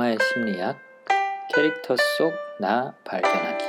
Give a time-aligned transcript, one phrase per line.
[0.00, 0.78] 영화의 심리학,
[1.54, 3.64] 캐릭터 속 나 발견하기.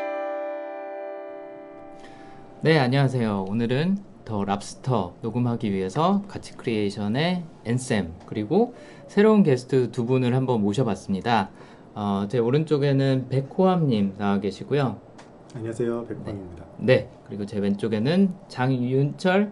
[2.61, 3.45] 네, 안녕하세요.
[3.49, 8.73] 오늘은 The Lobster 녹음하기 위해서 가치 Creation의 앤쌤 그리고
[9.07, 11.49] 새로운 게스트 두 분을 한번 모셔봤습니다.
[11.95, 14.99] 어, 제 오른쪽에는 백호암님 나와 계시고요.
[15.55, 16.65] 안녕하세요, 백호암입니다.
[16.77, 16.95] 네.
[16.95, 19.51] 네, 그리고 제 왼쪽에는 장윤철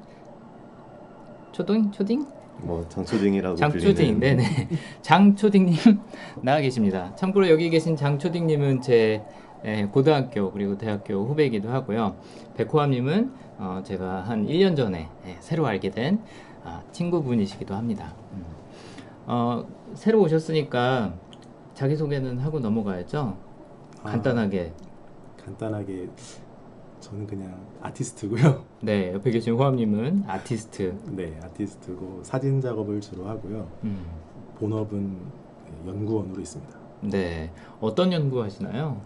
[1.51, 4.43] 초딩 초딩 뭐 장초딩이라고 장초딩, 네네.
[5.01, 5.75] 장초딩님
[6.43, 7.15] 나와 계십니다.
[7.15, 9.23] 참고로 여기 계신 장초딩님은 제
[9.65, 12.15] 예, 고등학교 그리고 대학교 후배이기도 하고요.
[12.55, 16.21] 백호암님은 어, 제가 한 1년 전에 예, 새로 알게 된
[16.63, 18.13] 아, 친구분이시기도 합니다.
[18.33, 18.45] 음.
[19.25, 19.65] 어,
[19.95, 21.13] 새로 오셨으니까
[21.73, 23.37] 자기소개는 하고 넘어가야죠.
[24.03, 24.73] 아, 간단하게.
[25.43, 26.09] 간단하게
[26.99, 28.63] 저는 그냥 아티스트고요.
[28.81, 30.97] 네, 옆에 계신 호암님은 아티스트.
[31.11, 33.67] 네, 아티스트고 사진 작업을 주로 하고요.
[33.83, 34.05] 음.
[34.59, 35.17] 본업은
[35.87, 36.77] 연구원으로 있습니다.
[37.01, 38.99] 네, 어떤 연구 하시나요?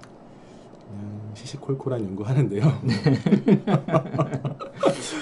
[0.89, 2.63] 그냥 시시콜콜한 연구하는데요.
[2.83, 2.93] 네.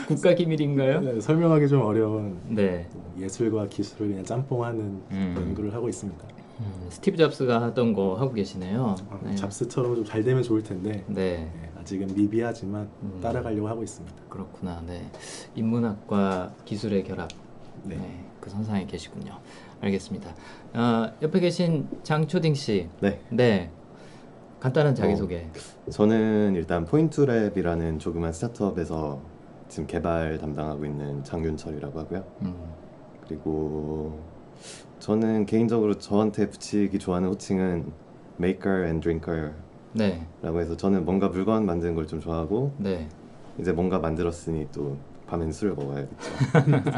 [0.08, 1.02] 국가 기밀인가요?
[1.02, 2.88] 네, 설명하기 좀 어려운 네.
[3.20, 5.34] 예술과 기술을 그냥 짬뽕하는 음.
[5.38, 6.24] 연구를 하고 있습니다.
[6.59, 8.96] 음, 스티브 잡스가 하던 거 하고 계시네요.
[9.09, 9.36] 아, 네.
[9.36, 11.03] 잡스처럼 좀 잘 되면 좋을 텐데.
[11.08, 11.50] 네.
[11.52, 11.71] 네.
[11.82, 13.20] 아직은 미비하지만 음.
[13.22, 14.16] 따라가려고 하고 있습니다.
[14.30, 14.82] 그렇구나.
[14.86, 15.10] 네.
[15.56, 17.30] 인문학과 기술의 결합.
[17.84, 17.96] 네.
[17.96, 18.26] 네.
[18.40, 19.38] 그 선상에 계시군요.
[19.82, 20.34] 알겠습니다.
[20.74, 22.88] 어, 옆에 계신 장초딩 씨.
[23.00, 23.20] 네.
[23.30, 23.72] 네.
[24.59, 25.48] 간단한 자기소개.
[25.88, 29.20] 어, 저는 일단 포인트랩이라는 조그만 스타트업에서
[29.68, 32.24] 지금 개발 담당하고 있는 장윤철이라고 하고요.
[32.44, 32.56] 음.
[33.28, 34.20] 그리고
[35.00, 37.92] 저는 개인적으로 저한테 붙이기 좋아하는 호칭은
[38.40, 39.54] maker and drinker
[39.94, 40.25] 네.
[40.42, 43.08] 라고 해서 저는 뭔가 물건 만드는 걸 좀 좋아하고 네.
[43.59, 44.97] 이제 뭔가 만들었으니 또
[45.28, 46.16] 밤엔 술을 먹어야겠죠.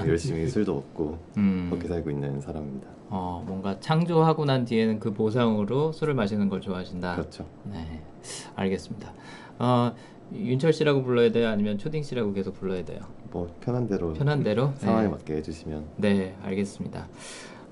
[0.10, 1.68] 열심히 술도 먹고 음.
[1.70, 2.88] 그렇게 살고 있는 사람입니다.
[3.10, 7.16] 어, 뭔가 창조하고 난 뒤에는 그 보상으로 술을 마시는 걸 좋아하신다.
[7.16, 7.46] 그렇죠.
[7.66, 8.02] 네,
[8.56, 9.14] 알겠습니다.
[9.60, 9.94] 어,
[10.34, 11.50] 윤철 씨라고 불러야 돼요?
[11.50, 13.02] 아니면 초딩 씨라고 계속 불러야 돼요?
[13.30, 15.10] 뭐 편한 대로 편한 대로 상황에 네.
[15.10, 17.08] 맞게 해주시면 네 알겠습니다.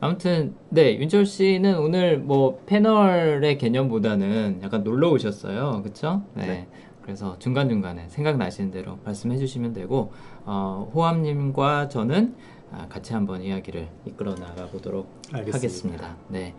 [0.02, 6.24] 아무튼 네 윤철 씨는 오늘 뭐 패널의 개념보다는 약간 놀러 오셨어요, 그렇죠?
[6.34, 6.46] 네.
[6.48, 6.68] 네.
[7.04, 10.12] 그래서 중간 중간에 생각나시는 대로 말씀해 주시면 되고
[10.46, 12.36] 어, 호암님과 저는
[12.72, 16.16] 아, 같이 한번 이야기를 이끌어 나가 보도록 하겠습니다.
[16.30, 16.56] 네.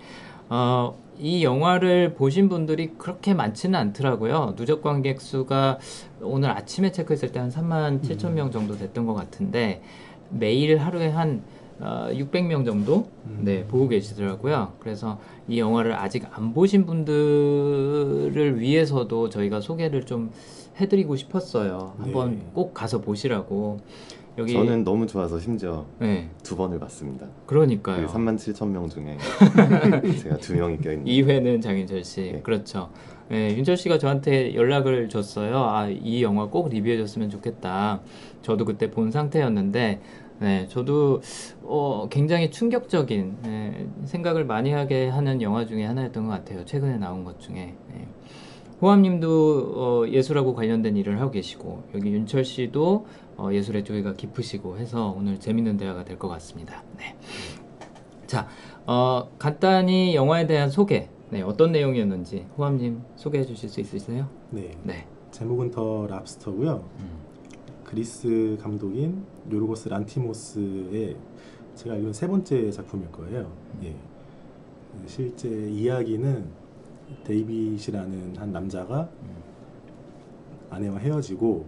[0.48, 4.54] 어, 이 영화를 보신 분들이 그렇게 많지는 않더라고요.
[4.56, 5.78] 누적 관객 수가
[6.20, 9.82] 오늘 아침에 체크했을 때 한 3만 7천 명 정도 됐던 것 같은데
[10.30, 11.42] 매일 하루에 한
[11.80, 13.40] 어, 600명 정도 음.
[13.42, 14.74] 네, 보고 계시더라고요.
[14.78, 15.18] 그래서
[15.48, 20.30] 이 영화를 아직 안 보신 분들을 위해서도 저희가 소개를 좀
[20.80, 21.94] 해드리고 싶었어요.
[21.98, 22.46] 한번 네.
[22.52, 23.80] 꼭 가서 보시라고.
[24.38, 26.30] 여기 저는 너무 좋아서 심지어 네.
[26.42, 27.26] 두 번을 봤습니다.
[27.44, 28.06] 그러니까요.
[28.06, 29.18] 그 3만 7천 명 중에
[30.22, 31.04] 제가 두 명이 껴있는.
[31.04, 32.32] 2회는 장윤철 씨.
[32.32, 32.40] 네.
[32.42, 32.88] 그렇죠.
[33.28, 35.58] 네, 윤철 씨가 저한테 연락을 줬어요.
[35.58, 38.00] 아, 이 영화 꼭 리뷰해줬으면 좋겠다.
[38.40, 40.00] 저도 그때 본 상태였는데
[40.42, 41.20] 네, 저도
[41.62, 46.64] 어, 굉장히 충격적인 네, 생각을 많이 하게 하는 영화 중에 하나였던 것 같아요.
[46.64, 47.76] 최근에 나온 것 중에.
[47.94, 48.08] 네.
[48.80, 55.14] 호암님도 어, 예술하고 관련된 일을 하고 계시고 여기 윤철 씨도 어, 예술의 조예가 깊으시고 해서
[55.16, 56.82] 오늘 재밌는 대화가 될 것 같습니다.
[56.98, 57.14] 네.
[58.26, 58.48] 자,
[58.86, 61.08] 어, 간단히 영화에 대한 소개.
[61.30, 64.26] 네, 어떤 내용이었는지 호암님 소개해 주실 수 있으세요?
[64.50, 64.72] 네.
[64.82, 65.06] 네.
[65.30, 66.84] 제목은 더 랍스터고요.
[66.98, 67.21] 음.
[67.92, 69.22] 그리스 감독인
[69.52, 71.14] 요르고스 란티모스의
[71.74, 73.52] 제가 알기로는 세 번째 작품일 거예요.
[73.84, 73.94] 예.
[75.04, 76.46] 실제 이야기는
[77.24, 79.10] 데이빗이라는 한 남자가
[80.70, 81.66] 아내와 헤어지고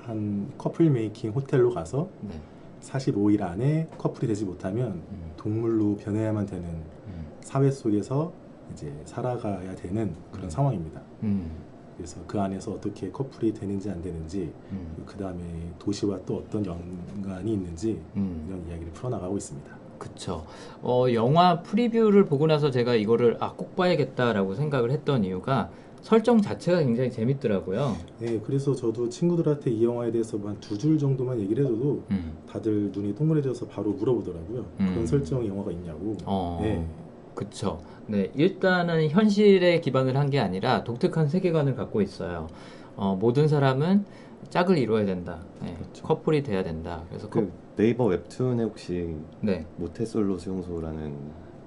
[0.00, 2.40] 한 커플 making 호텔로 가서 네.
[2.80, 5.02] 45일 안에 커플이 되지 못하면
[5.36, 6.82] 동물로 변해야만 되는
[7.42, 8.32] 사회 속에서
[8.72, 11.02] 이제 살아가야 되는 그런 상황입니다.
[11.22, 11.63] 음.
[11.96, 15.02] 그래서 그 안에서 어떻게 커플이 되는지 안 되는지 음.
[15.06, 15.40] 그 다음에
[15.78, 18.44] 도시와 또 어떤 연관이 있는지 음.
[18.48, 19.70] 이런 이야기를 풀어나가고 있습니다.
[19.98, 20.44] 그쵸.
[20.82, 25.70] 어, 영화 프리뷰를 보고 나서 제가 이거를 아, 꼭 봐야겠다라고 생각을 했던 이유가
[26.02, 27.96] 설정 자체가 굉장히 재밌더라고요.
[28.18, 32.32] 네, 그래서 저도 친구들한테 이 영화에 대해서 한 두 줄 정도만 얘기를 해줘도 음.
[32.46, 34.64] 다들 눈이 동그래져서 바로 물어보더라고요.
[34.76, 35.06] 그런 음.
[35.06, 36.14] 설정 영화가 있냐고.
[36.26, 36.58] 어.
[36.60, 36.86] 네.
[37.34, 37.80] 그쵸.
[38.06, 42.48] 네, 일단은 현실에 기반을 한 게 아니라 독특한 세계관을 갖고 있어요.
[42.96, 44.04] 어, 모든 사람은
[44.50, 45.38] 짝을 이루어야 된다.
[45.62, 46.02] 네, 그렇죠.
[46.04, 47.02] 커플이 돼야 된다.
[47.08, 47.46] 그래서 그 커...
[47.76, 49.66] 네이버 웹툰에 혹시 네.
[49.76, 51.14] 모태솔로 수용소라는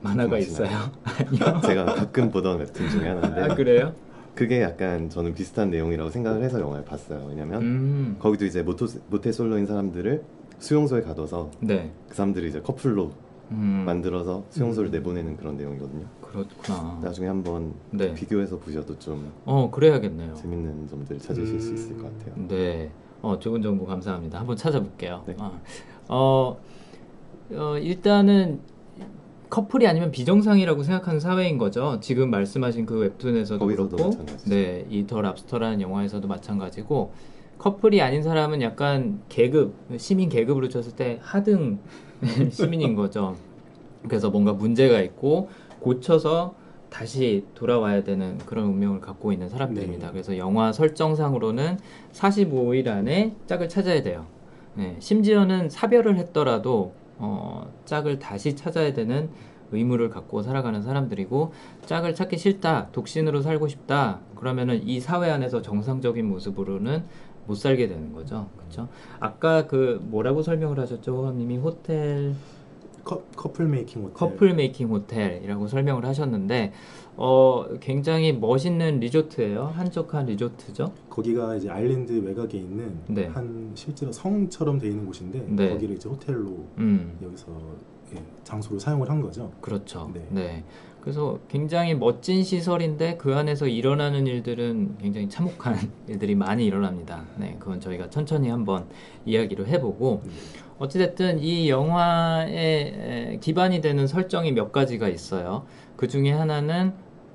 [0.02, 0.69] 만화가 있어요?
[1.04, 1.62] 아니요.
[1.66, 3.42] 제가 가끔 보던 웹툰 중에 하나인데.
[3.42, 3.94] 아 그래요?
[4.36, 7.25] 그게 약간 저는 비슷한 내용이라고 생각을 해서 영화를 봤어요.
[7.28, 8.16] 왜냐면 음.
[8.20, 10.24] 거기도 이제 모토, 모태솔로인 사람들을
[10.60, 11.92] 수용소에 가둬서 네.
[12.08, 13.12] 그 사람들이 이제 커플로
[13.52, 13.84] 음.
[13.86, 14.92] 만들어서 수용소를 음.
[14.92, 16.06] 내보내는 그런 내용이거든요.
[16.22, 17.00] 그렇구나.
[17.02, 18.14] 나중에 한번 네.
[18.14, 20.36] 비교해서 보셔도 좀 어, 그래야겠네요.
[20.36, 22.20] 재밌는 점들 찾으실 수 있을 것 음.
[22.20, 22.48] 같아요.
[22.48, 22.92] 네.
[23.22, 24.40] 어, 좋은 정보 감사합니다.
[24.40, 25.24] 한번 찾아볼게요.
[25.26, 25.36] 네.
[25.40, 25.60] 어,
[26.10, 26.58] 어,
[27.54, 28.60] 어, 일단은
[29.50, 32.00] 커플이 아니면 비정상이라고 생각하는 사회인 거죠.
[32.02, 34.12] 지금 말씀하신 그 웹툰에서도 그렇고.
[34.48, 37.14] 네, 이더 랍스터라는 영화에서도 마찬가지고,
[37.57, 41.80] 커플이 아닌 사람은 약간 계급, 시민 계급으로 쳤을 때 하등
[42.51, 43.36] 시민인 거죠.
[44.04, 45.50] 그래서 뭔가 문제가 있고
[45.80, 46.56] 고쳐서
[46.89, 50.07] 다시 돌아와야 되는 그런 운명을 갖고 있는 사람들입니다.
[50.07, 50.13] 네.
[50.13, 51.80] 그래서 영화 설정상으로는
[52.13, 54.25] 45일 안에 짝을 찾아야 돼요.
[54.75, 59.30] 네, 심지어는 사별을 했더라도 어, 짝을 다시 찾아야 되는
[59.71, 61.51] 의무를 갖고 살아가는 사람들이고
[61.86, 64.19] 짝을 찾기 싫다, 독신으로 살고 싶다.
[64.36, 67.03] 그러면은 이 사회 안에서 정상적인 모습으로는
[67.48, 68.50] 못 살게 되는 거죠.
[68.58, 68.88] 그렇죠?
[69.20, 72.36] 아까 그 뭐라고 설명을 하셨죠, 호암님이 호텔
[73.04, 74.14] 커, 커플 making 호텔.
[74.14, 76.74] 커플 making 호텔이라고 설명을 하셨는데
[77.16, 79.72] 어 굉장히 멋있는 리조트예요.
[79.74, 80.94] 한적한 리조트죠.
[81.10, 83.28] 거기가 이제 아일랜드 외곽에 있는 네.
[83.28, 85.70] 한 실제로 성처럼 돼 있는 곳인데 네.
[85.70, 87.18] 거기를 이제 호텔로 음.
[87.24, 87.48] 여기서
[88.14, 89.52] 예, 장소로 사용을 한 거죠.
[89.62, 90.12] 그렇죠.
[90.14, 90.28] 네.
[90.30, 90.64] 네.
[91.07, 97.24] 그래서 굉장히 멋진 시설인데 그 안에서 일어나는 일들은 굉장히 참혹한 일들이 많이 일어납니다.
[97.38, 98.88] 네, 그건 저희가 천천히 한번
[99.25, 100.31] 이야기를 해보고 네.
[100.80, 105.65] 어찌됐든 이 영화에 에, 기반이 되는 설정이 몇 가지가 있어요.
[105.95, 106.92] 그 중에 하나는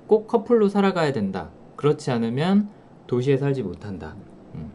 [0.07, 1.49] 꼭 커플로 살아가야 된다.
[1.77, 2.69] 그렇지 않으면
[3.07, 4.17] 도시에 살지 못한다.
[4.55, 4.71] 음.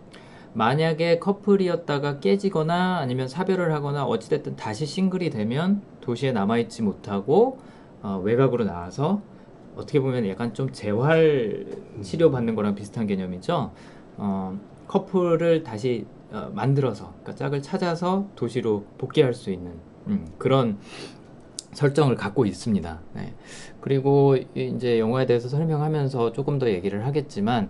[0.53, 7.59] 만약에 커플이었다가 깨지거나 아니면 사별을 하거나 어찌됐든 다시 싱글이 되면 도시에 남아있지 못하고
[8.01, 9.21] 어, 외곽으로 나와서
[9.75, 11.65] 어떻게 보면 약간 좀 재활
[12.01, 13.71] 치료 받는 거랑 비슷한 개념이죠.
[14.17, 19.73] 어, 커플을 다시 어, 만들어서 그러니까 짝을 찾아서 도시로 복귀할 수 있는
[20.07, 20.77] 음, 그런
[21.73, 22.99] 설정을 갖고 있습니다.
[23.13, 23.33] 네.
[23.81, 27.69] 그리고 이- 이제 영화에 대해서 설명하면서 조금 더 얘기를 하겠지만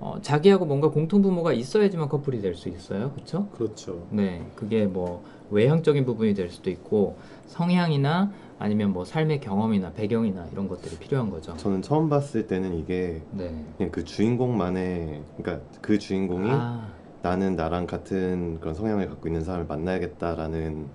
[0.00, 3.10] 어, 자기하고 뭔가 공통 부모가 있어야지만 커플이 될 수 있어요.
[3.12, 3.48] 그렇죠?
[3.48, 4.06] 그렇죠.
[4.10, 7.16] 네, 그게 뭐 외향적인 부분이 될 수도 있고
[7.46, 11.56] 성향이나 아니면 뭐 삶의 경험이나 배경이나 이런 것들이 필요한 거죠.
[11.56, 13.64] 저는 처음 봤을 때는 이게 네.
[13.76, 16.88] 그냥 그 주인공만의 그러니까 그 주인공이 아,
[17.22, 20.86] 나는 나랑 같은 그런 성향을 갖고 있는 사람을 만나야겠다라는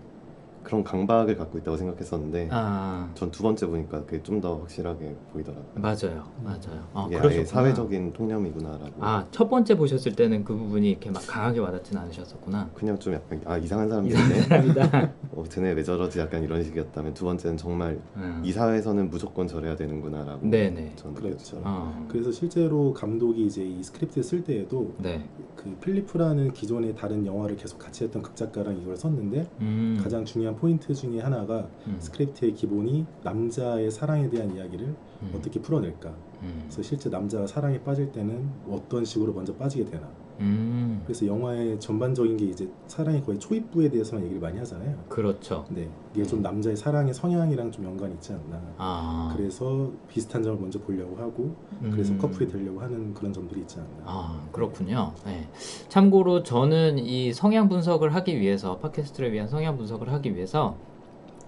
[0.63, 5.65] 그런 강박을 갖고 있다고 생각했었는데 아, 전 두 번째 보니까 그게 좀 더 확실하게 보이더라고요.
[5.75, 6.87] 맞아요, 맞아요.
[6.93, 7.45] 아, 이게 아예 그러셨구나.
[7.45, 8.91] 사회적인 통념이구나라고.
[8.99, 12.69] 아, 첫 번째 보셨을 때는 그 부분이 이렇게 막 강하게 와닿진 않으셨었구나.
[12.73, 14.41] 그냥 좀 약간 아 이상한 사람들이네.
[14.41, 15.11] 사람이다.
[15.35, 18.41] 어, 쟤네 왜 저러지 약간 이런 식이었다면 두 번째는 정말 음.
[18.43, 20.93] 이 사회에서는 무조건 저래야 되는구나라고 네네.
[20.95, 21.61] 저는 그렇죠.
[21.63, 25.23] 어, 그래서 실제로 감독이 이제 이 스크립트 쓸 때에도 네.
[25.55, 30.93] 그 필리프라는 기존의 다른 영화를 계속 같이 했던 극작가랑 이걸 썼는데 음, 가장 중요한 포인트
[30.93, 36.09] 중에 하나가 음, 스크립트의 기본이 남자의 사랑에 대한 이야기를 음, 어떻게 풀어낼까.
[36.41, 40.09] 음, 그래서 실제 남자가 사랑에 빠질 때는 어떤 식으로 먼저 빠지게 되나.
[40.39, 44.95] 음, 그래서 영화의 전반적인 게 이제 사랑의 거의 초입부에 대해서만 얘기를 많이 하잖아요.
[45.09, 45.65] 그렇죠.
[45.69, 48.61] 네, 이게 좀 남자의 사랑의 성향이랑 좀 연관이 있지 않나.
[48.77, 51.55] 아, 그래서 비슷한 점을 먼저 보려고 하고
[51.91, 52.17] 그래서 음.
[52.17, 54.03] 커플이 되려고 하는 그런 점들이 있지 않나.
[54.05, 55.13] 아, 그렇군요.
[55.25, 55.47] 네.
[55.89, 60.75] 참고로 저는 이 성향 분석을 하기 위해서, 팟캐스트를 위한 성향 분석을 하기 위해서,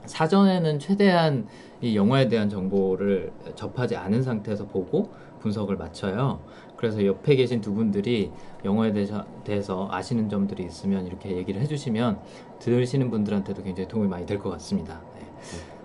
[0.05, 1.47] 사전에는 최대한
[1.81, 5.09] 이 영화에 대한 정보를 접하지 않은 상태에서 보고
[5.39, 6.39] 분석을 마쳐요.
[6.85, 8.31] 그래서 옆에 계신 두 분들이
[8.63, 12.19] 영화에 대해서, 대해서 아시는 점들이 있으면 이렇게 얘기를 해주시면
[12.59, 15.01] 들으시는 분들한테도 굉장히 도움이 많이 될 것 같습니다.
[15.17, 15.25] 네.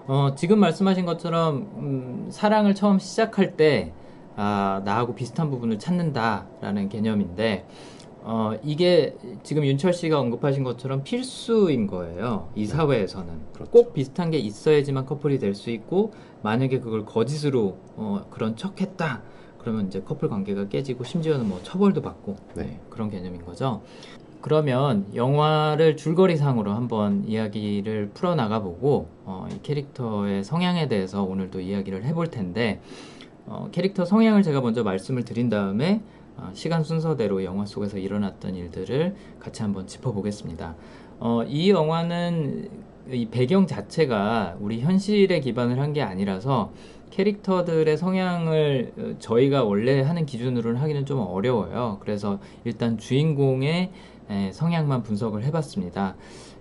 [0.06, 3.92] 어, 지금 말씀하신 것처럼 음, 사랑을 처음 시작할 때
[4.36, 7.66] 아, 나하고 비슷한 부분을 찾는다라는 개념인데
[8.22, 12.50] 어, 이게 지금 윤철 씨가 언급하신 것처럼 필수인 거예요.
[12.54, 13.70] 이 사회에서는 그렇죠.
[13.70, 19.22] 꼭 비슷한 게 있어야지만 커플이 될 수 있고 만약에 그걸 거짓으로 어, 그런 척했다.
[19.60, 22.62] 그러면 이제 커플 관계가 깨지고 심지어는 뭐 처벌도 받고 네.
[22.64, 23.82] 네, 그런 개념인 거죠.
[24.40, 32.28] 그러면 영화를 줄거리상으로 한번 이야기를 풀어나가 보고 어, 이 캐릭터의 성향에 대해서 오늘도 이야기를 해볼
[32.28, 32.80] 텐데
[33.46, 36.00] 어, 캐릭터 성향을 제가 먼저 말씀을 드린 다음에
[36.38, 40.74] 어, 시간 순서대로 영화 속에서 일어났던 일들을 같이 한번 짚어보겠습니다.
[41.18, 42.70] 어, 이 영화는
[43.12, 46.72] 이 배경 자체가 우리 현실에 기반을 한 게 아니라서
[47.10, 51.98] 캐릭터들의 성향을 어, 저희가 원래 하는 기준으로는 하기는 좀 어려워요.
[52.00, 53.90] 그래서 일단 주인공의
[54.30, 56.16] 에, 성향만 분석을 해봤습니다.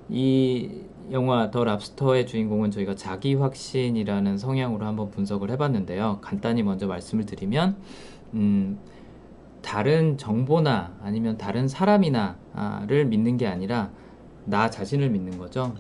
[0.09, 6.19] 이 영화 더 랍스터의 주인공은 저희가 자기 확신이라는 성향으로 한번 분석을 해봤는데요.
[6.21, 7.77] 간단히 먼저 말씀을 드리면,
[8.33, 8.79] 음,
[9.61, 13.91] 다른 정보나 아니면 다른 사람이나를 믿는 게 아니라
[14.45, 15.75] 나 자신을 믿는 거죠.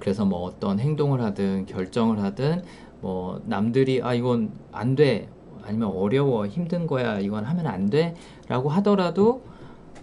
[0.00, 2.62] 그래서 뭐 어떤 행동을 하든 결정을 하든
[3.00, 5.28] 뭐 남들이 아 이건 안 돼.
[5.62, 9.42] 아니면 어려워 힘든 거야 이건 하면 안 돼라고 하더라도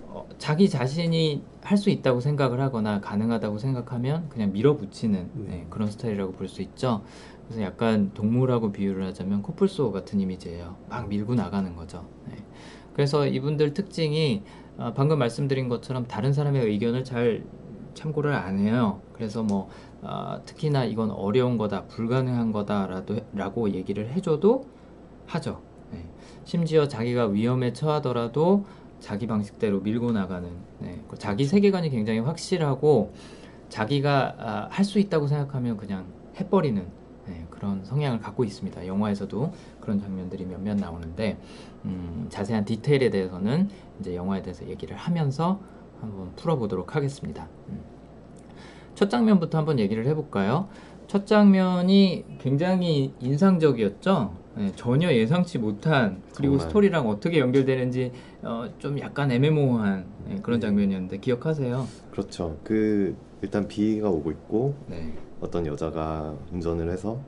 [0.08, 6.34] 어, 자기 자신이 할 수 있다고 생각을 하거나 가능하다고 생각하면 그냥 밀어붙이는 네, 그런 스타일이라고
[6.34, 7.02] 볼 수 있죠.
[7.48, 10.76] 그래서 약간 동물하고 비유를 하자면 코뿔소 같은 이미지예요.
[10.90, 12.06] 막 밀고 나가는 거죠.
[12.28, 12.36] 네.
[12.94, 14.44] 그래서 이분들 특징이
[14.78, 17.46] 어, 방금 말씀드린 것처럼 다른 사람의 의견을 잘
[17.94, 19.02] 참고를 안 해요.
[19.14, 19.70] 그래서 뭐
[20.04, 24.66] 어, 특히나 이건 어려운 거다, 불가능한 거다라도 라고 얘기를 해줘도
[25.28, 25.62] 하죠.
[25.92, 26.06] 네.
[26.44, 28.66] 심지어 자기가 위험에 처하더라도
[29.00, 31.02] 자기 방식대로 밀고 나가는 네.
[31.08, 33.14] 그 자기 세계관이 굉장히 확실하고
[33.70, 36.06] 자기가 아, 할수 있다고 생각하면 그냥
[36.40, 36.86] 해버리는
[37.26, 38.86] 네, 그런 성향을 갖고 있습니다.
[38.86, 41.40] 영화에서도 그런 장면들이 몇몇 나오는데
[41.86, 43.70] 음, 자세한 디테일에 대해서는
[44.00, 45.62] 이제 영화에 대해서 얘기를 하면서
[46.02, 47.48] 한번 풀어보도록 하겠습니다.
[47.70, 47.93] 음.
[48.96, 50.68] 첫 장면부터 한번 얘기를 해볼까요?
[51.08, 54.34] 첫 장면이 굉장히 인상적이었죠.
[54.56, 56.68] 네, 전혀 예상치 못한 그리고 정말.
[56.68, 58.12] 스토리랑 어떻게 연결되는지
[58.44, 60.68] 어, 좀 약간 애매모호한 네, 그런 네.
[60.68, 61.88] 장면이었는데 기억하세요?
[62.12, 62.58] 그렇죠.
[62.64, 65.12] 그 일단 비가 오고 있고 네.
[65.42, 67.20] 어떤 여자가 운전을 해서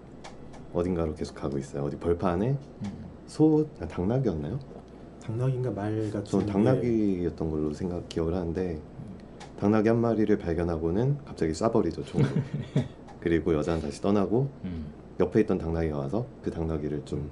[0.73, 1.83] 어딘가로 계속 가고 있어요.
[1.83, 2.91] 어디 벌판에 음.
[3.25, 4.59] 소 아, 당나귀였나요?
[5.23, 8.79] 당나귀인가 말 같은 저 당나귀였던 걸로 생각 기억을 하는데
[9.59, 12.29] 당나귀 한 마리를 발견하고는 갑자기 쏴버리죠 총으로.
[13.19, 14.85] 그리고 여자는 다시 떠나고 음.
[15.19, 17.29] 옆에 있던 당나귀가 와서 그 당나귀를 좀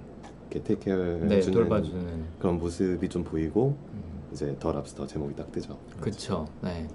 [0.50, 2.25] 이렇게 테이크해주는 네, 돌봐주는.
[2.39, 4.03] 그런 모습이 좀 보이고 음.
[4.32, 5.77] 이제 더 랍스터 제목이 딱 뜨죠.
[6.00, 6.48] 그쵸.
[6.62, 6.88] 네.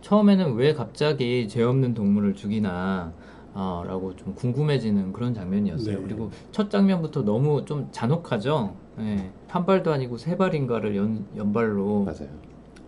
[0.00, 3.12] 처음에는 왜 갑자기 죄 없는 동물을 죽이나
[3.54, 5.96] 어, 라고 좀 궁금해지는 그런 장면이었어요.
[5.96, 6.02] 네.
[6.02, 8.76] 그리고 첫 장면부터 너무 좀 잔혹하죠.
[8.96, 9.30] 네.
[9.48, 12.28] 한 발도 아니고 세 발인가를 연, 연발로 맞아요.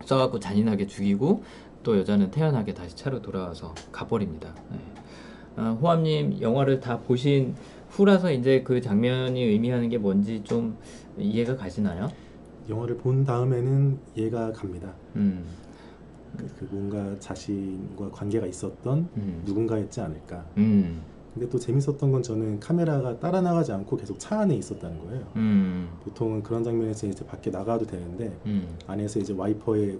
[0.05, 1.43] 써갖고 잔인하게 죽이고
[1.83, 4.53] 또 여자는 태연하게 다시 차로 돌아와서 가버립니다.
[4.71, 4.77] 네.
[5.55, 7.55] 아, 호암님 영화를 다 보신
[7.89, 10.77] 후라서 이제 그 장면이 의미하는 게 뭔지 좀
[11.17, 12.09] 이해가 가시나요?
[12.69, 14.93] 영화를 본 다음에는 이해가 갑니다.
[15.15, 15.43] 음,
[16.37, 20.45] 그, 그 뭔가 자신과 관계가 있었던 음, 누군가였지 않을까.
[20.57, 21.01] 음,
[21.33, 25.27] 근데 또 재밌었던 건 저는 카메라가 따라 나가지 않고 계속 차 안에 있었다는 거예요.
[25.35, 29.97] 음, 보통은 그런 장면에서 이제 밖에 나가도 되는데 음, 안에서 이제 와이퍼에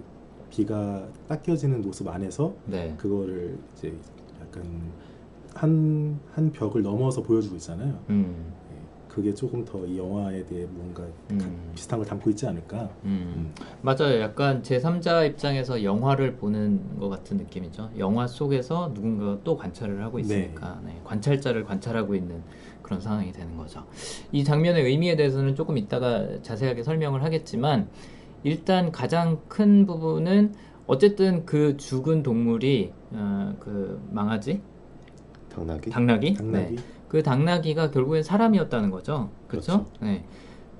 [0.62, 2.94] 비가 닦여지는 모습 안에서 네.
[2.98, 3.90] 그거를 이제
[4.38, 4.62] 약간
[5.54, 7.98] 한, 한 벽을 넘어서 보여주고 있잖아요.
[8.10, 8.76] 음, 예,
[9.08, 11.38] 그게 조금 더 이 영화에 대해 뭔가 음.
[11.38, 12.90] 가- 비슷한 걸 담고 있지 않을까.
[13.04, 13.54] 음.
[13.80, 14.20] 맞아요.
[14.20, 17.88] 약간 제3자 입장에서 영화를 보는 것 같은 느낌이죠.
[17.96, 22.42] 영화 속에서 누군가가 또 관찰을 하고 있으니까 네, 관찰자를 관찰하고 있는
[22.82, 23.84] 그런 상황이 되는 거죠.
[24.32, 27.88] 이 장면의 의미에 대해서는 조금 이따가 자세하게 설명을 하겠지만
[28.44, 30.54] 일단 가장 큰 부분은
[30.86, 34.60] 어쨌든 그 죽은 동물이 어, 그 망아지
[35.54, 35.90] 당나귀?
[35.90, 36.74] 당나귀 당나귀.
[36.76, 36.82] 네.
[37.08, 39.30] 그 당나귀가 결국엔 사람이었다는 거죠.
[39.46, 39.84] 그렇죠?
[39.84, 39.90] 그렇죠.
[40.00, 40.24] 네.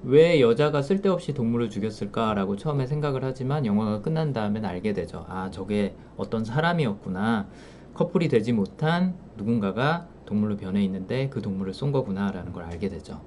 [0.04, 5.24] 왜 여자가 쓸데없이 동물을 죽였을까라고 처음에 생각을 하지만 영화가 끝난 다음엔 알게 되죠.
[5.28, 7.46] 아, 저게 어떤 사람이었구나.
[7.94, 13.20] 커플이 되지 못한 누군가가 동물로 변해 있는데 그 동물을 쏜 거구나라는 걸 알게 되죠.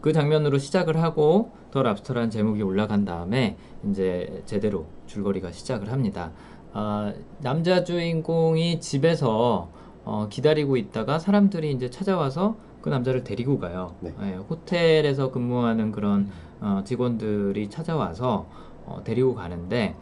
[0.00, 0.02] 음.
[0.02, 3.56] 그 장면으로 시작을 하고 더 랍스터라는 제목이 올라간 다음에
[3.88, 6.32] 이제 제대로 줄거리가 시작을 합니다.
[6.72, 9.70] 아, 남자 주인공이 집에서
[10.04, 13.94] 어, 기다리고 있다가 사람들이 이제 찾아와서 그 남자를 데리고 가요.
[14.00, 14.14] 네.
[14.22, 16.30] 예, 호텔에서 근무하는 그런
[16.60, 18.46] 어, 직원들이 찾아와서
[18.86, 19.96] 어, 데리고 가는데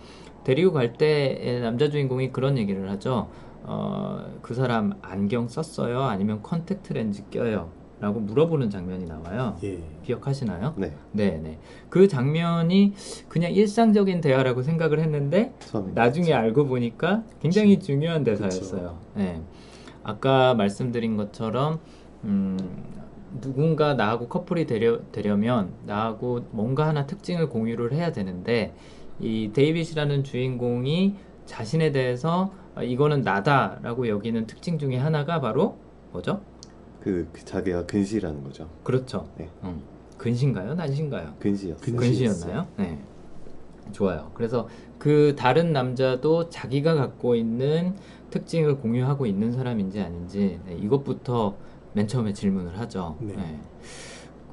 [0.45, 3.29] 데리고 갈 때 남자 주인공이 그런 얘기를 하죠.
[3.65, 6.03] 어, 그 사람 안경 썼어요?
[6.03, 7.71] 아니면 컨택트 렌즈 껴요?
[8.01, 9.57] 라고 물어보는 장면이 나와요.
[9.65, 9.81] 예.
[10.05, 10.75] 기억하시나요?
[10.77, 10.95] 네.
[11.13, 11.59] 네 네.
[11.89, 12.95] 그 장면이
[13.29, 15.53] 그냥 일상적인 대화라고 생각을 했는데
[15.95, 17.87] 나중에 알고 보니까 굉장히 그치.
[17.87, 18.99] 중요한 대사였어요.
[19.15, 19.43] 네.
[20.05, 21.81] 아까 말씀드린 것처럼
[22.25, 22.57] 음,
[23.41, 28.75] 누군가 나하고 커플이 되려, 되려면 나하고 뭔가 하나 특징을 공유를 해야 되는데
[29.21, 35.79] 이 데이빗이라는 주인공이 자신에 대해서 아, 이거는 나다라고 여기는 특징 중에 하나가 바로
[36.13, 36.41] 뭐죠?
[37.01, 38.69] 그, 그 자기가 근시라는 거죠.
[38.83, 39.29] 그렇죠.
[39.37, 39.49] 네.
[39.65, 39.81] 음.
[40.17, 40.75] 근신가요?
[40.75, 41.35] 난신가요?
[41.39, 41.81] 근시였어요.
[41.81, 42.25] 근시.
[42.27, 42.67] 근시였나요?
[42.77, 42.99] 네.
[43.93, 44.31] 좋아요.
[44.35, 47.95] 그래서 그 다른 남자도 자기가 갖고 있는
[48.31, 51.57] 특징을 공유하고 있는 사람인지 아닌지 네, 이것부터
[51.95, 53.17] 맨 처음에 질문을 하죠.
[53.21, 53.35] 네.
[53.35, 53.59] 네.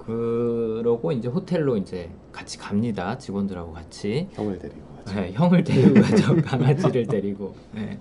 [0.05, 3.17] 그러고 이제 호텔로 이제 같이 갑니다.
[3.17, 4.27] 직원들하고 같이.
[4.33, 5.19] 형을 데리고 가죠.
[5.19, 6.35] 네, 형을 데리고 가죠.
[6.45, 7.55] 강아지를 데리고.
[7.73, 7.99] 네.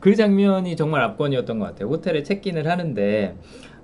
[0.00, 1.88] 그 장면이 정말 압권이었던 것 같아요.
[1.88, 3.36] 호텔에 체크인을 하는데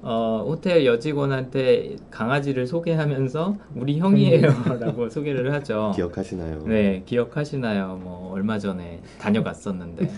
[0.02, 5.92] 어, 호텔 여직원한테 강아지를 소개하면서 우리 형이에요라고 소개를 하죠.
[5.94, 6.62] 기억하시나요?
[6.64, 8.00] 네, 기억하시나요?
[8.02, 10.10] 뭐 얼마 전에 다녀갔었는데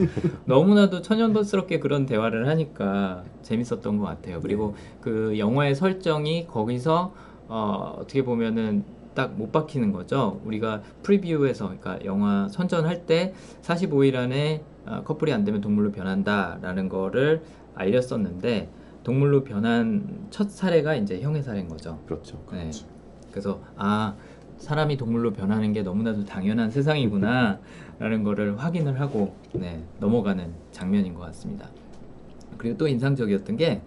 [0.44, 4.40] 너무나도 천연번스럽게 그런 대화를 하니까 재밌었던 것 같아요.
[4.40, 7.12] 그리고 그 영화의 설정이 거기서
[7.48, 8.84] 어, 어떻게 보면은
[9.14, 10.40] 딱못 박히는 거죠.
[10.44, 17.42] 우리가 프리뷰에서 그러니까 영화 선전할 때 45일 안에 어, 커플이 안 되면 동물로 변한다라는 거를
[17.74, 18.68] 알렸었는데
[19.04, 21.98] 동물로 변한 첫 사례가 이제 형의 사례인 거죠.
[22.06, 22.42] 그렇죠.
[22.52, 22.70] 네.
[23.30, 24.14] 그래서 아
[24.58, 31.68] 사람이 동물로 변하는 게 너무나도 당연한 세상이구나라는 거를 확인을 하고 네, 넘어가는 장면인 것 같습니다.
[32.58, 33.82] 그리고 또 인상적이었던 게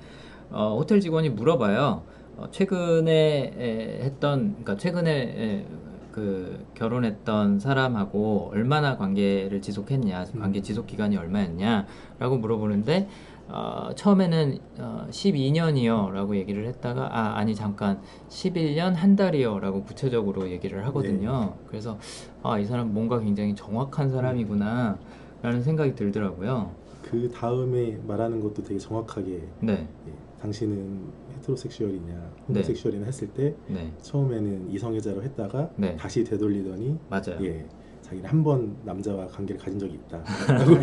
[0.50, 2.04] 어, 호텔 직원이 물어봐요.
[2.38, 5.66] 어, 최근에 에, 했던 그러니까 최근에 에,
[6.12, 13.10] 그 결혼했던 사람하고 얼마나 관계를 지속했냐, 관계 지속 기간이 얼마였냐라고 물어보는데
[13.56, 20.50] 어, 처음에는 어, 12년이요 라고 얘기를 했다가 아 아니 잠깐 11년 한 달이요 라고 구체적으로
[20.50, 21.54] 얘기를 하거든요.
[21.68, 21.98] 그래서
[22.44, 24.98] 아 이 사람 뭔가 굉장히 정확한 사람이구나
[25.42, 26.72] 라는 생각이 들더라고요.
[27.02, 31.02] 그 다음에 말하는 것도 되게 정확하게 네, 예, 당신은
[31.38, 32.14] 헤테로섹슈얼이냐
[32.48, 32.60] 네.
[32.60, 35.96] 호모섹슈얼이냐 했을 때 네, 처음에는 이성애자로 했다가 네.
[35.96, 37.38] 다시 되돌리더니 맞아요.
[37.42, 37.66] 예
[38.06, 40.22] 자기는 한 번 남자와 관계를 가진 적이 있다
[40.54, 40.76] 라고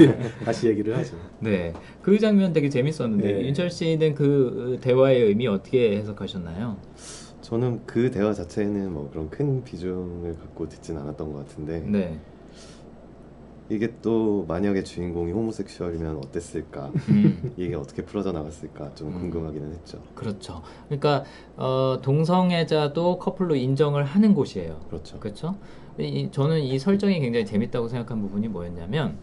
[0.45, 3.47] 다시 얘기를 하죠 네, 그 장면 되게 재밌었는데 네.
[3.47, 6.77] 윤철 씨는 그 대화의 의미 어떻게 해석하셨나요?
[7.41, 12.19] 저는 그 대화 자체는 뭐 그런 큰 비중을 갖고 듣진 않았던 것 같은데 네,
[13.69, 16.91] 이게 또 만약에 주인공이 호모섹슈얼이면 어땠을까?
[17.09, 17.53] 음.
[17.57, 18.95] 이게 어떻게 풀어져 나갔을까?
[18.95, 19.21] 좀 음.
[19.21, 20.03] 궁금하기는 했죠.
[20.15, 20.63] 그렇죠.
[20.89, 21.25] 그러니까
[21.57, 24.81] 어, 동성애자도 커플로 인정을 하는 곳이에요.
[24.89, 25.21] 그렇죠.
[25.21, 25.57] 그렇죠?
[25.99, 29.19] 이, 저는 이 설정이 굉장히 재밌다고 생각한 부분이 뭐였냐면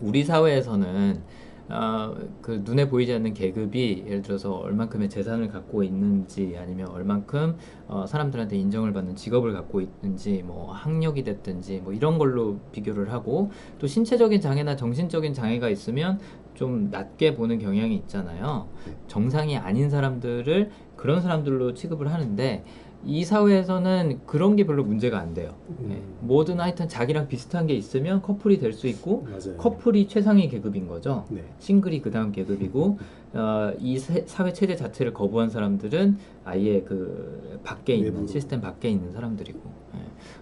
[0.00, 1.22] 우리 사회에서는
[1.66, 7.56] 어, 그 눈에 보이지 않는 계급이 예를 들어서 얼만큼의 재산을 갖고 있는지 아니면 얼만큼
[7.88, 13.50] 어, 사람들한테 인정을 받는 직업을 갖고 있는지 뭐 학력이 됐든지 뭐 이런 걸로 비교를 하고
[13.78, 16.18] 또 신체적인 장애나 정신적인 장애가 있으면
[16.54, 18.68] 좀 낮게 보는 경향이 있잖아요.
[19.08, 22.64] 정상이 아닌 사람들을 그런 사람들로 취급을 하는데
[23.06, 25.54] 이 사회에서는 그런 게 별로 문제가 안 돼요.
[25.78, 25.96] 네.
[25.96, 26.16] 음.
[26.20, 31.24] 뭐든 하여튼 자기랑 비슷한 게 있으면 커플이 될 수 있고 맞아요 커플이 최상위 계급인 거죠.
[31.28, 32.98] 네 싱글이 그 다음 계급이고
[33.34, 38.26] 어, 이 세- 사회 체제 자체를 거부한 사람들은 아예 그 밖에 있는 외부로.
[38.26, 39.58] 시스템 밖에 있는 사람들이고
[39.96, 39.98] 예.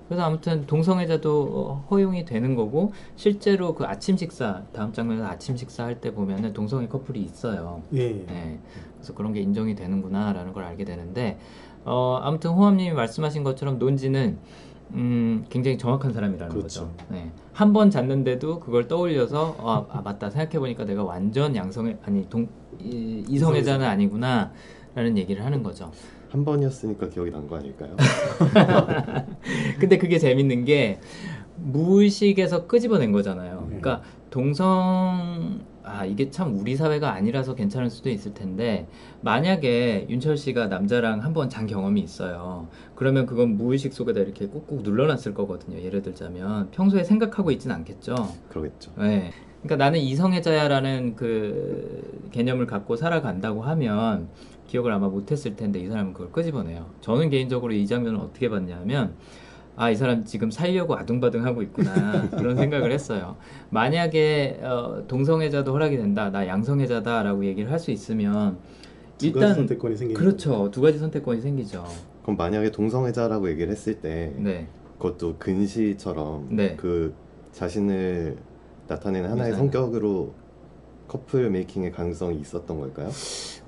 [0.09, 5.85] 그래서 아무튼 동성애자도 어, 허용이 되는 거고 실제로 그 아침 식사 다음 장면에서 아침 식사
[5.85, 7.83] 할 때 보면은 동성애 커플이 있어요.
[7.94, 8.09] 예.
[8.27, 8.59] 네.
[8.96, 11.38] 그래서 그런 게 인정이 되는구나라는 걸 알게 되는데
[11.85, 14.38] 어, 아무튼 호암님이 말씀하신 것처럼 논지는
[14.95, 16.83] 음, 굉장히 정확한 사람이라는 그렇죠.
[16.83, 16.95] 거죠.
[17.09, 17.31] 네.
[17.53, 22.49] 한 번 잤는데도 그걸 떠올려서 아, 아, 맞다 생각해 보니까 내가 완전 양성애 아니 동
[22.79, 25.90] 이, 이성애자는 아니구나라는 얘기를 하는 거죠.
[26.31, 27.95] 한 번이었으니까 기억이 난 거 아닐까요?
[29.79, 30.99] 근데 그게 재밌는 게
[31.57, 33.61] 무의식에서 끄집어낸 거잖아요.
[33.71, 33.79] 네.
[33.81, 38.87] 그러니까 동성 아 이게 참 우리 사회가 아니라서 괜찮을 수도 있을 텐데
[39.23, 42.68] 만약에 윤철 씨가 남자랑 한 번 잔 경험이 있어요.
[42.95, 45.81] 그러면 그건 무의식 속에다 이렇게 꾹꾹 눌러놨을 거거든요.
[45.81, 48.14] 예를 들자면 평소에 생각하고 있진 않겠죠.
[48.49, 48.92] 그러겠죠.
[48.99, 49.33] 네.
[49.62, 54.29] 그러니까 나는 이성애자야라는 그 개념을 갖고 살아간다고 하면
[54.66, 56.87] 기억을 아마 못했을 텐데 이 사람은 그걸 끄집어내요.
[57.01, 59.14] 저는 개인적으로 이 장면을 어떻게 봤냐면
[59.75, 62.29] 아, 이 사람 지금 살려고 아둥바둥 하고 있구나.
[62.31, 63.37] 그런 생각을 했어요.
[63.71, 68.59] 만약에 어, 동성애자도 허락이 된다, 나 양성애자다라고 얘기를 할 수 있으면
[69.23, 70.71] 일단 선택권이 생기는 그렇죠.
[70.71, 71.85] 두 가지 선택권이 생기죠.
[72.23, 74.67] 그럼 만약에 동성애자라고 얘기를 했을 때 네.
[74.99, 76.77] 그것도 근시처럼 네.
[76.77, 77.15] 그
[77.53, 78.37] 자신을
[78.89, 79.71] 나타내는 하나의 유사한.
[79.71, 80.33] 성격으로
[81.09, 83.11] 커플 메이킹의 가능성이 있었던 걸까요?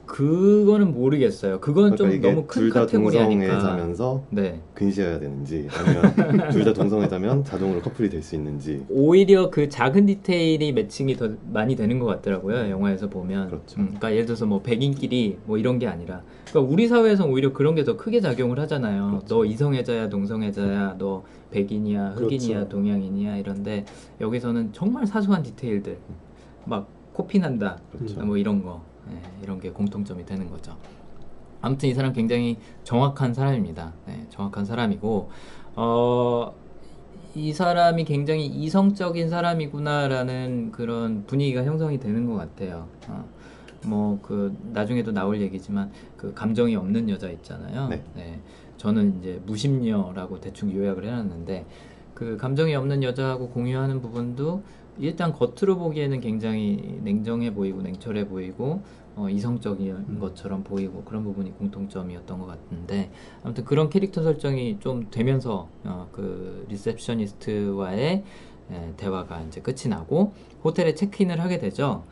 [0.07, 1.61] 그거는 모르겠어요.
[1.61, 3.53] 그건 좀 그러니까 이게 너무 큰 둘다 카테고리 아닐까.
[3.55, 4.61] 동성애자면서 네.
[4.75, 10.73] 근시여야 되는지 아니면 둘 다 동성애자면 자동으로 커플이 될 수 있는지 오히려 그 작은 디테일이
[10.73, 13.81] 매칭이 더 많이 되는 것 같더라고요 영화에서 보면 그렇죠.
[13.81, 17.75] 음, 그러니까 예를 들어서 뭐 백인끼리 뭐 이런 게 아니라 그러니까 우리 사회에서 오히려 그런
[17.75, 19.27] 게 더 크게 작용을 하잖아요 그렇죠.
[19.35, 22.69] 너 이성애자야 동성애자야 너 백인이야 흑인이야 그렇죠.
[22.71, 23.85] 동양인이야 이런데
[24.21, 25.99] 여기서는 정말 사소한 디테일들
[26.65, 28.21] 막 코피 난다 그렇죠.
[28.25, 30.77] 뭐 이런 거 예, 이런 게 공통점이 되는 거죠.
[31.61, 33.93] 아무튼 이 사람 굉장히 정확한 사람입니다.
[34.07, 35.31] 네, 정확한 사람이고
[35.77, 36.55] 어,
[37.35, 42.87] 이 사람이 굉장히 이성적인 사람이구나라는 그런 분위기가 형성이 되는 것 같아요.
[43.09, 43.25] 어,
[43.87, 47.89] 뭐그 나중에도 나올 얘기지만 그 감정이 없는 여자 있잖아요.
[47.89, 48.41] 네.
[48.77, 51.65] 저는 이제 무심녀라고 대충 요약을 해놨는데
[52.15, 54.63] 그 감정이 없는 여자하고 공유하는 부분도
[54.99, 58.83] 일단 겉으로 보기에는 굉장히 냉정해 보이고 냉철해 보이고
[59.17, 60.19] 어, 이성적인 음.
[60.21, 63.11] 것처럼 보이고 그런 부분이 공통점이었던 것 같은데
[63.43, 68.25] 아무튼 그런 캐릭터 설정이 좀 되면서 어, 그 리셉셔니스트와의
[68.71, 70.33] 에, 대화가 이제 끝이 나고
[70.65, 72.05] 호텔에 체크인을 하게 되죠.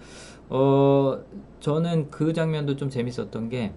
[0.49, 1.18] 어
[1.61, 3.73] 저는 그 장면도 좀 재밌었던 게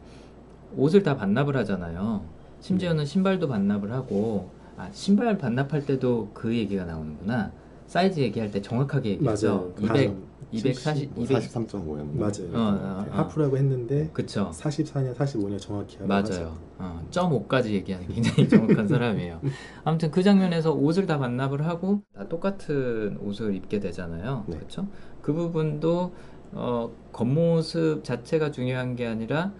[0.76, 2.26] 옷을 다 반납을 하잖아요.
[2.60, 7.52] 심지어는 신발도 반납을 하고 아 신발 반납할 때도 그 얘기가 나오는구나.
[7.88, 9.74] 사이즈 얘기할 때 정확하게 얘기하죠.
[9.82, 9.96] 맞아요.
[9.96, 12.16] 200, 한 240, 200 43.5였나?
[12.16, 12.50] 맞아요.
[12.54, 13.18] 어, 어, 어.
[13.18, 14.52] 하프라고 했는데 그쵸.
[14.54, 16.58] 44년, 45년 정확히 맞아요.
[16.78, 19.42] 어, 0.5까지 얘기하는 굉장히 정확한 사람이에요.
[19.84, 24.46] 아무튼 그 장면에서 옷을 다 반납을 하고 다 똑같은 옷을 입게 되잖아요.
[24.48, 24.58] 네.
[24.58, 24.88] 그렇죠?
[25.22, 26.14] 그 부분도
[26.54, 29.52] 어, 겉모습 자체가 중요한 게 아니라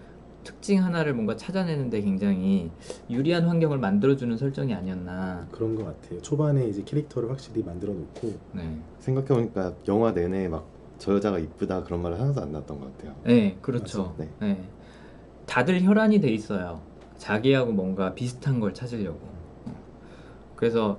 [0.46, 2.70] 특징 하나를 뭔가 찾아내는데 굉장히
[3.10, 5.48] 유리한 환경을 만들어주는 설정이 아니었나.
[5.50, 6.22] 그런 것 같아요.
[6.22, 12.02] 초반에 이제 캐릭터를 확실히 만들어 놓고 네, 생각해보니까 영화 내내 막 저 여자가 이쁘다 그런
[12.02, 13.14] 말을 하나도 안 나왔던 것 같아요.
[13.24, 14.14] 네 그렇죠.
[14.18, 14.30] 맞아요.
[14.40, 14.64] 네.
[15.46, 16.80] 다들 혈안이 돼 있어요.
[17.18, 19.20] 자기하고 뭔가 비슷한 걸 찾으려고.
[20.56, 20.98] 그래서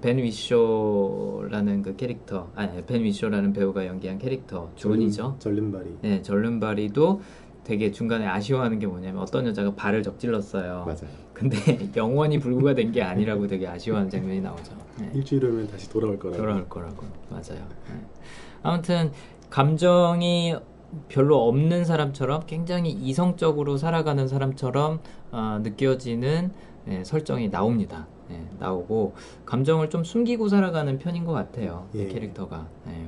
[0.00, 5.36] 벤 위쇼라는 그 캐릭터, 아니 벤 위쇼라는 배우가 연기한 캐릭터 존이죠.
[5.38, 5.98] 절름발이.
[6.02, 7.20] 네, 절름발이도
[7.64, 10.84] 되게 중간에 아쉬워하는 게 뭐냐면 어떤 여자가 발을 접질렀어요.
[10.84, 11.20] 맞아요.
[11.34, 11.56] 근데
[11.96, 14.72] 영원히 불구가 된 게 아니라고 되게 아쉬워하는 장면이 나오죠.
[14.98, 15.10] 네.
[15.14, 16.36] 일주일 후면 다시 돌아올 거라고.
[16.38, 17.64] 돌아올 거라고 맞아요.
[17.88, 18.00] 네.
[18.62, 19.12] 아무튼
[19.48, 20.56] 감정이
[21.08, 26.50] 별로 없는 사람처럼 굉장히 이성적으로 살아가는 사람처럼 아, 느껴지는
[26.88, 28.06] 예, 설정이 나옵니다.
[28.32, 31.86] 예, 나오고 감정을 좀 숨기고 살아가는 편인 것 같아요.
[31.94, 32.06] 이 예.
[32.08, 32.66] 캐릭터가.
[32.88, 33.06] 예.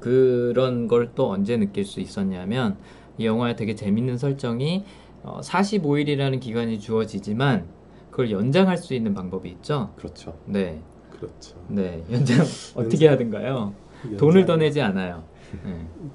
[0.00, 2.76] 아, 그런 걸 또 언제 느낄 수 있었냐면
[3.18, 4.84] 이 영화의 되게 재밌는 설정이
[5.22, 7.66] 어, 45일이라는 기간이 주어지지만
[8.10, 9.90] 그걸 연장할 수 있는 방법이 있죠.
[9.96, 10.34] 그렇죠.
[10.46, 11.56] 네, 그렇죠.
[11.68, 12.38] 네, 연장
[12.74, 13.74] 어떻게 하든가요?
[14.04, 15.24] 연장- 돈을 더 내지 않아요.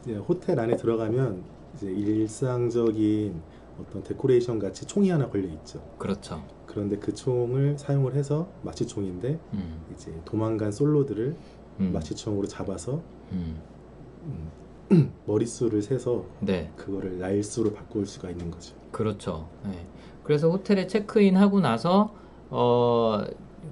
[0.06, 0.16] 네.
[0.16, 1.44] 호텔 안에 들어가면
[1.76, 3.40] 이제 일상적인
[3.80, 5.82] 어떤 데코레이션 같이 총이 하나 걸려 있죠.
[5.98, 6.42] 그렇죠.
[6.66, 11.36] 그런데 그 총을 사용을 해서 마취총인데 음, 이제 도망간 솔로들을
[11.82, 13.02] 음, 마취총으로 잡아서 음,
[13.34, 13.62] 음,
[15.26, 18.76] 머릿수를 세서 네, 그거를 날수로 바꿀 수가 있는 거죠.
[18.92, 19.48] 그렇죠.
[19.64, 19.86] 네.
[20.24, 22.14] 그래서 호텔에 체크인 하고 나서
[22.50, 23.24] 어,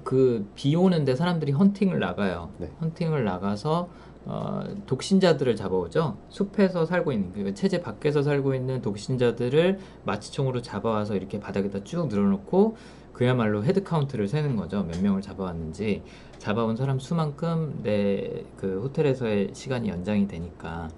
[0.02, 2.50] 그 비 오는데 사람들이 헌팅을 나가요.
[2.58, 2.70] 네.
[2.80, 3.88] 헌팅을 나가서
[4.26, 6.16] 어, 독신자들을 잡아오죠.
[6.30, 12.76] 숲에서 살고 있는 그 체제 밖에서 살고 있는 독신자들을 마취총으로 잡아와서 이렇게 바닥에다 쭉 늘어놓고
[13.14, 14.82] 그야말로 head count를 세는 거죠.
[14.82, 16.02] 몇 명을 잡아왔는지
[16.38, 20.88] 잡아온 사람 수만큼 내 그 호텔에서의 시간이 연장이 되니까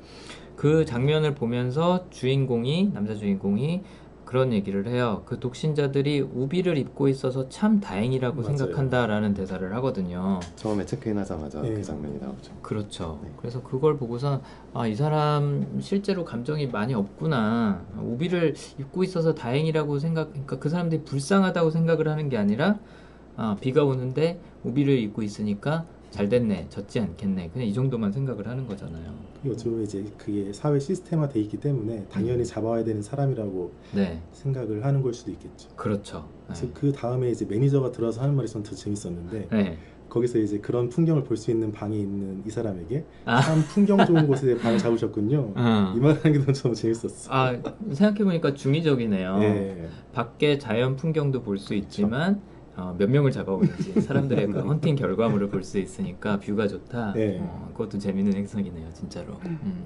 [0.55, 3.83] 그 장면을 보면서 주인공이 남자 주인공이
[4.27, 5.23] 그런 얘기를 해요.
[5.25, 8.57] 그 독신자들이 우비를 입고 있어서 참 다행이라고 맞아요.
[8.57, 10.41] 생각한다라는 대사를 하거든요.
[10.57, 11.73] 처음에 체크인 하자마자 예.
[11.73, 12.53] 그 장면이 나오죠.
[12.61, 13.21] 그렇죠.
[13.23, 13.31] 네.
[13.37, 14.43] 그래서 그걸 보고서
[14.75, 17.83] 아, 이 사람 실제로 감정이 많이 없구나.
[18.03, 22.81] 우비를 입고 있어서 다행이라고 생각, 그러니까 그 사람들이 불쌍하다고 생각을 하는 게 아니라
[23.37, 25.85] 아, 비가 오는데 우비를 입고 있으니까
[26.17, 27.51] 잘 됐네, 젖지 않겠네.
[27.53, 29.13] 그냥 이 정도만 생각을 하는 거잖아요.
[29.45, 35.03] 요즘 이제 그게 사회 시스템화 돼 있기 때문에 당연히 잡아와야 되는 사람이라고 네, 생각을 하는
[35.03, 35.69] 걸 수도 있겠죠.
[35.77, 36.27] 그렇죠.
[36.47, 39.79] 그래서 그 다음에 이제 매니저가 들어서 하는 말이 전 더 재밌었는데 네.
[40.09, 43.43] 거기서 이제 그런 풍경을 볼 수 있는 방에 있는 이 사람에게 아.
[43.43, 45.53] 참 풍경 좋은 곳에 방을 잡으셨군요.
[45.55, 45.93] 어.
[45.95, 47.31] 이 말하는 게 너무 재밌었어.
[47.31, 47.53] 아,
[47.93, 49.39] 생각해 보니까 중의적이네요.
[49.43, 49.89] 예.
[50.15, 52.41] 밖에 자연 풍경도 볼 수 있지만
[52.77, 57.13] 어, 몇 명을 잡아오는지 사람들의 그 헌팅 결과물을 볼 수 있으니까 view가 좋다.
[57.15, 57.39] 네.
[57.41, 59.35] 어, 그것도 재밌는 해석이네요, 진짜로.
[59.47, 59.85] 음.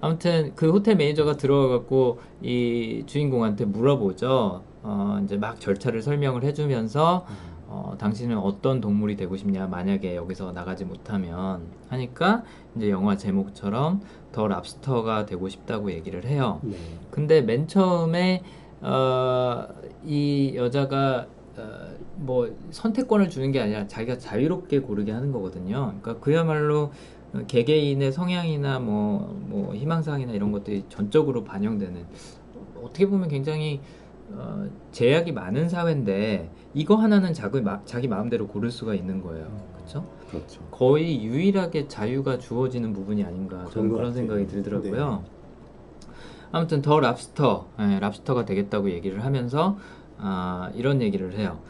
[0.00, 4.62] 아무튼 그 호텔 매니저가 들어와갖고 이 주인공한테 물어보죠.
[4.82, 7.24] 어, 이제 막 절차를 설명을 해주면서
[7.68, 9.66] 어, 당신은 어떤 동물이 되고 싶냐?
[9.68, 12.42] 만약에 여기서 나가지 못하면 하니까
[12.76, 14.02] 이제 영화 제목처럼
[14.32, 16.60] 더 랍스터가 되고 싶다고 얘기를 해요.
[16.62, 16.76] 네.
[17.10, 18.42] 근데 맨 처음에
[18.82, 19.66] 어,
[20.04, 25.94] 이 여자가 어, 뭐 선택권을 주는 게 아니라 자기가 자유롭게 고르게 하는 거거든요.
[26.00, 26.92] 그러니까 그야말로
[27.48, 32.06] 개개인의 성향이나 뭐, 뭐 희망사항이나 이런 것들이 전적으로 반영되는
[32.82, 33.80] 어떻게 보면 굉장히
[34.32, 39.46] 어, 제약이 많은 사회인데 이거 하나는 자기, 마, 자기 마음대로 고를 수가 있는 거예요.
[39.76, 40.06] 그렇죠?
[40.30, 40.60] 그렇죠.
[40.70, 44.12] 거의 유일하게 자유가 주어지는 부분이 아닌가 저는 것 그런 같아요.
[44.12, 45.22] 생각이 들더라고요.
[46.52, 49.76] 아무튼 더 랍스터, 예, 랍스터가 되겠다고 얘기를 하면서
[50.26, 51.60] 아, 이런 얘기를 해요.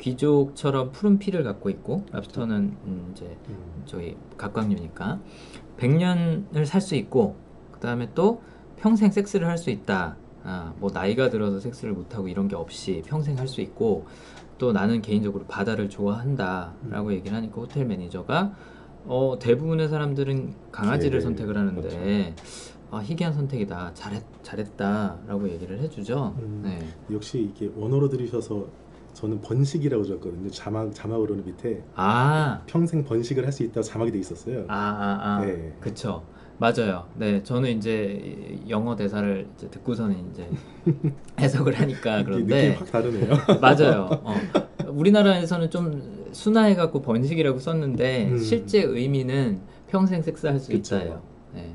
[0.00, 3.82] 귀족처럼 푸른 피를 갖고 있고 랍스터는 음, 이제 음.
[3.86, 5.20] 저희 각광류니까
[5.78, 7.36] 100년을 살 수 있고
[7.72, 8.42] 그 다음에 또
[8.76, 10.16] 평생 섹스를 할 수 있다.
[10.42, 14.06] 아, 뭐 나이가 들어서 섹스를 못하고 이런 게 없이 평생 할 수 있고
[14.58, 18.52] 또 나는 개인적으로 바다를 좋아한다 라고 얘기를 하니까 호텔 매니저가
[19.06, 22.34] 어, 대부분의 사람들은 강아지를 개를, 선택을 하는데 그렇죠.
[22.90, 23.92] 아, 희귀한 선택이다.
[23.94, 26.34] 잘했, 잘했다 라고 얘기를 해주죠.
[26.38, 26.62] 음.
[26.64, 26.78] 네.
[27.14, 28.66] 역시 이게 원어로 들으셔서
[29.12, 30.50] 저는 번식이라고 적었거든요.
[30.50, 34.64] 자막 자막으로는 밑에 아, 평생 번식을 할 수 있다고 자막이 돼 있었어요.
[34.68, 35.44] 아, 아, 아.
[35.44, 35.72] 네.
[35.80, 36.24] 그쵸.
[36.58, 37.06] 맞아요.
[37.16, 40.48] 네, 저는 이제 영어 대사를 이제 듣고서는 이제
[41.40, 43.32] 해석을 하니까 그런데 확 다르네요.
[43.62, 44.08] 맞아요.
[44.22, 44.34] 어.
[44.88, 48.38] 우리나라에서는 좀 순화해갖고 번식이라고 썼는데 음.
[48.38, 50.96] 실제 의미는 평생 섹스할 수 그쵸.
[50.96, 51.22] 있다요.
[51.54, 51.74] 네.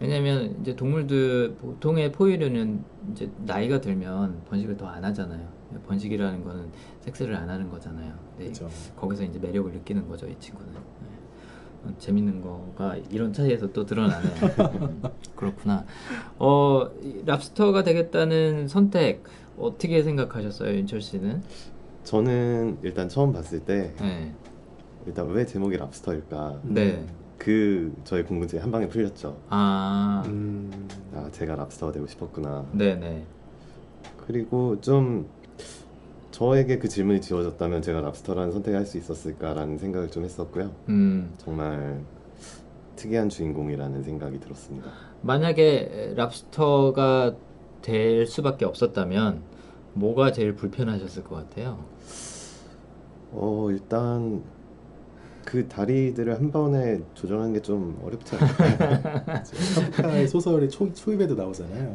[0.00, 2.82] 왜냐면 이제 동물들 보통의 포유류는
[3.12, 5.46] 이제 나이가 들면 번식을 더 안 하잖아요.
[5.86, 6.68] 번식이라는 거는
[7.02, 8.12] 섹스를 안 하는 거잖아요.
[8.38, 8.44] 네.
[8.46, 8.68] 그렇죠.
[8.96, 10.72] 거기서 이제 매력을 느끼는 거죠, 이 친구는.
[10.72, 10.78] 네.
[11.84, 14.32] 어, 재밌는 거가 이런 차이에서 또 드러나네요.
[14.80, 15.02] 음,
[15.36, 15.84] 그렇구나.
[16.38, 19.22] 어, 이 랍스터가 되겠다는 선택
[19.58, 21.42] 어떻게 생각하셨어요, 윤철 씨는?
[22.04, 24.34] 저는 일단 처음 봤을 때 네.
[25.06, 27.06] 일단 왜 제목이 랍스터일까 네.
[27.40, 29.34] 그 저의 궁금증이 한 방에 풀렸죠.
[29.48, 32.66] 아, 음, 아 제가 랍스터가 되고 싶었구나.
[32.72, 33.24] 네네.
[34.26, 35.26] 그리고 좀
[36.32, 40.70] 저에게 그 질문이 지워졌다면 제가 랍스터라는 선택을 할 수 있었을까라는 생각을 좀 했었고요.
[40.90, 42.02] 음, 정말
[42.96, 44.90] 특이한 주인공이라는 생각이 들었습니다.
[45.22, 47.34] 만약에 랍스터가
[47.80, 49.40] 될 수밖에 없었다면
[49.94, 51.82] 뭐가 제일 불편하셨을 것 같아요?
[53.32, 54.42] 어 일단
[55.50, 59.42] 그 다리들을 한 번에 조정하는 게 좀 어렵지 않을까요?
[59.92, 61.94] 카프카의 소설의 초, 초입에도 나오잖아요.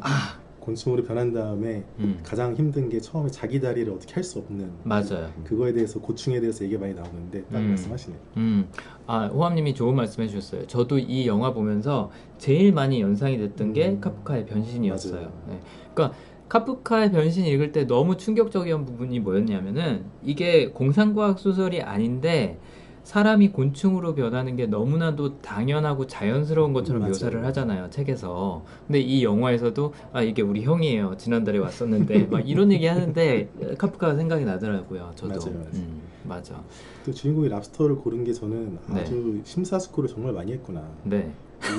[0.60, 5.32] 곤충으로 변한 다음에 음, 가장 힘든 게 처음에 자기 다리를 어떻게 할 수 없는 맞아요.
[5.44, 7.70] 그거에 대해서 고충에 대해서 얘기 많이 나오는데 딱 음.
[7.70, 8.20] 말씀하시네요.
[8.38, 8.68] 음,
[9.08, 10.66] 아, 호암님이 좋은 말씀 해 주셨어요.
[10.68, 14.02] 저도 이 영화 보면서 제일 많이 연상이 됐던 게 음.
[14.02, 15.32] 카프카의 변신이었어요.
[15.48, 15.60] 네.
[15.94, 16.18] 그러니까
[16.50, 22.60] 카프카의 변신 읽을 때 너무 충격적인 부분이 뭐였냐면은 이게 공상과학 소설이 아닌데
[23.06, 27.12] 사람이 곤충으로 변하는 게 너무나도 당연하고 자연스러운 것처럼 맞아요.
[27.12, 28.66] 묘사를 하잖아요, 책에서.
[28.88, 31.16] 근데 이 영화에서도 아, 이게 우리 형이에요.
[31.16, 35.12] 지난달에 왔었는데 막 이런 얘기 하는데 카프카가 생각이 나더라고요.
[35.16, 35.40] 저도.
[35.40, 35.70] 맞아요, 맞아요.
[35.76, 36.64] 음, 맞아.
[37.06, 39.02] 또 주인공이 랍스터를 고른 게 저는 네.
[39.02, 40.84] 아주 심사숙고를 정말 많이 했구나.
[41.04, 41.32] 네.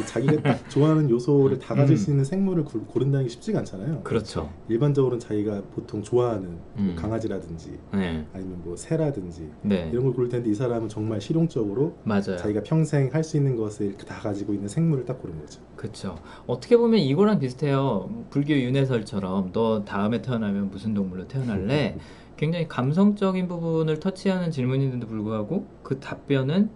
[0.08, 1.96] 자기가 딱 좋아하는 요소를 다 가질 음.
[1.96, 4.00] 수 있는 생물을 고, 고른다는 게 쉽지가 않잖아요.
[4.02, 4.50] 그렇죠.
[4.68, 6.96] 일반적으로는 자기가 보통 좋아하는 뭐 음.
[6.96, 8.26] 강아지라든지 네.
[8.32, 9.88] 아니면 뭐 새라든지 네.
[9.92, 12.36] 이런 걸 고를 텐데 이 사람은 정말 실용적으로 맞아요.
[12.36, 15.60] 자기가 평생 할 수 있는 것을 다 가지고 있는 생물을 딱 고른 거죠.
[15.76, 16.16] 그렇죠.
[16.46, 18.08] 어떻게 보면 이거랑 비슷해요.
[18.30, 21.96] 불교 윤회설처럼 너 다음에 태어나면 무슨 동물로 태어날래?
[22.36, 26.70] 굉장히 감성적인 부분을 터치하는 질문인데도 불구하고 그 답변은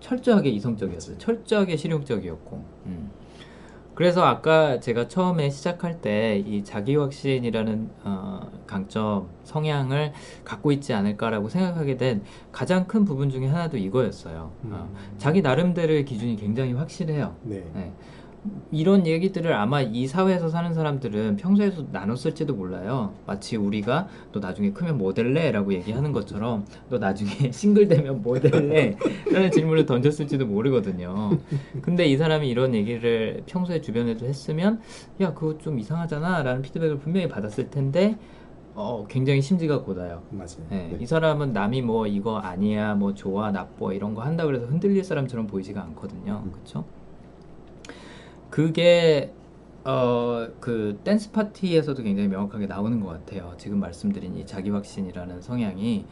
[0.00, 1.18] 철저하게 이성적이었어요.
[1.18, 2.64] 철저하게 실용적이었고.
[2.86, 3.10] 음.
[3.94, 10.12] 그래서 아까 제가 처음에 시작할 때 이 자기 확신이라는 어, 강점, 성향을
[10.44, 14.50] 갖고 있지 않을까라고 생각하게 된 가장 큰 부분 중에 하나도 이거였어요.
[14.64, 17.36] 어, 자기 나름대로의 기준이 굉장히 확실해요.
[17.42, 17.64] 네.
[17.74, 17.92] 네.
[18.72, 23.14] 이런 얘기들을 아마 이 사회에서 사는 사람들은 평소에도 나눴을지도 몰라요.
[23.26, 25.52] 마치 우리가 너 나중에 크면 뭐 될래?
[25.52, 28.96] 라고 얘기하는 것처럼 너 나중에 싱글 되면 뭐 될래?
[29.30, 31.38] 라는 질문을 던졌을지도 모르거든요.
[31.82, 34.80] 근데 이 사람이 이런 얘기를 평소에 주변에도 했으면
[35.20, 36.42] 야, 그거 좀 이상하잖아?
[36.42, 38.16] 라는 피드백을 분명히 받았을 텐데
[38.74, 40.22] 어, 굉장히 심지가 고다요.
[40.30, 40.66] 맞아요.
[40.70, 40.98] 네, 네.
[40.98, 45.46] 이 사람은 남이 뭐 이거 아니야, 뭐 좋아, 나빠 이런 거 한다 그래서 흔들릴 사람처럼
[45.46, 46.42] 보이지가 않거든요.
[46.46, 46.52] 음.
[46.52, 46.84] 그렇죠?
[48.52, 49.32] 그게
[49.84, 53.52] 어 그 댄스 파티에서도 굉장히 명확하게 나오는 것 같아요.
[53.58, 56.04] 지금 말씀드린 이 자기 확신이라는 성향이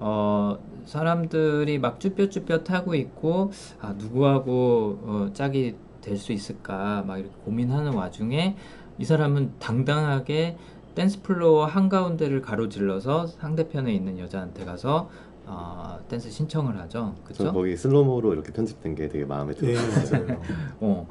[0.00, 7.32] 어 사람들이 막 쭈뼛쭈뼛 하고 있고 아 누구하고 어, 짝이 될 수 있을까 막 이렇게
[7.44, 8.56] 고민하는 와중에
[8.98, 10.56] 이 사람은 당당하게
[10.96, 15.08] dance floor 한가운데를 가로질러서 상대편에 있는 여자한테 가서
[15.46, 17.14] 어, 댄스 신청을 하죠.
[17.18, 17.52] 저 그렇죠?
[17.52, 20.24] 거기 slow-mo로 이렇게 편집된 게 되게 마음에 네, 들었어요.
[20.26, 20.40] 맞아요.
[20.80, 21.08] 어,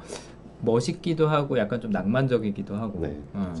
[0.62, 3.00] 멋있기도 하고 약간 좀 낭만적이기도 하고.
[3.00, 3.20] 네.
[3.34, 3.52] 어.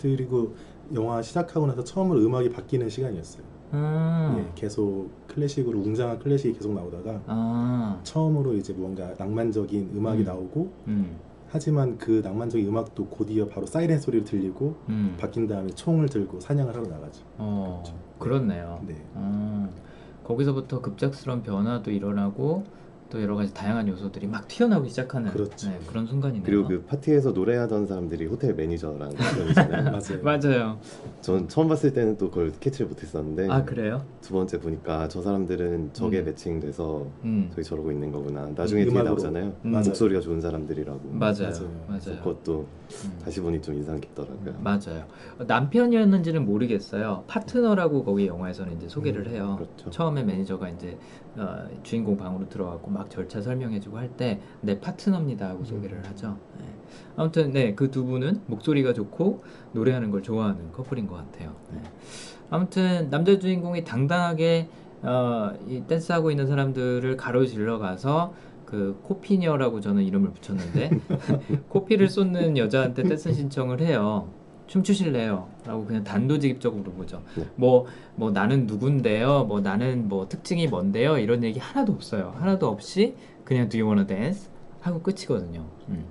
[0.00, 0.54] 그리고
[0.94, 3.42] 영화 시작하고 나서 처음으로 음악이 바뀌는 시간이었어요.
[3.74, 4.36] 음.
[4.38, 7.98] 예, 계속 클래식으로 웅장한 클래식이 계속 나오다가 아.
[8.02, 10.24] 처음으로 이제 뭔가 낭만적인 음악이 음.
[10.24, 11.16] 나오고 음.
[11.48, 15.16] 하지만 그 낭만적인 음악도 곧이어 바로 사이렌 소리를 들리고 음.
[15.18, 17.22] 바뀐 다음에 총을 들고 사냥을 하러 나가죠.
[17.38, 17.82] 어.
[17.82, 17.98] 그렇죠.
[18.18, 18.84] 그렇네요.
[18.86, 18.96] 네.
[19.14, 19.70] 어.
[20.24, 22.64] 거기서부터 급작스러운 변화도 일어나고
[23.12, 25.68] 또 여러 가지 다양한 요소들이 막 튀어나오기 시작하는 그렇죠.
[25.68, 26.44] 네, 그런 순간이네요.
[26.46, 29.82] 그리고 그 파티에서 노래하던 사람들이 호텔 매니저라는 분이잖아요.
[29.90, 30.22] 맞아요.
[30.22, 30.78] 맞아요.
[31.20, 34.02] 전 처음 봤을 때는 또 그걸 캐치를 못했었는데 아 그래요?
[34.22, 36.24] 두 번째 보니까 저 사람들은 저게 음.
[36.24, 38.48] 매칭돼서 음 저기 저러고 있는 거구나.
[38.56, 39.02] 나중에 뒤에.
[39.02, 39.52] 나오잖아요.
[39.66, 39.70] 음.
[39.72, 41.00] 목소리가 좋은 사람들이라고.
[41.12, 41.70] 맞아요 맞아요.
[41.88, 42.18] 맞아요.
[42.22, 42.66] 그것도
[43.04, 43.18] 음.
[43.22, 44.54] 다시 보니 좀 인상 깊더라고요.
[44.62, 45.04] 맞아요.
[45.46, 47.24] 남편이었는지는 모르겠어요.
[47.26, 49.54] 파트너라고 거기 영화에서는 이제 소개를 음, 해요.
[49.58, 49.90] 그렇죠.
[49.90, 50.96] 처음에 매니저가 이제
[51.36, 56.02] 어, 주인공 방으로 들어가고 막 절차 설명해주고 할 때 내 파트너입니다 하고 소개를 음.
[56.06, 56.36] 하죠.
[56.58, 56.64] 네.
[57.16, 61.54] 아무튼 네 그 두 분은 목소리가 좋고 노래하는 걸 좋아하는 커플인 것 같아요.
[61.72, 61.80] 네.
[62.50, 64.68] 아무튼 남자 주인공이 당당하게
[65.02, 68.34] 어, 이 댄스하고 있는 사람들을 가로질러 가서
[68.64, 70.90] 그 코피녀라고 저는 이름을 붙였는데
[71.68, 74.28] 코피를 쏟는 여자한테 댄스 신청을 해요.
[74.76, 75.48] 춤추실래요?
[75.66, 77.22] 라고 그냥 단도직입적으로 보죠.
[77.36, 77.44] 네.
[77.56, 77.84] 뭐,
[78.16, 79.44] 뭐 나는 누군데요?
[79.44, 81.18] 뭐 나는 뭐 특징이 뭔데요?
[81.18, 82.34] 이런 얘기 하나도 없어요.
[82.38, 84.48] 하나도 없이 그냥 Do you wanna dance?
[84.80, 85.66] 하고 끝이거든요.
[85.90, 86.06] 음.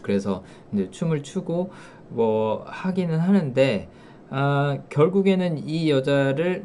[0.00, 1.70] 그래서 이제 춤을 추고
[2.08, 3.88] 뭐 하기는 하는데
[4.30, 6.64] 아, 결국에는 이 여자를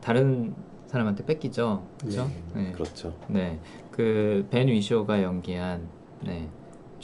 [0.00, 0.54] 다른
[0.86, 1.84] 사람한테 뺏기죠.
[2.00, 2.30] 그렇죠?
[2.54, 2.70] 네.
[2.70, 3.12] 그렇죠.
[3.26, 3.58] 네.
[3.90, 5.88] 그 벤 위쇼가 연기한
[6.24, 6.48] 네.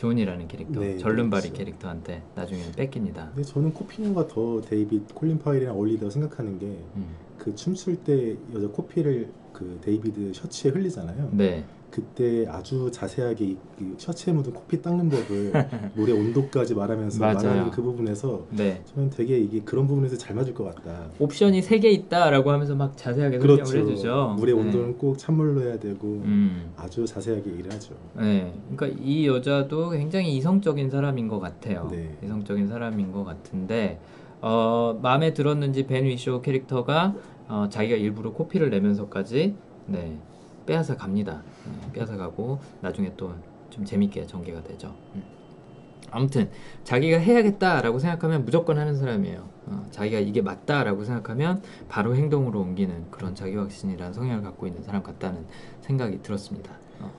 [0.02, 1.58] 존이라는 캐릭터, 네, 절름발이 그렇죠.
[1.58, 3.30] 캐릭터한테 나중에는 뺏깁니다.
[3.36, 7.54] 근데 저는 코피녀가 더 데이빗 콜린 파렐이랑 어울리다고 생각하는 게 그 음.
[7.54, 11.30] 춤출 때 여자 코피를 그 데이비드 셔츠에 흘리잖아요.
[11.34, 11.64] 네.
[11.92, 15.52] 그때 아주 자세하게 이, 이 셔츠에 묻은 코피 닦는 법을
[15.94, 17.34] 노래 온도까지 말하면서 맞아요.
[17.34, 18.82] 말하는 그 부분에서 네.
[18.86, 21.08] 저는 되게 이게 그런 부분에서 잘 맞을 것 같다.
[21.18, 23.78] 옵션이 세 개 있다라고 하면서 막 자세하게 설명을 그렇죠.
[23.78, 24.36] 해주죠.
[24.38, 24.60] 물의 네.
[24.60, 26.70] 온도는 꼭 찬물로 해야 되고 음.
[26.76, 27.94] 아주 자세하게 얘기를 하죠.
[28.16, 31.88] 네, 그러니까 이 여자도 굉장히 이성적인 사람인 것 같아요.
[31.90, 32.16] 네.
[32.24, 34.00] 이성적인 사람인 것 같은데
[34.40, 37.14] 어, 마음에 들었는지 벤 위쇼 캐릭터가
[37.48, 39.54] 어, 자기가 일부러 코피를 내면서까지
[39.86, 40.18] 네,
[40.64, 41.42] 빼앗아 갑니다.
[41.66, 43.34] 네, 빼앗아 가고 나중에 또
[43.72, 44.94] 좀 재밌게 전개가 되죠.
[45.14, 45.22] 음.
[46.10, 46.50] 아무튼
[46.84, 49.48] 자기가 해야겠다라고 생각하면 무조건 하는 사람이에요.
[49.64, 55.02] 어, 자기가 이게 맞다라고 생각하면 바로 행동으로 옮기는 그런 자기 확신이라는 성향을 갖고 있는 사람
[55.02, 55.46] 같다는
[55.80, 56.70] 생각이 들었습니다.
[57.00, 57.10] 어.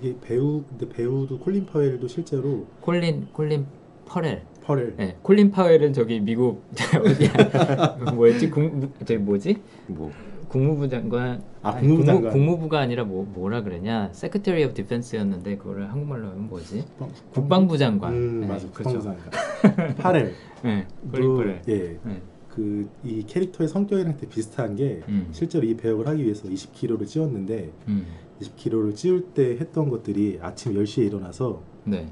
[0.00, 3.66] 이게 배우 근데 배우도 콜린 파웰도 실제로 콜린 콜린
[4.06, 4.42] 퍼렐.
[4.64, 6.62] 펄을 네, 콜린 파웰은 저기 미국
[7.04, 8.12] 어디야?
[8.14, 8.48] 뭐였지?
[8.50, 9.62] 국 저기 뭐지?
[9.86, 10.10] 뭐
[10.48, 11.42] 국무부 장관.
[11.62, 12.32] 아, 아니, 국무부 장관.
[12.32, 14.08] 국무, 가 아니라 뭐 뭐라 그러냐?
[14.12, 16.84] Secretary of Defense였는데 그거를 한국말로 하면 뭐지?
[16.98, 18.12] 국방- 국방부 장관.
[18.14, 18.98] 음 네, 맞아 그렇죠.
[18.98, 20.32] 국방부 장관 파렐
[20.64, 21.62] 네, 퍼렐.
[21.68, 21.98] 예.
[22.02, 22.22] 네.
[22.48, 25.28] 그이 캐릭터의 성격이랑 되게 비슷한 게 음.
[25.30, 28.06] 실제로 이 배역을 하기 위해서 20kg를 찌웠는데 음.
[28.40, 32.06] 20kg를 찌울 때 했던 것들이 아침 10시에 일어나서 네.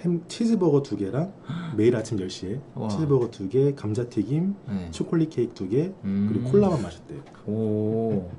[0.00, 1.32] 햄 치즈버거 두 개랑
[1.76, 2.88] 매일 아침 10시에 와.
[2.88, 4.90] 치즈버거 두 개, 감자튀김, 네.
[4.90, 6.28] 초콜릿 케이크 두 개, 음.
[6.32, 7.20] 그리고 콜라만 마셨대요.
[7.46, 8.30] 오.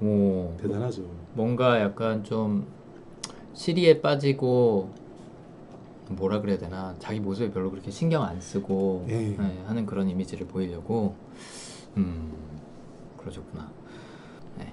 [0.00, 0.56] 오.
[0.60, 1.02] 대단하죠.
[1.34, 2.66] 뭔가 약간 좀
[3.54, 4.90] 시리에 빠지고
[6.10, 9.36] 뭐라 그래야 되나 자기 모습에 별로 그렇게 신경 안 쓰고 예.
[9.36, 11.14] 네, 하는 그런 이미지를 보이려고
[11.96, 12.32] 음
[13.18, 13.70] 그러셨구나.
[14.58, 14.72] 네.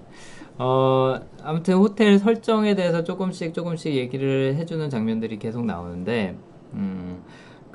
[0.58, 6.38] 어 아무튼 호텔 설정에 대해서 조금씩 조금씩 얘기를 해주는 장면들이 계속 나오는데
[6.74, 7.24] 음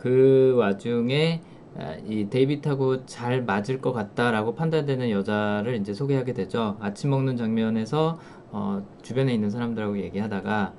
[0.00, 1.42] 그 와중에
[1.78, 6.78] 아, 이 데이빗하고 잘 맞을 것 같다라고 판단되는 여자를 이제 소개하게 되죠.
[6.80, 8.18] 아침 먹는 장면에서
[8.50, 10.72] 어, 주변에 있는 사람들하고 얘기하다가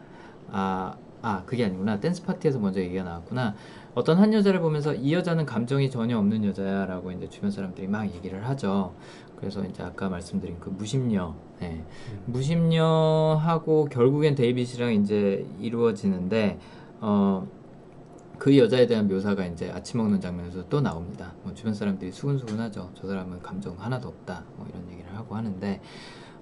[0.51, 3.53] 아, 아 그게 아니구나 댄스 파티에서 먼저 얘기가 나왔구나.
[3.93, 8.43] 어떤 한 여자를 보면서 이 여자는 감정이 전혀 없는 여자야라고 이제 주변 사람들이 막 얘기를
[8.47, 8.95] 하죠.
[9.41, 11.83] 그래서 이제 아까 말씀드린 그 무심녀, 네.
[12.27, 16.59] 무심녀하고 결국엔 데이빗이랑 이제 이루어지는데
[17.01, 17.47] 어.
[18.37, 21.31] 그 여자에 대한 묘사가 이제 아침 먹는 장면에서 또 나옵니다.
[21.43, 22.89] 뭐 주변 사람들이 수근수근하죠.
[22.95, 24.45] 저 사람은 감정 하나도 없다.
[24.57, 25.79] 뭐 이런 얘기를 하고 하는데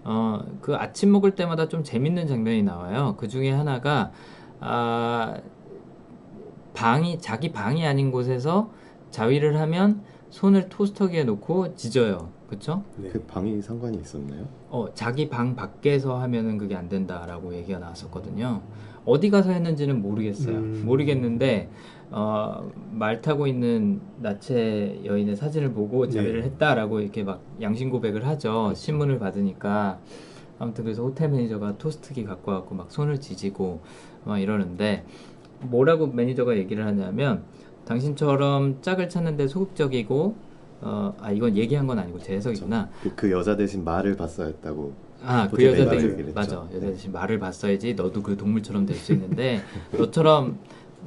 [0.06, 3.16] 어, 그 아침 먹을 때마다 좀 재밌는 장면이 나와요.
[3.18, 4.14] 그 중에 하나가
[4.62, 5.36] 아,
[6.74, 8.72] 방이 자기 방이 아닌 곳에서
[9.10, 12.30] 자위를 하면 손을 토스터기에 놓고 지져요.
[12.50, 12.84] 그쵸?
[12.98, 13.10] 네.
[13.10, 14.48] 그 방이 상관이 있었나요?
[14.70, 18.62] 어, 자기 방 밖에서 하면은 그게 안 된다라고 얘기가 나왔었거든요.
[19.06, 20.58] 어디 가서 했는지는 모르겠어요.
[20.58, 20.82] 음.
[20.84, 21.70] 모르겠는데
[22.10, 26.12] 어, 말 타고 있는 나체 여인의 사진을 보고 네.
[26.12, 28.74] 자위를 했다라고 이렇게 막 양심 고백을 하죠.
[28.76, 30.00] 신문을 받으니까
[30.58, 33.82] 아무튼 그래서 호텔 매니저가 토스트기 갖고 와갖고 막 손을 지지고
[34.26, 35.06] 막 이러는데
[35.62, 37.44] 뭐라고 매니저가 얘기를 하냐면
[37.86, 40.49] 당신처럼 짝을 찾는데 소극적이고
[40.82, 42.90] 어, 아 이건 얘기한 건 아니고 제 해석이구나.
[43.04, 44.94] 그, 그 여자 대신 말을 봤어야 했다고.
[45.26, 46.56] 아, 그 여자 대신 맞아.
[46.56, 46.92] 여자 네.
[46.92, 49.62] 대신 말을 봤어야지 너도 그 동물처럼 될 수 있는데
[49.92, 50.60] 너처럼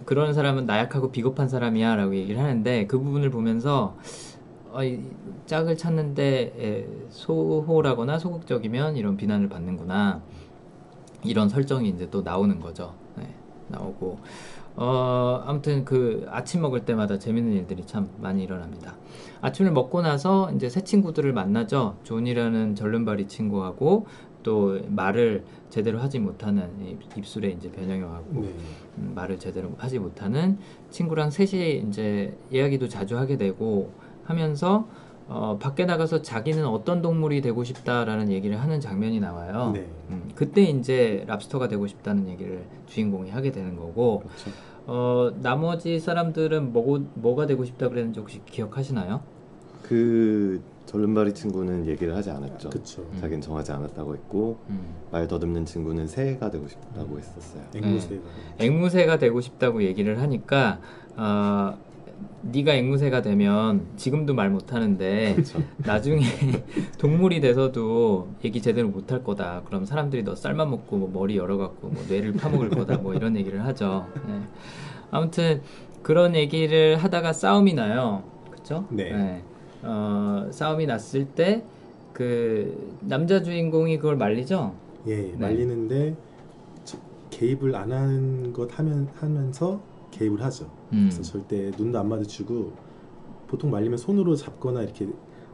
[0.04, 3.96] 그런 사람은 나약하고 비겁한 사람이야라고 얘기를 하는데 그 부분을 보면서
[4.70, 5.00] 어, 이
[5.46, 10.22] 짝을 찾는데 에, 소홀하거나 소극적이면 이런 비난을 받는구나
[11.24, 12.94] 이런 설정이 이제 또 나오는 거죠.
[13.16, 13.26] 네,
[13.68, 14.18] 나오고
[14.76, 18.94] 어, 아무튼 그 아침 먹을 때마다 재밌는 일들이 참 많이 일어납니다.
[19.42, 21.96] 아침을 먹고 나서 이제 새 친구들을 만나죠.
[22.04, 24.06] 존이라는 절름발이 친구하고
[24.44, 28.48] 또 말을 제대로 하지 못하는 입- 입술에 이제 변형이 와갖고 네.
[28.98, 30.58] 음, 말을 제대로 하지 못하는
[30.90, 33.92] 친구랑 셋이 이제 이야기도 자주 하게 되고
[34.24, 34.86] 하면서
[35.28, 39.70] 어, 밖에 나가서 자기는 어떤 동물이 되고 싶다라는 얘기를 하는 장면이 나와요.
[39.72, 39.86] 네.
[40.10, 44.50] 음, 그때 이제 랍스터가 되고 싶다는 얘기를 주인공이 하게 되는 거고 그렇죠.
[44.86, 49.22] 어, 나머지 사람들은 뭐, 뭐가 되고 싶다 그랬는지 혹시 기억하시나요?
[49.82, 52.70] 그 절름발이 친구는 얘기를 하지 않았죠.
[52.70, 53.02] 그쵸.
[53.12, 53.18] 음.
[53.20, 54.94] 자기는 정하지 않았다고 했고 음.
[55.10, 57.62] 말 더듬는 친구는 새가 되고 싶다고 했었어요.
[57.74, 58.22] 앵무새가.
[58.58, 60.80] 앵무새가 되고 싶다고 얘기를 하니까
[61.16, 61.76] 어,
[62.42, 65.62] 네가 앵무새가 되면 지금도 말 못하는데 그렇죠.
[65.78, 66.20] 나중에
[66.98, 69.62] 동물이 돼서도 얘기 제대로 못할 거다.
[69.66, 72.98] 그럼 사람들이 너 쌀만 먹고 뭐 머리 열어갖고 뭐 뇌를 파먹을 거다.
[72.98, 74.06] 뭐 이런 얘기를 하죠.
[74.26, 74.40] 네.
[75.10, 75.62] 아무튼
[76.02, 78.22] 그런 얘기를 하다가 싸움이 나요.
[78.50, 78.86] 그쵸?
[78.90, 79.42] 네.
[79.82, 81.64] 어, 싸움이 났을 때
[82.12, 84.74] 그 남자 주인공이 그걸 말리죠.
[85.08, 86.14] 예, 말리는데
[86.84, 86.98] 저-
[87.30, 89.80] 개입을 안 하는 것 하면 하면서
[90.12, 90.66] 개입을 하죠.
[90.92, 91.08] 음.
[91.10, 92.72] 그래서 절대 눈도 안 마주치고
[93.48, 95.08] 보통 말리면 손으로 잡거나 이렇게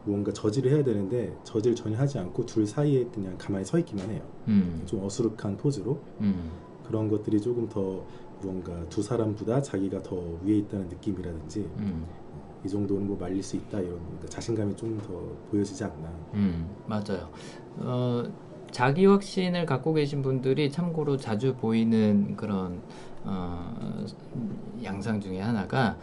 [0.05, 4.23] 뭔가 저지를 해야 되는데 저지를 전혀 하지 않고 둘 사이에 그냥 가만히 서 있기만 해요.
[4.49, 4.83] 음.
[4.85, 6.51] 좀 어수룩한 포즈로 음.
[6.87, 8.05] 그런 것들이 조금 더
[8.41, 12.07] 무언가 두 사람보다 자기가 더 위에 있다는 느낌이라든지 음.
[12.65, 15.13] 이 정도는 뭐 말릴 수 있다 이런 뭔가 자신감이 좀 더
[15.51, 16.09] 보여지지 않나.
[16.35, 17.29] 음, 맞아요.
[17.79, 18.25] 어,
[18.71, 22.81] 자기 확신을 갖고 계신 분들이 참고로 자주 보이는 그런
[23.29, 24.05] 어,
[24.83, 25.97] 양상 중에 하나가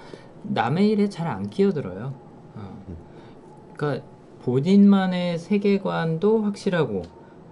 [0.44, 2.14] 남의 일에 잘 안 끼어들어요.
[2.56, 2.86] 어.
[3.76, 4.06] 그러니까
[4.44, 7.02] 본인만의 세계관도 확실하고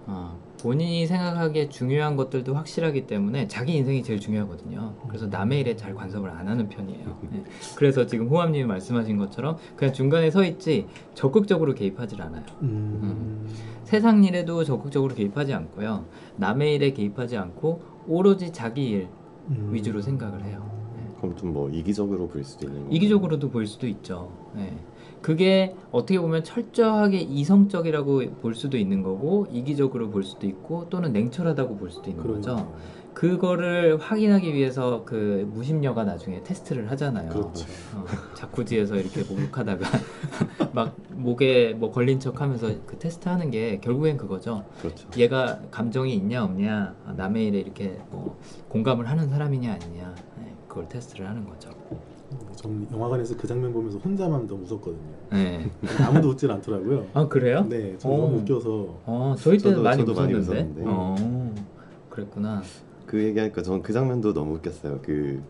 [0.06, 4.94] 어, 본인이 생각하기에 중요한 것들도 확실하기 때문에 자기 인생이 제일 중요하거든요.
[5.08, 7.18] 그래서 남의 일에 잘 간섭을 안 하는 편이에요.
[7.32, 7.44] 네.
[7.74, 12.44] 그래서 지금 호암님이 말씀하신 것처럼 그냥 중간에 서 있지 적극적으로 개입하지 않아요.
[12.62, 13.46] 음.
[13.82, 16.06] 세상 일에도 적극적으로 개입하지 않고요.
[16.36, 19.08] 남의 일에 개입하지 않고 오로지 자기 일
[19.50, 19.70] 음.
[19.72, 20.70] 위주로 생각을 해요.
[20.96, 21.02] 네.
[21.20, 22.90] 그럼 좀 뭐 이기적으로 보일 수도 있는.
[22.92, 24.30] 이기적으로도 보일 수도 있죠.
[24.54, 24.76] 네.
[25.20, 31.76] 그게 어떻게 보면 철저하게 이성적이라고 볼 수도 있는 거고 이기적으로 볼 수도 있고 또는 냉철하다고
[31.76, 32.40] 볼 수도 있는 거죠.
[32.56, 32.74] 그러니까요.
[33.28, 37.30] 그거를 확인하기 위해서 그 무심녀가 나중에 테스트를 하잖아요.
[37.30, 37.66] 그렇죠.
[37.94, 38.04] 어,
[38.34, 39.84] 자쿠지에서 이렇게 목욕하다가
[40.74, 44.64] 막 목에 뭐 걸린 척하면서 그 테스트하는 게 결국엔 그거죠.
[44.80, 45.08] 그렇죠.
[45.16, 50.88] 얘가 감정이 있냐 없냐 아, 남의 일에 이렇게 뭐 공감을 하는 사람이냐 아니냐 네, 그걸
[50.88, 51.70] 테스트를 하는 거죠.
[52.56, 55.14] 전 영화관에서 그 장면 보면서 혼자만 너무 웃었거든요.
[55.30, 55.70] 네.
[56.04, 57.06] 아무도 웃질 않더라고요.
[57.14, 57.64] 아 그래요?
[57.68, 58.16] 네, 저 어.
[58.18, 58.70] 너무 웃겨서
[59.06, 60.80] 어 저희 때는 저도- 많이 저도 많이 웃었는데.
[60.80, 60.82] 웃었는데.
[60.86, 61.54] 어
[62.10, 62.62] 그랬구나.
[63.06, 65.00] 그 얘기하니까 전 그 장면도 너무 웃겼어요.
[65.02, 65.40] 그,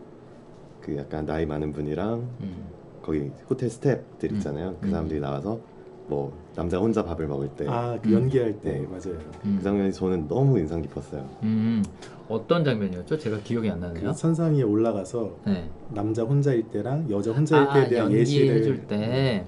[0.80, 2.64] 그 약간 나이 많은 분이랑 음.
[3.02, 4.36] 거기 호텔 스태프들 음.
[4.36, 4.76] 있잖아요.
[4.80, 4.90] 그 음.
[4.90, 5.58] 사람들이 나와서
[6.06, 8.14] 뭐 남자 혼자 밥을 먹을 때그 아, 그 음.
[8.14, 8.86] 연기할 때 네.
[8.86, 9.18] 맞아요.
[9.44, 9.60] 음.
[9.62, 11.26] 장면이 저는 너무 인상 깊었어요.
[11.42, 11.82] 음.
[12.28, 13.18] 어떤 장면이었죠?
[13.18, 14.08] 제가 기억이 안 나네요.
[14.08, 15.68] 그 선상 위에 올라가서 네.
[15.90, 19.44] 남자 혼자일 때랑 여자 혼자일 때에 아, 대한 예시를 연기해줄 때.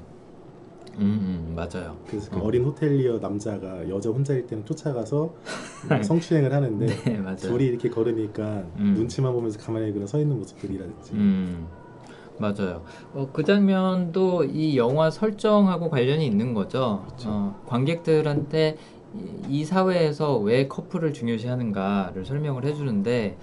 [0.99, 1.97] 음, 음 맞아요.
[2.07, 2.45] 그래서 그 어.
[2.45, 5.35] 어린 호텔리어 남자가 여자 혼자일 때는 쫓아가서
[6.03, 7.37] 성추행을 하는데 네.
[7.37, 8.95] 둘이 이렇게 걸으니까 음.
[8.97, 11.67] 눈치만 보면서 가만히 그냥 서 있는 모습들이라든지 음,
[12.39, 12.83] 맞아요.
[13.15, 17.03] 어, 그 장면도 이 영화 설정하고 관련이 있는 거죠.
[17.07, 17.29] 그렇죠.
[17.31, 18.77] 어, 관객들한테
[19.15, 23.37] 이, 이 사회에서 왜 커플을 중요시하는가를 설명을 해주는데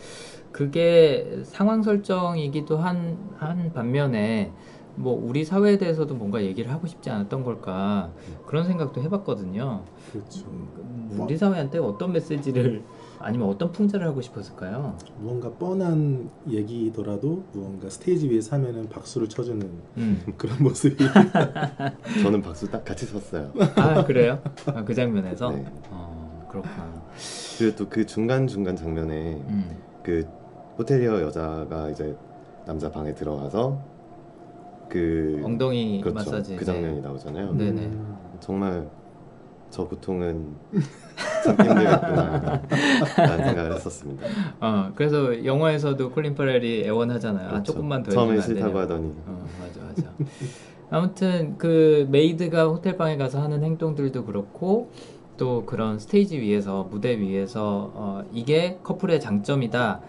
[0.51, 4.51] 그게 상황 설정이기도 한, 한 반면에
[4.95, 8.11] 뭐 우리 사회에 대해서도 뭔가 얘기를 하고 싶지 않았던 걸까
[8.45, 9.81] 그런 생각도 해봤거든요.
[10.11, 10.45] 그렇죠.
[10.47, 12.83] 음, 우리 사회한테 어떤 메시지를
[13.19, 14.97] 아니면 어떤 풍자를 하고 싶었을까요?
[15.19, 19.67] 무언가 뻔한 얘기더라도 무언가 스테이지 위에서 하면은 박수를 쳐주는
[19.97, 20.21] 음.
[20.37, 20.97] 그런 모습이
[22.21, 23.51] 저는 박수 딱 같이 섰어요.
[23.75, 24.39] 아 그래요?
[24.67, 25.49] 아, 그 장면에서?
[25.51, 25.65] 네.
[25.89, 27.01] 어 그렇구나.
[27.57, 29.77] 그리고 또 그 중간 중간 장면에 음.
[30.03, 30.27] 그
[30.77, 32.15] 호텔리어 여자가 이제
[32.65, 33.92] 남자 방에 들어가서
[34.93, 36.15] 그 엉덩이 그렇죠.
[36.15, 36.55] 마사지.
[36.55, 37.53] 그 장면이 나오잖아요.
[37.53, 37.65] 네.
[37.71, 37.81] 네네.
[37.87, 38.87] 음, 정말
[39.71, 40.53] 저 고통은
[41.43, 42.61] 참기 힘들겠구나
[43.17, 44.27] 라는 생각을 했었습니다.
[44.59, 47.47] 어 그래서 영화에서도 콜린 파렐이 애원하잖아요.
[47.47, 47.73] 아 그렇죠.
[47.73, 48.77] 조금만 더 처음에 싫다고.
[48.77, 50.13] 하더니 어 맞아 맞아.
[50.91, 54.91] 아무튼 그 maid가 호텔 방에 가서 하는 행동들도 그렇고
[55.37, 60.01] 또 그런 스테이지 위에서 무대 위에서 어, 이게 커플의 장점이다.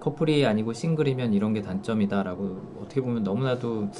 [0.00, 3.90] 커플이 아니고 싱글이면 이런 게 단점이다라고 어떻게 보면 너무나도 음,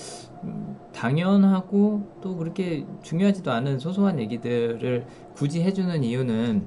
[0.93, 6.66] 당연하고 또 그렇게 중요하지도 않은 소소한 얘기들을 굳이 해주는 이유는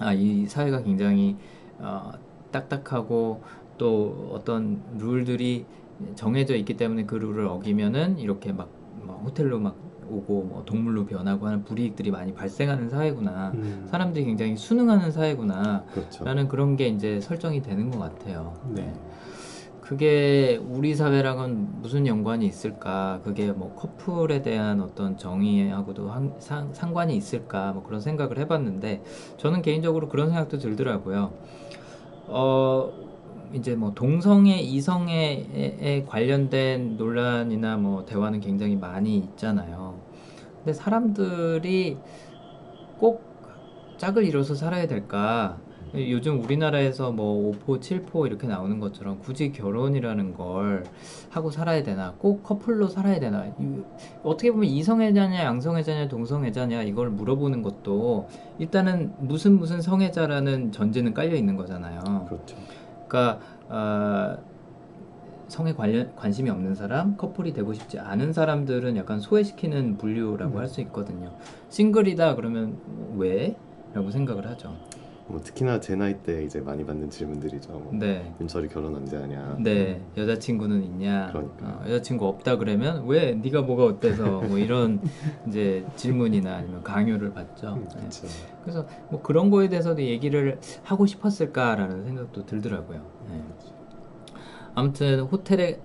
[0.00, 1.36] 아, 이 사회가 굉장히
[1.78, 2.12] 어,
[2.50, 3.42] 딱딱하고
[3.78, 5.66] 또 어떤 룰들이
[6.14, 8.68] 정해져 있기 때문에 그 룰을 어기면은 이렇게 막,
[9.02, 9.76] 막 호텔로 막
[10.08, 13.52] 오고 뭐 동물로 변하고 하는 불이익들이 많이 발생하는 사회구나.
[13.54, 13.86] 음.
[13.90, 15.84] 사람들이 굉장히 순응하는 사회구나.
[15.92, 16.24] 그렇죠.
[16.24, 18.54] 라는 그런 게 이제 설정이 되는 것 같아요.
[18.68, 18.92] 네.
[19.84, 23.20] 그게 우리 사회랑은 무슨 연관이 있을까?
[23.22, 27.72] 그게 뭐 커플에 대한 어떤 정의하고도 한- 상, 상관이 있을까?
[27.72, 29.02] 뭐 그런 생각을 해봤는데
[29.36, 31.34] 저는 개인적으로 그런 생각도 들더라고요.
[32.28, 32.92] 어,
[33.52, 40.00] 이제 뭐 동성애, 이성애에 에 관련된 논란이나 뭐 대화는 굉장히 많이 있잖아요.
[40.56, 41.98] 근데 사람들이
[42.98, 43.22] 꼭
[43.98, 45.58] 짝을 이뤄서 살아야 될까?
[45.96, 50.84] 요즘 우리나라에서 뭐 5포, 7포 이렇게 나오는 것처럼 굳이 결혼이라는 걸
[51.30, 52.14] 하고 살아야 되나?
[52.18, 53.46] 꼭 커플로 살아야 되나?
[53.60, 53.82] 이-
[54.24, 58.28] 어떻게 보면 이성애자냐, 양성애자냐, 동성애자냐 이걸 물어보는 것도
[58.58, 62.26] 일단은 무슨 무슨 성애자라는 전제는 깔려 있는 거잖아요.
[62.28, 62.56] 그렇죠.
[63.06, 64.36] 그러니까 아,
[65.46, 70.58] 성에 관련 관심이 없는 사람, 커플이 되고 싶지 않은 사람들은 약간 소외시키는 분류라고 음.
[70.58, 71.30] 할수 있거든요.
[71.68, 72.78] 싱글이다 그러면
[73.16, 73.54] 왜?
[73.92, 74.74] 라고 생각을 하죠.
[75.26, 77.72] 뭐 특히나 제 나이 때 이제 많이 받는 질문들이죠.
[77.72, 78.34] 뭐 네.
[78.40, 79.56] 윤철이 결혼 언제 하냐.
[79.58, 81.28] 네, 여자친구는 있냐?
[81.28, 81.66] 그러니까.
[81.66, 85.00] 어, 여자친구 없다 그러면 왜 네가 뭐가 어때서 뭐 이런
[85.48, 87.74] 이제 질문이나 아니면 강요를 받죠.
[87.74, 88.28] 음, 네.
[88.62, 93.00] 그래서 뭐 그런 거에 대해서도 얘기를 하고 싶었을까라는 생각도 들더라고요.
[93.30, 93.42] 네.
[94.74, 95.80] 아무튼 호텔에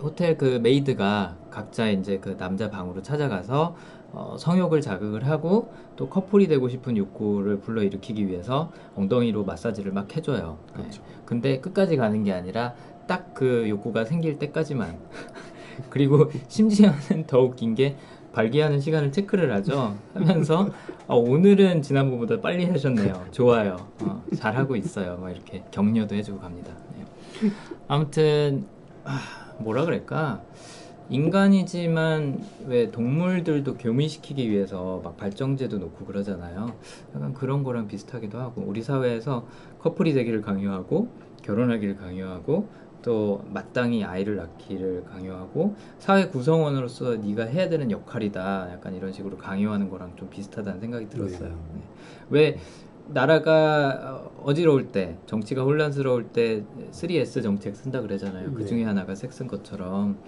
[0.00, 3.74] 호텔 그 maid가 각자 이제 그 남자 방으로 찾아가서
[4.12, 10.58] 어, 성욕을 자극을 하고 또 커플이 되고 싶은 욕구를 불러일으키기 위해서 엉덩이로 마사지를 막 해줘요.
[10.68, 10.82] 네.
[10.82, 11.02] 그렇죠.
[11.24, 12.74] 근데 끝까지 가는 게 아니라
[13.06, 14.98] 딱 그 욕구가 생길 때까지만.
[15.90, 17.96] 그리고 심지어는 더 웃긴 게
[18.32, 19.96] 발기하는 시간을 체크를 하죠.
[20.12, 20.68] 하면서
[21.06, 23.26] 어, 오늘은 지난번보다 빨리 하셨네요.
[23.30, 23.76] 좋아요.
[24.00, 25.16] 어, 잘하고 있어요.
[25.18, 26.72] 막 이렇게 격려도 해주고 갑니다.
[26.96, 27.50] 네.
[27.86, 28.66] 아무튼
[29.04, 29.20] 아,
[29.58, 30.42] 뭐라 그럴까?
[31.10, 36.74] 인간이지만 왜 동물들도 교미시키기 위해서 막 발정제도 놓고 그러잖아요.
[37.14, 39.46] 약간 그런 거랑 비슷하기도 하고 우리 사회에서
[39.78, 41.08] 커플이 되기를 강요하고
[41.42, 42.68] 결혼하기를 강요하고
[43.02, 48.70] 또 마땅히 아이를 낳기를 강요하고 사회 구성원으로서 네가 해야 되는 역할이다.
[48.72, 51.48] 약간 이런 식으로 강요하는 거랑 좀 비슷하다는 생각이 들었어요.
[51.48, 51.54] 네.
[51.74, 51.82] 네.
[52.30, 52.58] 왜
[53.06, 58.52] 나라가 어, 어지러울 때, 정치가 혼란스러울 때 3S 정책 쓴다 그러잖아요.
[58.52, 58.66] 그 네.
[58.66, 60.18] 중에 하나가 섹스인 것처럼.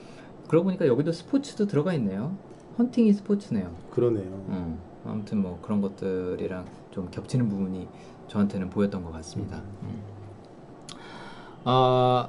[0.50, 2.36] 그러고 보니까 여기도 스포츠도 들어가 있네요.
[2.76, 3.72] 헌팅이 스포츠네요.
[3.92, 4.24] 그러네요.
[4.48, 7.86] 음, 아무튼 뭐 그런 것들이랑 좀 겹치는 부분이
[8.26, 9.62] 저한테는 보였던 것 같습니다.
[9.84, 10.02] 음.
[11.62, 12.28] 아,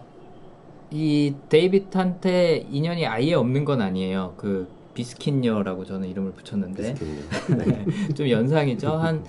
[0.92, 4.36] 이 데이빗한테 인연이 아예 없는 건 아니에요.
[4.38, 6.94] 그 비스킨녀라고 저는 이름을 붙였는데.
[7.58, 8.92] 네, 좀 연상이죠.
[8.98, 9.26] 한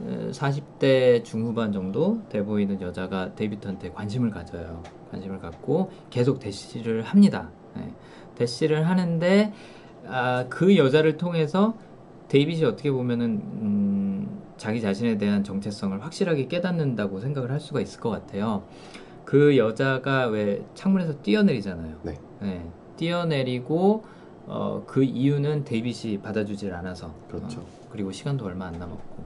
[0.00, 4.82] 어, 40대 중후반 정도 돼 보이는 여자가 데이빗한테 관심을 가져요.
[5.12, 7.48] 관심을 갖고 계속 대시를 합니다.
[7.76, 7.92] 네.
[8.34, 9.52] 대시를 하는데
[10.06, 11.74] 아, 그 여자를 통해서
[12.28, 13.26] 데이빗이 어떻게 보면은
[13.60, 18.64] 음, 자기 자신에 대한 정체성을 확실하게 깨닫는다고 생각을 할 수가 있을 것 같아요.
[19.24, 21.96] 그 여자가 왜 창문에서 뛰어내리잖아요.
[22.02, 22.18] 네.
[22.40, 22.66] 네,
[22.96, 24.04] 뛰어내리고
[24.46, 27.60] 어, 그 이유는 데이빗이 받아주질 않아서 그렇죠.
[27.60, 29.24] 어, 그리고 시간도 얼마 안 남았고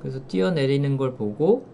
[0.00, 1.66] 그래서 뛰어내리는 걸 보고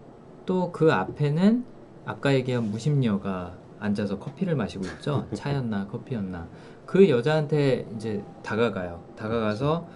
[0.47, 1.65] 또 그 앞에는
[2.07, 5.27] 아까 얘기한 무심녀가 앉아서 커피를 마시고 있죠?
[5.35, 6.49] 차였나 커피였나.
[6.87, 9.03] 그 여자한테 이제 다가가요.
[9.17, 9.87] 다가가서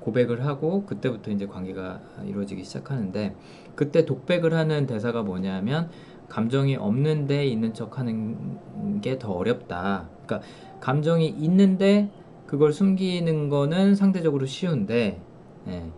[0.00, 3.34] 고백을 하고 그때부터 이제 관계가 이루어지기 시작하는데
[3.74, 5.90] 그때 독백을 하는 대사가 뭐냐면
[6.28, 10.08] 감정이 없는데 있는 척 하는 게 더 어렵다.
[10.26, 10.46] 그러니까
[10.80, 12.10] 감정이 있는데
[12.46, 15.20] 그걸 숨기는 거는 상대적으로 쉬운데
[15.68, 15.90] 예,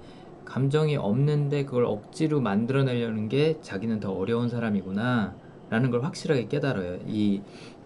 [0.45, 5.35] 감정이 없는데 그걸 억지로 만들어내려는 게 자기는 더 어려운 사람이구나
[5.71, 6.99] 라는 걸 확실하게 깨달아요.
[7.07, 7.43] 이,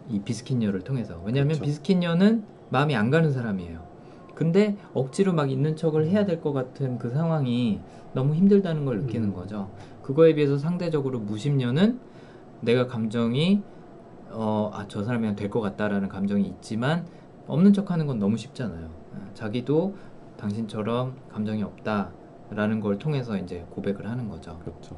[0.09, 1.21] 이 비스킷녀를 통해서.
[1.25, 1.65] 왜냐하면 그렇죠.
[1.65, 3.83] 비스킷녀는 마음이 안 가는 사람이에요.
[4.35, 7.81] 근데 억지로 막 있는 척을 해야 될 것 같은 그 상황이
[8.15, 9.35] 너무 힘들다는 걸 느끼는 음.
[9.35, 9.71] 거죠.
[10.03, 11.99] 그거에 비해서 상대적으로 무심녀는
[12.61, 13.63] 내가 감정이
[14.31, 17.07] 어, 아, 저 사람이랑 될 것 같다라는 감정이 있지만
[17.47, 18.89] 없는 척 하는 건 너무 쉽잖아요.
[19.15, 19.95] 아, 자기도
[20.39, 24.59] 당신처럼 감정이 없다라는 걸 통해서 이제 고백을 하는 거죠.
[24.61, 24.97] 그렇죠.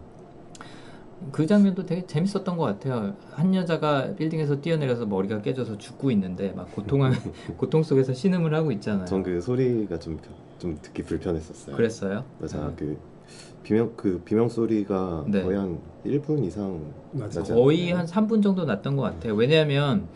[1.32, 3.14] 그 장면도 되게 재밌었던 것 같아요.
[3.32, 7.10] 한 여자가 빌딩에서 뛰어내려서 머리가 깨져서 죽고 있는데 막 고통하,
[7.56, 9.04] 고통 속에서 신음을 하고 있잖아요.
[9.06, 10.18] 전 그 소리가 좀
[10.58, 11.76] 좀 듣기 불편했었어요.
[11.76, 12.24] 그랬어요?
[12.38, 12.72] 맞아 아.
[12.76, 12.96] 그
[13.64, 15.42] 비명 그 비명 소리가 네.
[15.42, 16.80] 거의 한 1분 이상
[17.12, 17.42] 맞아.
[17.42, 17.90] 거의?
[17.92, 19.34] 한 3분 정도 났던 것 같아요.
[19.34, 20.06] 왜냐하면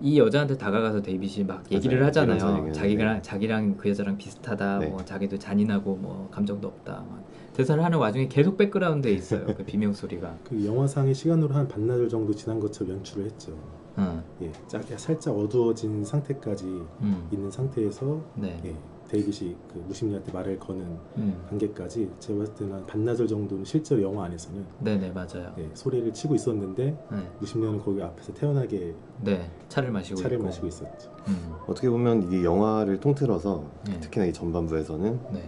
[0.00, 2.06] 이 여자한테 다가가서 데이빗이 막 얘기를 맞아요.
[2.08, 2.72] 하잖아요.
[2.72, 4.78] 자기랑 자기랑 그 여자랑 비슷하다.
[4.78, 4.86] 네.
[4.86, 6.92] 뭐 자기도 잔인하고 뭐 감정도 없다.
[7.10, 7.24] 막
[7.58, 9.44] 대사를 하는 와중에 계속 백그라운드에 있어요.
[9.46, 10.38] 그 비명 소리가.
[10.44, 13.52] 그 영화상의 시간으로 한 반나절 정도 지난 것처럼 연출을 했죠.
[13.98, 14.22] 응.
[14.42, 16.66] 예, 짝- 살짝 어두워진 상태까지
[17.00, 17.28] 음.
[17.32, 18.60] 있는 상태에서 네.
[18.64, 18.76] 예,
[19.08, 20.86] 데이빗이 그 무심녀한테 말을 거는
[21.16, 21.42] 음.
[21.48, 25.52] 단계까지 제가 봤을 때는 한 반나절 정도는 실제로 영화 안에서는 네네 맞아요.
[25.58, 27.18] 예, 소리를 치고 있었는데 네.
[27.40, 28.94] 무심리는 거기 앞에서 태연하게
[29.24, 29.50] 네.
[29.68, 30.44] 차를 마시고 차를 있고.
[30.46, 31.10] 마시고 있었죠.
[31.26, 31.54] 음.
[31.66, 33.98] 어떻게 보면 이 영화를 통틀어서 네.
[33.98, 35.42] 특히나 이 전반부에서는 네.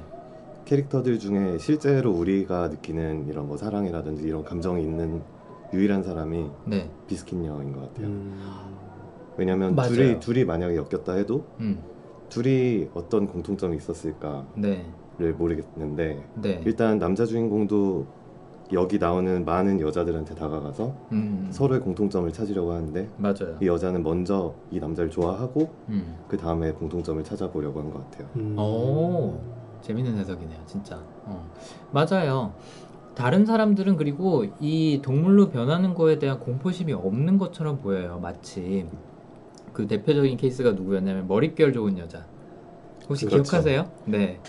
[0.74, 5.20] 캐릭터들 중에 실제로 우리가 느끼는 이런 뭐 사랑이라든지 이런 감정이 있는
[5.74, 6.88] 유일한 사람이 네.
[7.08, 8.06] 비스킨녀인 것 같아요.
[8.06, 8.40] 음,
[9.36, 9.92] 왜냐면 맞아요.
[9.92, 11.80] 둘이 둘이 만약에 엮였다 해도 음.
[12.28, 14.84] 둘이 어떤 공통점이 있었을까를 네.
[15.36, 16.62] 모르겠는데 네.
[16.64, 18.06] 일단 남자 주인공도
[18.72, 21.48] 여기 나오는 많은 여자들한테 다가가서 음.
[21.50, 23.56] 서로의 공통점을 찾으려고 하는데 맞아요.
[23.60, 26.14] 이 여자는 먼저 이 남자를 좋아하고 음.
[26.28, 28.28] 그 다음에 공통점을 찾아보려고 한 것 같아요.
[28.36, 28.56] 음.
[28.56, 29.59] 오.
[29.83, 30.97] 재밌는 해석이네요, 진짜.
[31.24, 31.51] 어.
[31.93, 32.53] 맞아요.
[33.14, 38.18] 다른 사람들은 그리고 이 동물로 변하는 거에 대한 공포심이 없는 것처럼 보여요.
[38.22, 38.87] 마치
[39.72, 42.24] 그 대표적인 케이스가 누구였냐면 머릿결 좋은 여자.
[43.09, 43.43] 혹시 그렇죠.
[43.43, 43.91] 기억하세요?
[44.07, 44.41] 네.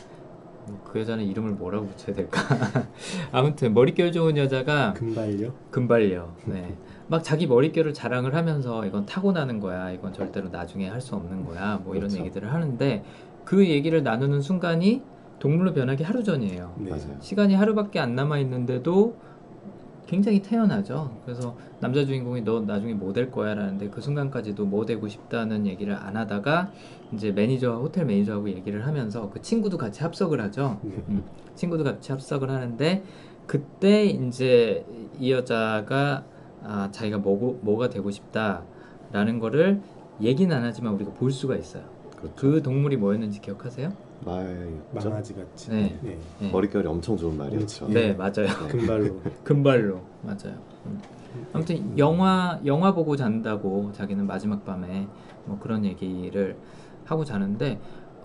[0.86, 2.40] 그 여자는 이름을 뭐라고 붙여야 될까?
[3.32, 5.54] 아무튼 머릿결 좋은 여자가 금발요?
[5.72, 6.30] 금발려.
[6.46, 6.76] 네.
[7.08, 9.92] 막 자기 머릿결을 자랑을 하면서 이건 타고나는 거야.
[9.92, 11.82] 이건 절대로 나중에 할 수 없는 거야.
[11.84, 12.20] 뭐 이런 그렇죠.
[12.24, 13.04] 얘기들을 하는데
[13.44, 15.02] 그 얘기를 나누는 순간이
[15.42, 16.76] 동물로 변하기 하루 전이에요.
[16.78, 16.92] 네.
[17.20, 19.16] 시간이 하루밖에 안 남아 있는데도
[20.06, 21.18] 굉장히 태연하죠.
[21.26, 25.96] 그래서 남자 주인공이 너 나중에 뭐 될 거야 라는데 그 순간까지도 뭐 되고 싶다는 얘기를
[25.96, 26.72] 안 하다가
[27.14, 30.80] 이제 매니저 호텔 매니저하고 얘기를 하면서 그 친구도 같이 합석을 하죠.
[30.84, 30.92] 네.
[31.10, 31.24] 음,
[31.56, 33.04] 친구도 같이 합석을 하는데
[33.48, 34.86] 그때 이제
[35.20, 36.24] 이 여자가
[36.64, 39.82] 아, 자기가 뭐고, 뭐가 되고 싶다라는 거를
[40.22, 41.84] 얘기는 안 하지만 우리가 볼 수가 있어요.
[42.16, 42.36] 그렇죠.
[42.36, 43.92] 그 동물이 뭐였는지 기억하세요?
[44.26, 45.10] 말이었죠.
[45.10, 45.70] 망아지 같이.
[45.72, 46.00] 네.
[46.02, 46.18] 네.
[46.40, 47.88] 네, 머릿결이 엄청 좋은 말이었죠.
[47.90, 47.94] 예.
[47.94, 48.48] 네 맞아요.
[48.70, 49.20] 금발로.
[49.44, 50.58] 금발로 맞아요.
[50.86, 51.00] 음.
[51.54, 55.08] 아무튼 영화 영화 보고 잔다고 자기는 마지막 밤에
[55.46, 56.56] 뭐 그런 얘기를
[57.06, 57.80] 하고 자는데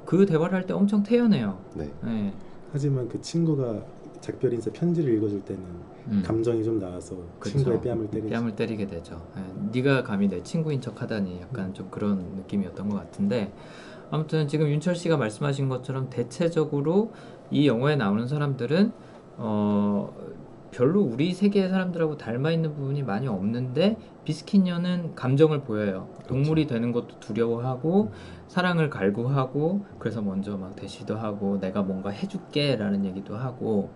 [0.04, 1.58] 그 대화를 할 때 엄청 태연해요.
[1.74, 1.90] 네.
[2.04, 2.32] 네.
[2.72, 3.82] 하지만 그 친구가
[4.20, 5.62] 작별 인사 편지를 읽어줄 때는
[6.08, 6.22] 음.
[6.24, 7.58] 감정이 좀 나와서 그쵸.
[7.58, 8.28] 친구의 뺨을 때리죠.
[8.30, 9.20] 뺨을 때리게 되죠.
[9.36, 9.42] 예,
[9.72, 13.52] 네가 감히 내 친구인 척하다니 약간 좀 그런 느낌이었던 것 같은데
[14.10, 17.12] 아무튼 지금 윤철 씨가 말씀하신 것처럼 대체적으로
[17.50, 18.92] 이 영화에 나오는 사람들은
[19.38, 20.12] 어
[20.70, 26.08] 별로 우리 세계의 사람들하고 닮아 있는 부분이 많이 없는데 비스키녀는 감정을 보여요.
[26.26, 28.12] 동물이 되는 것도 두려워하고
[28.48, 33.90] 사랑을 갈구하고 그래서 먼저 막 대시도 하고 내가 뭔가 해줄게라는 얘기도 하고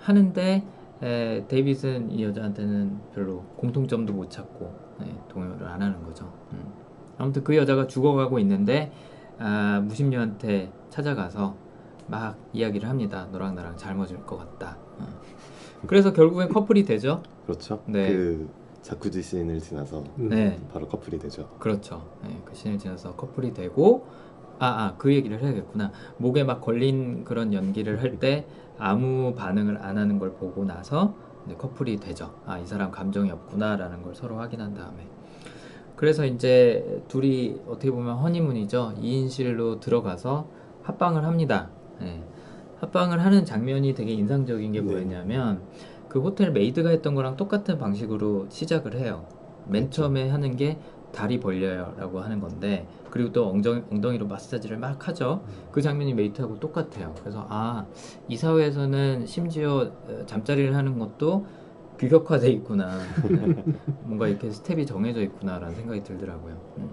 [0.00, 0.62] 하는데
[1.02, 6.30] 에, 데이빗은 이 여자한테는 별로 공통점도 못 찾고 네, 동요를 안 하는 거죠.
[6.52, 6.72] 음.
[7.18, 8.92] 아무튼 그 여자가 죽어가고 있는데
[9.38, 11.54] 아, 무심녀한테 찾아가서
[12.06, 13.28] 막 이야기를 합니다.
[13.30, 14.78] 너랑 나랑 잘 맞을 것 같다.
[14.98, 15.06] 어.
[15.86, 17.22] 그래서 결국엔 커플이 되죠.
[17.46, 17.82] 그렇죠.
[17.86, 18.08] 네.
[18.12, 18.48] 그
[18.82, 20.28] 자쿠지 씬을 지나서 음.
[20.28, 20.58] 네.
[20.72, 21.48] 바로 커플이 되죠.
[21.58, 22.02] 그렇죠.
[22.22, 24.06] 네, 그 신을 지나서 커플이 되고
[24.60, 25.92] 아, 아, 그 얘기를 해야겠구나.
[26.18, 28.46] 목에 막 걸린 그런 연기를 할 때
[28.78, 31.14] 아무 반응을 안 하는 걸 보고 나서
[31.46, 32.32] 이제 커플이 되죠.
[32.46, 35.07] 아, 이 사람 감정이 없구나라는 걸 서로 확인한 다음에.
[35.98, 38.94] 그래서 이제 둘이 어떻게 보면 허니문이죠.
[39.02, 40.46] 2인실로 들어가서
[40.84, 41.70] 합방을 합니다.
[42.00, 42.22] 네.
[42.78, 44.86] 합방을 하는 장면이 되게 인상적인 게 네.
[44.86, 45.60] 뭐였냐면
[46.08, 49.26] 그 호텔 메이드가 했던 거랑 똑같은 방식으로 시작을 해요.
[49.66, 50.78] 맨 처음에 하는 게
[51.10, 55.42] 다리 벌려요 라고 하는 건데 그리고 또 엉덩이, 엉덩이로 마사지를 막 하죠
[55.72, 57.86] 그 장면이 메이드하고 똑같아요 그래서 아
[58.28, 61.46] 이 사회에서는 심지어 어, 잠자리를 하는 것도
[61.98, 63.64] 규격화돼 있구나 네.
[64.02, 66.90] 뭔가 이렇게 스텝이 정해져 있구나 라는 생각이 들더라고요 음.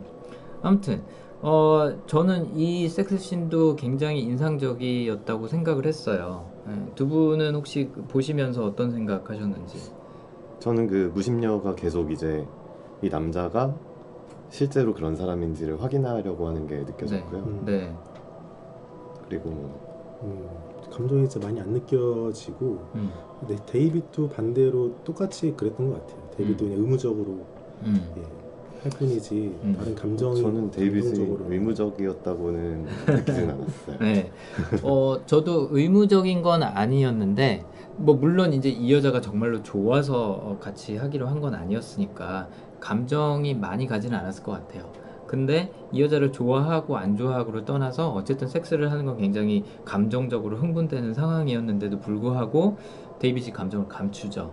[0.61, 1.03] 아무튼
[1.41, 6.73] 어 저는 이 섹스씬도 굉장히 인상적이었다고 생각을 했어요 네.
[6.95, 9.91] 두 분은 혹시 그 보시면서 어떤 생각하셨는지
[10.59, 12.45] 저는 그 무심녀가 계속 이제
[13.01, 13.75] 이 남자가
[14.49, 17.39] 실제로 그런 사람인지를 확인하려고 하는 게 느껴졌고요.
[17.41, 17.61] 음.
[17.65, 17.93] 네
[19.27, 23.11] 그리고 뭐 음, 감정이 진짜 많이 안 느껴지고 음.
[23.47, 26.29] 네, 데이빗도 반대로 똑같이 그랬던 것 같아요.
[26.37, 26.69] 데이빗도 음.
[26.69, 27.45] 그냥 의무적으로
[27.83, 28.01] 음.
[28.17, 28.21] 예,
[28.81, 29.75] 할 뿐이지 음.
[29.77, 33.97] 다른 감정이 저는 데이빗이 감정적으로 의무적이었다고는 느끼진 않았어요.
[33.99, 34.31] 네.
[34.83, 37.65] 어, 저도 의무적인 건 아니었는데,
[37.97, 42.47] 뭐, 물론 이제 이 여자가 정말로 좋아서 어, 같이 하기로 한 건 아니었으니까,
[42.79, 44.89] 감정이 많이 가지는 않았을 것 같아요.
[45.27, 51.99] 근데 이 여자를 좋아하고 안 좋아하고를 떠나서 어쨌든 섹스를 하는 건 굉장히 감정적으로 흥분되는 상황이었는데도
[51.99, 52.77] 불구하고
[53.19, 54.51] 데이빗이 감정을 감추죠.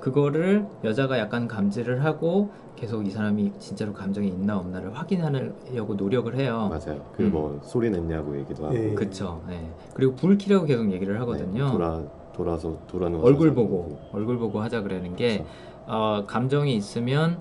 [0.00, 6.68] 그거를 여자가 약간 감지를 하고 계속 이 사람이 진짜로 감정이 있나 없나를 확인하려고 노력을 해요.
[6.68, 7.00] 맞아요.
[7.16, 7.30] 그 음.
[7.30, 8.94] 뭐 소리 냈냐고 얘기도 하고 예.
[8.94, 9.40] 그쵸.
[9.50, 9.70] 예.
[9.94, 11.66] 그리고 불키라고 계속 얘기를 하거든요.
[11.66, 12.02] 네, 돌아
[12.32, 15.50] 돌아서 돌아누워 얼굴 보고 얼굴 보고 하자 그러는 게 그렇죠.
[15.86, 17.38] 어, 감정이 있으면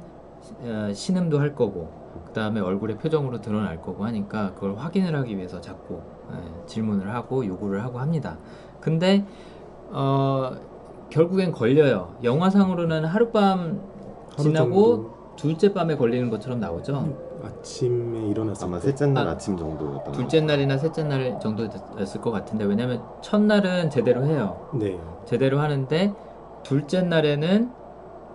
[0.61, 1.89] 어, 신음도 할 거고
[2.27, 6.01] 그 다음에 얼굴의 표정으로 드러날 거고 하니까 그걸 확인을 하기 위해서 자꾸
[6.31, 8.37] 예, 질문을 하고 요구를 하고 합니다.
[8.79, 9.25] 근데
[9.91, 10.55] 어,
[11.09, 12.15] 결국엔 걸려요.
[12.23, 13.81] 영화상으로는 하룻밤
[14.31, 17.31] 하루 지나고 정도 둘째 밤에 걸리는 것처럼 나오죠.
[17.43, 22.21] 아침에 일어났을 아마 때 셋째 날 아, 아, 침 정도였던 둘째 날이나 셋째 날 정도였을
[22.21, 24.69] 것 같은데 왜냐면 첫날은 제대로 해요.
[24.73, 24.99] 네.
[25.25, 26.13] 제대로 하는데
[26.63, 27.71] 둘째 날에는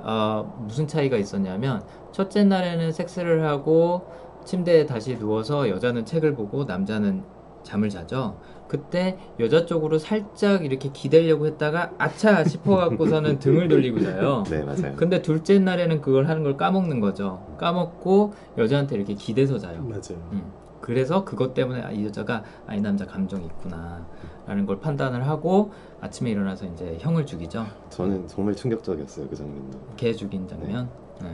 [0.03, 1.83] 어, 무슨 차이가 있었냐면
[2.13, 4.07] 첫째 날에는 섹스를 하고
[4.45, 7.23] 침대에 다시 누워서 여자는 책을 보고 남자는
[7.63, 8.37] 잠을 자죠.
[8.69, 14.45] 그때 여자 쪽으로 살짝 이렇게 기대려고 했다가 아차 싶어갖고서는 등을 돌리고 자요.
[14.49, 14.95] 네 맞아요.
[14.97, 17.47] 근데 둘째 날에는 그걸 하는 걸 까먹는 거죠.
[17.59, 19.83] 까먹고 여자한테 이렇게 기대서 자요.
[19.83, 20.29] 맞아요.
[20.33, 20.53] 음.
[20.81, 24.07] 그래서 그것 때문에 아, 이 여자가 아, 이 남자 감정이 있구나
[24.47, 27.67] 라는 걸 판단을 하고 아침에 일어나서 이제 형을 죽이죠.
[27.91, 29.79] 저는 정말 충격적이었어요 그 장면도.
[29.97, 30.89] 개 죽인 장면.
[31.21, 31.29] 네.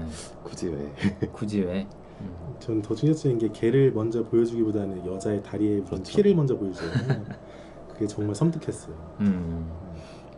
[0.45, 1.29] 굳이 왜?
[1.33, 1.87] 굳이 왜?
[2.23, 2.55] 음.
[2.59, 6.03] 전더 충격적인 게 개를 먼저 보여주기보다는 여자의 다리에 그렇죠.
[6.05, 7.25] 피를 먼저 보여주잖아요.
[7.93, 8.95] 그게 정말 섬뜩했어요.
[9.21, 9.71] 음.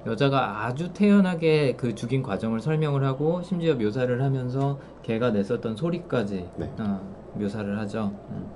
[0.06, 6.72] 여자가 아주 태연하게 그 죽인 과정을 설명을 하고 심지어 묘사를 하면서 개가 냈었던 소리까지 네.
[6.78, 7.00] 어,
[7.34, 8.12] 묘사를 하죠.
[8.30, 8.50] 음.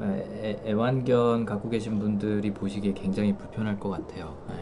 [0.00, 4.36] 애, 애완견 갖고 계신 분들이 보시기에 굉장히 불편할 것 같아요.
[4.48, 4.54] 네.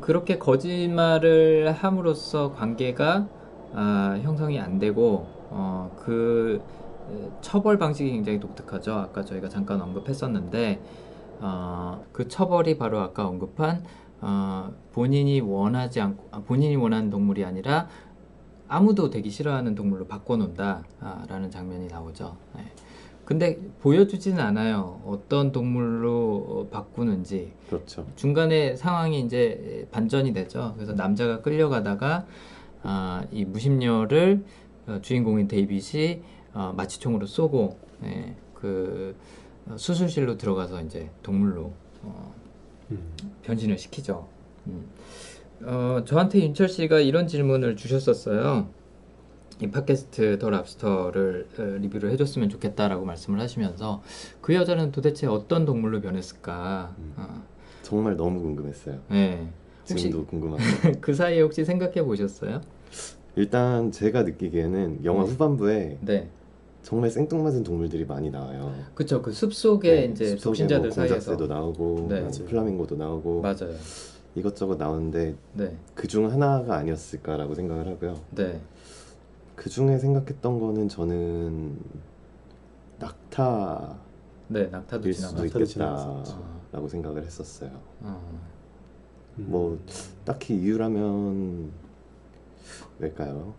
[0.00, 3.28] 그렇게 거짓말을 함으로써 관계가
[3.74, 6.81] 아, 형성이 안 되고 어, 그 에,
[7.40, 8.94] 처벌 방식이 굉장히 독특하죠.
[8.94, 10.80] 아까 저희가 잠깐 언급했었는데
[11.40, 13.84] 어, 그 처벌이 바로 아까 언급한
[14.20, 17.88] 어, 본인이 원하지 않고 아, 본인이 원하는 동물이 아니라
[18.68, 22.36] 아무도 되기 싫어하는 동물로 바꿔놓는다라는 장면이 나오죠.
[22.54, 22.64] 네.
[23.24, 25.00] 근데 보여주지는 않아요.
[25.06, 28.06] 어떤 동물로 어, 바꾸는지 그렇죠.
[28.16, 30.72] 중간에 상황이 이제 반전이 되죠.
[30.76, 32.26] 그래서 남자가 끌려가다가
[32.82, 34.44] 아, 이 무심녀를
[34.86, 36.22] 어, 주인공인 데이빗이
[36.54, 39.14] 어, 마취총으로 쏘고 예, 그
[39.66, 41.72] 어, 수술실로 들어가서 이제 동물로
[42.02, 42.34] 어,
[42.90, 42.98] 음.
[43.42, 44.28] 변신을 시키죠.
[44.66, 44.86] 음.
[45.64, 48.68] 어, 저한테 윤철 씨가 이런 질문을 주셨었어요.
[49.60, 54.02] 이 팟캐스트 더 랍스터를 어, 리뷰를 해줬으면 좋겠다라고 말씀을 하시면서
[54.40, 56.94] 그 여자는 도대체 어떤 동물로 변했을까?
[56.98, 57.14] 음.
[57.16, 57.42] 어,
[57.82, 59.00] 정말 너무 궁금했어요.
[59.08, 59.48] 네.
[59.84, 60.62] 지금도 궁금하고.
[61.00, 62.60] 그 사이에 혹시 생각해 보셨어요?
[63.36, 65.30] 일단 제가 느끼기에는 영화 네.
[65.30, 66.28] 후반부에 네.
[66.82, 68.74] 정말 생뚱맞은 동물들이 많이 나와요.
[68.94, 69.22] 그쵸.
[69.22, 71.14] 그 숲속에 네, 이제 숲속에 독신자들 뭐 사이에서.
[71.14, 72.20] 공작새도 나오고 네.
[72.20, 73.74] 뭐 플라밍고도 나오고 맞아요.
[74.34, 75.76] 이것저것 나오는데 네.
[75.94, 78.18] 그중 하나가 아니었을까라고 생각을 하고요.
[78.30, 78.60] 네.
[79.54, 81.78] 그 중에 생각했던 거는 저는
[82.98, 83.96] 낙타일
[84.48, 84.66] 네.
[84.66, 85.42] 낙타도 수도 지나가죠.
[85.44, 85.64] 낙타도.
[85.64, 87.70] 있겠다라고 생각을 했었어요.
[88.00, 88.40] 어.
[89.38, 89.46] 음.
[89.48, 89.78] 뭐
[90.24, 91.70] 딱히 이유라면
[92.98, 93.54] 왜일까요?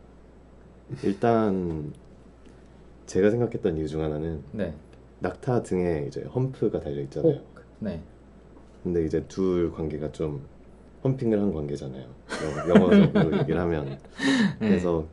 [1.03, 1.93] 일단
[3.05, 4.73] 제가 생각했던 이유 중 하나는 네.
[5.19, 7.33] 낙타 등에 이제 험프가 달려 있잖아요.
[7.33, 7.45] 혹.
[7.79, 8.01] 네.
[8.83, 10.41] 근데 이제 둘 관계가 좀
[11.03, 12.03] 험핑을 한 관계잖아요.
[12.03, 13.97] 영- 영어적으로 얘기를 하면 네.
[14.59, 15.05] 그래서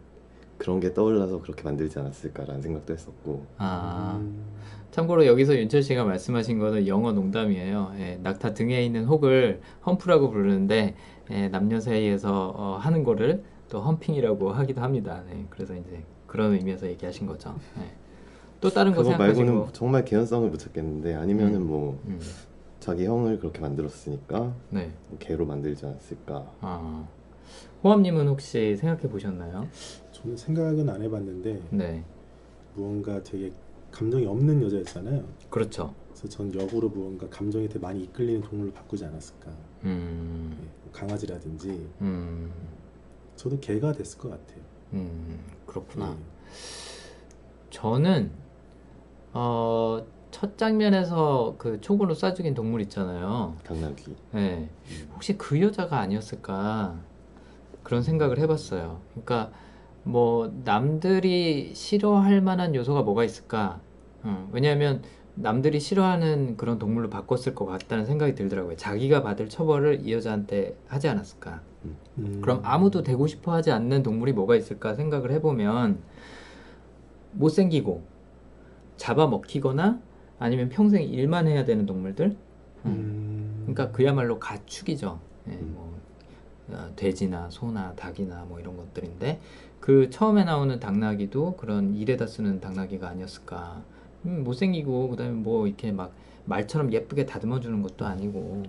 [0.59, 4.18] 그런 게 떠올라서 그렇게 만들지 않았을까라는 생각도 했었고 아.
[4.20, 4.45] 음.
[4.91, 7.93] 참고로 여기서 윤철 씨가 말씀하신 거는 영어 농담이에요.
[7.99, 10.97] 예, 낙타 등에 있는 혹을 험프라고 부르는데
[11.30, 15.22] 예, 남녀 사이에서 어, 하는 거를 또 험핑이라고 하기도 합니다.
[15.30, 17.59] 네, 그래서 이제 그런 의미에서 얘기하신 거죠.
[17.81, 17.91] 예.
[18.61, 21.66] 또 다른 거 그거 생각하시고 말고는 정말 개연성을 못 찾겠는데 아니면은 음.
[21.66, 22.20] 뭐 음,
[22.78, 24.93] 자기 형을 그렇게 만들었으니까 네.
[25.18, 27.09] 개로 만들지 않았을까 아.
[27.83, 29.66] 호암님은 혹시 생각해 보셨나요?
[30.12, 32.05] 저는 생각은 안 해봤는데 네.
[32.76, 33.53] 무언가 되게
[33.91, 35.24] 감정이 없는 여자였잖아요.
[35.49, 35.93] 그렇죠.
[36.11, 39.51] 그래서 전 역으로 무언가 감정이 되게 많이 이끌리는 동물로 바꾸지 않았을까.
[39.83, 42.53] 음, 예, 뭐 강아지라든지 음,
[43.35, 44.62] 저도 개가 됐을 것 같아요.
[44.93, 45.41] 음,
[45.71, 46.11] 그렇구나.
[46.11, 47.71] 예.
[47.71, 48.33] 저는
[49.33, 53.55] 어, 첫 장면에서 그 총으로 쏴 죽인 동물 있잖아요.
[53.64, 54.68] 당나귀 네.
[55.14, 56.99] 혹시 그 여자가 아니었을까
[57.85, 59.01] 그런 생각을 해봤어요.
[59.11, 59.53] 그러니까
[60.03, 63.81] 뭐 남들이 싫어할 만한 요소가 뭐가 있을까?
[64.23, 65.03] 어, 왜냐하면
[65.35, 68.77] 남들이 싫어하는 그런 동물로 바꿨을 것 같다는 생각이 들더라고요.
[68.77, 71.62] 자기가 받을 처벌을 이 여자한테 하지 않았을까?
[71.85, 72.41] 음.
[72.43, 75.99] 그럼 아무도 되고 싶어 하지 않는 동물이 뭐가 있을까 생각을 해보면
[77.33, 78.03] 못생기고
[78.97, 80.01] 잡아먹히거나
[80.39, 82.37] 아니면 평생 일만 해야 되는 동물들?
[82.87, 82.87] 음.
[82.87, 83.61] 음.
[83.62, 85.20] 그러니까 그야말로 가축이죠.
[85.49, 85.72] 예, 음.
[85.74, 86.01] 뭐
[86.72, 89.41] 어, 돼지나 소나 닭이나 뭐 이런 것들인데
[89.81, 93.83] 그 처음에 나오는 당나귀도 그런 일에다 쓰는 당나귀가 아니었을까.
[94.26, 96.12] 음, 못생기고 그다음에 뭐 이렇게 막
[96.45, 98.64] 말처럼 예쁘게 다듬어 주는 것도 아니고.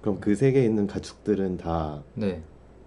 [0.00, 2.42] 그럼 그 세계에 있는 가축들은 다 네.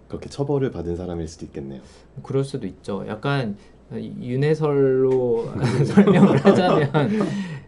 [0.08, 1.80] 그렇게 처벌을 받은 사람일 수도 있겠네요.
[2.22, 3.04] 그럴 수도 있죠.
[3.08, 3.56] 약간
[3.92, 5.52] 윤회설로
[5.86, 6.90] 설명을 하자면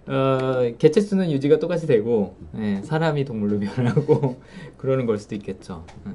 [0.06, 4.40] 어, 개체 수는 유지가 똑같이 되고 예, 사람이 동물로 변하고
[4.78, 5.84] 그러는 걸 수도 있겠죠.
[6.06, 6.12] 예.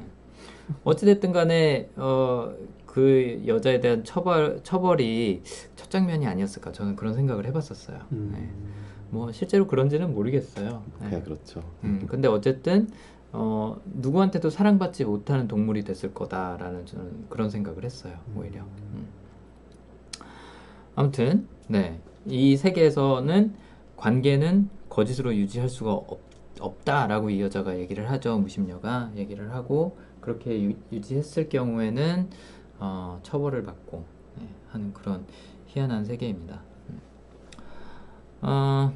[0.84, 2.54] 어찌됐든 간에 어,
[2.86, 5.42] 그 여자에 대한 처벌 처벌이
[5.76, 8.00] 첫 장면이 아니었을까 저는 그런 생각을 해봤었어요.
[8.12, 8.34] 음.
[8.38, 8.74] 예.
[9.10, 10.84] 뭐 실제로 그런지는 모르겠어요.
[11.02, 11.06] 예.
[11.06, 11.64] 그냥 그렇죠.
[11.84, 12.88] 음, 근데 어쨌든
[13.34, 18.16] 어, 누구한테도 사랑받지 못하는 동물이 됐을 거다라는 저는 그런 생각을 했어요.
[18.36, 18.62] 오히려.
[18.62, 19.08] 음.
[20.96, 22.00] 아무튼 네.
[22.28, 23.56] 이 세계에서는
[23.98, 26.20] 관계는 거짓으로 유지할 수가 없,
[26.60, 28.38] 없다라고 이 여자가 얘기를 하죠.
[28.38, 32.30] 무심녀가 얘기를 하고 그렇게 유, 유지했을 경우에는
[32.80, 34.06] 어, 처벌을 받고
[34.38, 35.26] 네, 하는 그런
[35.68, 36.62] 희한한 세계입니다.
[36.90, 37.02] 음.
[38.42, 38.94] 어,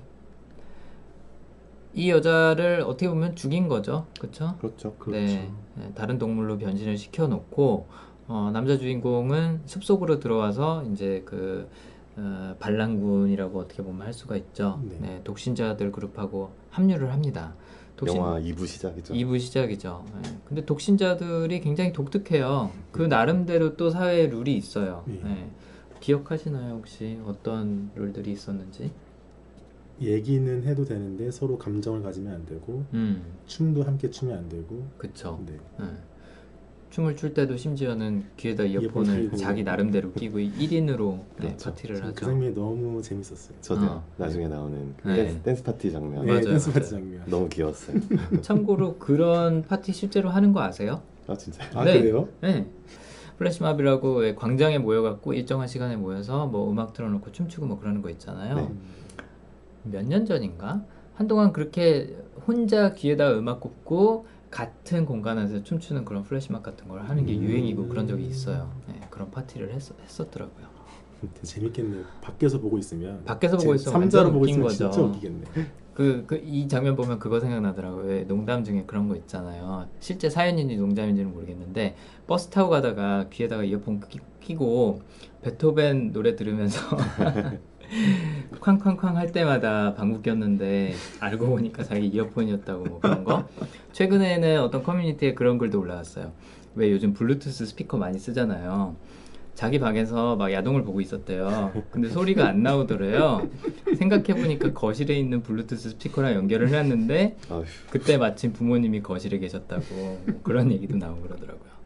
[1.98, 4.06] 이 여자를 어떻게 보면 죽인 거죠.
[4.20, 4.56] 그렇죠?
[4.60, 4.94] 그렇죠.
[5.00, 5.20] 그렇죠.
[5.20, 7.88] 네, 네, 다른 동물로 변신을 시켜 놓고
[8.28, 11.68] 어, 남자 주인공은 숲속으로 들어와서 이제 그
[12.16, 14.80] 어, 반란군이라고 어떻게 보면 할 수가 있죠.
[14.84, 14.98] 네.
[15.02, 17.56] 네, 독신자들 그룹하고 합류를 합니다.
[17.96, 19.16] 독신 영화 2부 시작이죠.
[19.16, 20.06] 2부 시작이죠.
[20.22, 20.38] 네.
[20.46, 22.70] 근데 독신자들이 굉장히 독특해요.
[22.92, 25.04] 그 나름대로 또 사회의 룰이 있어요.
[25.08, 25.20] 네.
[25.24, 25.50] 네.
[26.00, 28.92] 기억하시나요 혹시 어떤 룰들이 있었는지?
[30.02, 35.40] 얘기는 해도 되는데 서로 감정을 가지면 안 되고 음, 춤도 함께 추면 안 되고 그쵸.
[35.46, 35.54] 네.
[35.80, 35.86] 네.
[36.90, 39.38] 춤을 출 때도 심지어는 귀에다 이어폰을 끼고.
[39.38, 41.70] 자기 나름대로 끼고 1인으로 네, 그렇죠.
[41.72, 42.14] 파티를 저 하죠.
[42.16, 43.58] 그 장면이 너무 재밌었어요.
[43.62, 43.90] 저도요.
[43.90, 44.04] 어.
[44.18, 45.16] 나중에 나오는 그 네.
[45.26, 46.90] 댄스, 댄스 파티 장면 네, 맞아요, 댄스 파티 맞아요.
[47.04, 47.24] 장면.
[47.28, 47.98] 너무 귀여웠어요.
[48.42, 51.02] 참고로 그런 파티 실제로 하는 거 아세요?
[51.28, 51.70] 아 진짜요?
[51.78, 52.00] 아 네.
[52.00, 52.30] 그래요?
[52.42, 52.66] 네.
[53.38, 58.56] 플래시몹이라고 왜 광장에 모여갖고 일정한 시간에 모여서 뭐 음악 틀어놓고 춤추고 뭐 그러는 거 있잖아요.
[58.56, 58.72] 네.
[59.88, 59.92] 음.
[59.92, 60.84] 몇년 전인가?
[61.16, 62.16] 한동안 그렇게
[62.48, 67.44] 혼자 귀에다 음악 꽂고 같은 공간에서 춤추는 그런 플래시몹 같은 걸 하는 게 음.
[67.44, 68.72] 유행이고 그런 적이 있어요.
[68.88, 70.68] 네, 그런 파티를 했, 했었더라고요.
[71.34, 72.04] 되게 재밌겠네요.
[72.22, 74.92] 밖에서 보고 있으면 밖에서 보고 있으면 삼자로 보고 있으면 거죠.
[74.92, 75.46] 진짜 웃기겠네.
[75.98, 78.06] 그, 그, 이 장면 보면 그거 생각나더라고요.
[78.06, 79.88] 왜 농담 중에 그런 거 있잖아요.
[80.00, 81.96] 실제 사연인지 농담인지는 모르겠는데,
[82.28, 85.02] 버스 타고 가다가 귀에다가 이어폰 끼, 끼고,
[85.42, 86.80] 베토벤 노래 들으면서,
[88.60, 93.48] 쾅쾅쾅 할 때마다 방구 꼈는데, 알고 보니까 자기 이어폰이었다고 뭐 그런 거.
[93.94, 96.32] 최근에는 어떤 커뮤니티에 그런 글도 올라왔어요.
[96.76, 98.96] 왜 요즘 블루투스 스피커 많이 쓰잖아요.
[99.56, 101.72] 자기 방에서 막 야동을 보고 있었대요.
[101.90, 103.50] 근데 소리가 안 나오더래요.
[103.98, 107.38] 생각해보니까 거실에 있는 블루투스 스피커랑 연결을 해놨는데
[107.90, 111.77] 그때 마침 부모님이 거실에 계셨다고 뭐 그런 얘기도 나오고 그러더라고요.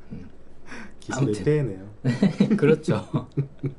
[1.02, 1.06] 음.
[1.06, 1.44] 기술의 아무튼.
[1.44, 1.92] 폐해네요.
[2.58, 3.06] 그렇죠.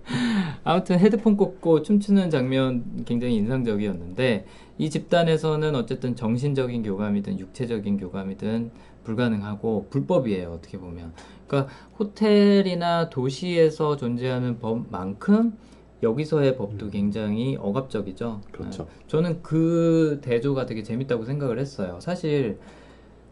[0.65, 4.47] 아무튼 헤드폰 꽂고 춤추는 장면 굉장히 인상적이었는데
[4.79, 8.71] 이 집단에서는 어쨌든 정신적인 교감이든 육체적인 교감이든
[9.05, 11.13] 불가능하고 불법이에요 어떻게 보면.
[11.47, 15.57] 그러니까 호텔이나 도시에서 존재하는 법만큼
[16.03, 16.91] 여기서의 법도 음.
[16.91, 18.41] 굉장히 억압적이죠.
[18.51, 18.85] 그렇죠.
[18.85, 18.91] 네.
[19.07, 21.99] 저는 그 대조가 되게 재밌다고 생각을 했어요.
[22.01, 22.59] 사실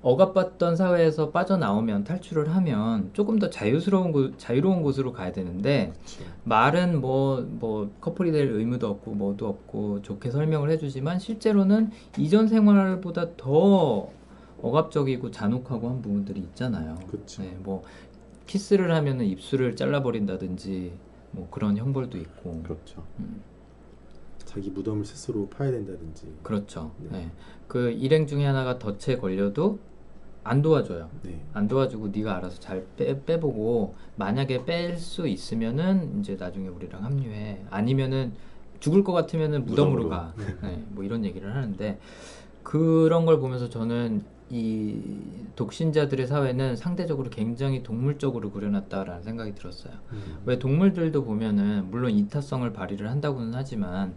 [0.03, 6.25] 억압받던 사회에서 빠져나오면 탈출을 하면 조금 더 자유스러운 곳, 자유로운 곳으로 가야 되는데 그렇죠.
[6.45, 13.37] 말은 뭐, 뭐 커플이 될 의무도 없고 뭐도 없고 좋게 설명을 해주지만 실제로는 이전 생활보다
[13.37, 14.09] 더
[14.63, 16.97] 억압적이고 잔혹하고 한 부분들이 있잖아요.
[17.39, 17.83] 네, 뭐
[18.47, 20.93] 키스를 하면은 입술을 잘라버린다든지
[21.33, 22.63] 뭐 그런 형벌도 있고.
[22.63, 23.03] 그렇죠.
[23.19, 23.43] 음,
[24.45, 26.35] 자기 무덤을 스스로 파야 된다든지.
[26.43, 26.91] 그렇죠.
[26.99, 27.19] 네.
[27.19, 27.31] 네.
[27.69, 29.79] 그 일행 중에 하나가 덫에 걸려도
[30.43, 31.11] 안 도와줘요.
[31.23, 31.41] 네.
[31.53, 37.65] 안 도와주고 네가 알아서 잘 빼, 빼보고 만약에 뺄 수 있으면은 이제 나중에 우리랑 합류해
[37.71, 38.33] 아니면은
[38.81, 40.09] 죽을 것 같으면은 무덤으로, 무덤으로.
[40.09, 41.99] 가 네, 뭐 이런 얘기를 하는데
[42.63, 44.23] 그런 걸 보면서 저는
[44.53, 45.01] 이
[45.55, 49.93] 독신자들의 사회는 상대적으로 굉장히 동물적으로 그려놨다라는 생각이 들었어요.
[50.13, 50.39] 음.
[50.45, 54.15] 왜 동물들도 보면은 물론 이타성을 발휘를 한다고는 하지만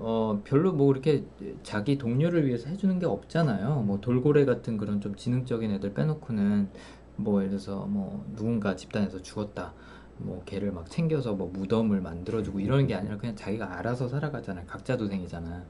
[0.00, 1.24] 어 별로 뭐 이렇게
[1.62, 3.82] 자기 동료를 위해서 해주는 게 없잖아요.
[3.82, 6.68] 뭐 돌고래 같은 그런 좀 지능적인 애들 빼놓고는
[7.16, 9.74] 뭐 예를 들어서 뭐 누군가 집단에서 죽었다.
[10.18, 14.66] 뭐 걔를 막 챙겨서 뭐 무덤을 만들어주고 이러는 게 아니라 그냥 자기가 알아서 살아가잖아요.
[14.66, 15.64] 각자 도생이잖아.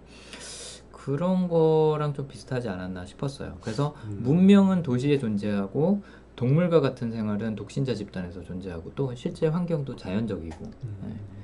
[0.93, 3.57] 그런 거랑 좀 비슷하지 않았나 싶었어요.
[3.62, 4.20] 그래서 음.
[4.22, 6.03] 문명은 도시에 존재하고
[6.37, 10.99] 동물과 같은 생활은 독신자 집단에서 존재하고 또 실제 환경도 자연적이고 음.
[11.03, 11.38] 네.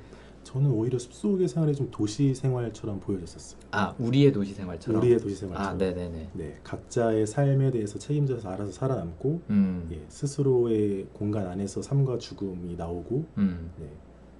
[0.55, 3.59] 저는 오히려 숲속의 생활이 좀 도시 생활처럼 보여졌었어요.
[3.71, 5.01] 아 우리의 도시 생활처럼.
[5.01, 5.73] 우리의 도시 생활처럼.
[5.73, 6.29] 아 네네네.
[6.31, 9.89] 네, 각자의 삶에 대해서 책임져서 알아서 살아남고 음.
[9.91, 13.69] 예, 스스로의 공간 안에서 삶과 죽음이 나오고 음.
[13.77, 13.89] 네,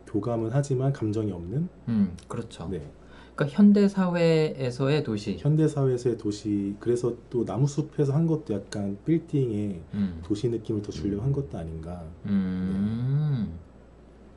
[0.07, 2.15] 교감은 하지만 감정이 없는 음.
[2.29, 2.69] 그렇죠.
[2.69, 2.89] 네,
[3.35, 5.35] 그러니까 현대 사회에서의 도시.
[5.37, 10.21] 현대 사회에서의 도시 그래서 또 나무숲에서 한 것도 약간 빌딩에 음.
[10.23, 12.05] 도시 느낌을 더 주려고 한 것도 아닌가.
[12.27, 13.59] 음.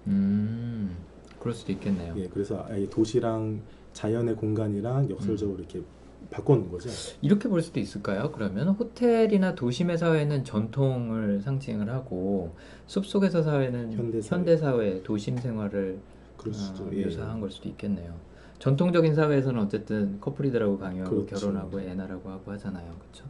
[0.08, 0.96] 음.
[1.38, 2.14] 그럴 수도 있겠네요.
[2.16, 3.62] 예, 그래서 아예 도시랑
[3.92, 5.82] 자연의 공간이랑 역설적으로 이렇게
[6.30, 6.90] 바꿔놓은 거죠.
[7.20, 8.32] 이렇게 볼 수도 있을까요?
[8.32, 12.54] 그러면 호텔이나 도심의 사회는 전통을 상징을 하고
[12.86, 14.36] 숲속에서 사회는 현대 사회.
[14.38, 16.00] 현대 사회, 도심 생활을
[16.36, 17.04] 그럴 수도 어, 예.
[17.04, 18.14] 묘사한 걸 수도 있겠네요.
[18.58, 21.46] 전통적인 사회에서는 어쨌든 커플이들하고 강요하고 그렇죠.
[21.46, 22.92] 결혼하고 애 낳으라고 하고 하잖아요.
[22.98, 23.24] 그렇죠?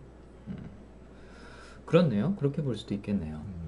[0.49, 0.57] 음.
[1.85, 2.35] 그렇네요.
[2.37, 3.37] 그렇게 볼 수도 있겠네요.
[3.37, 3.68] 음,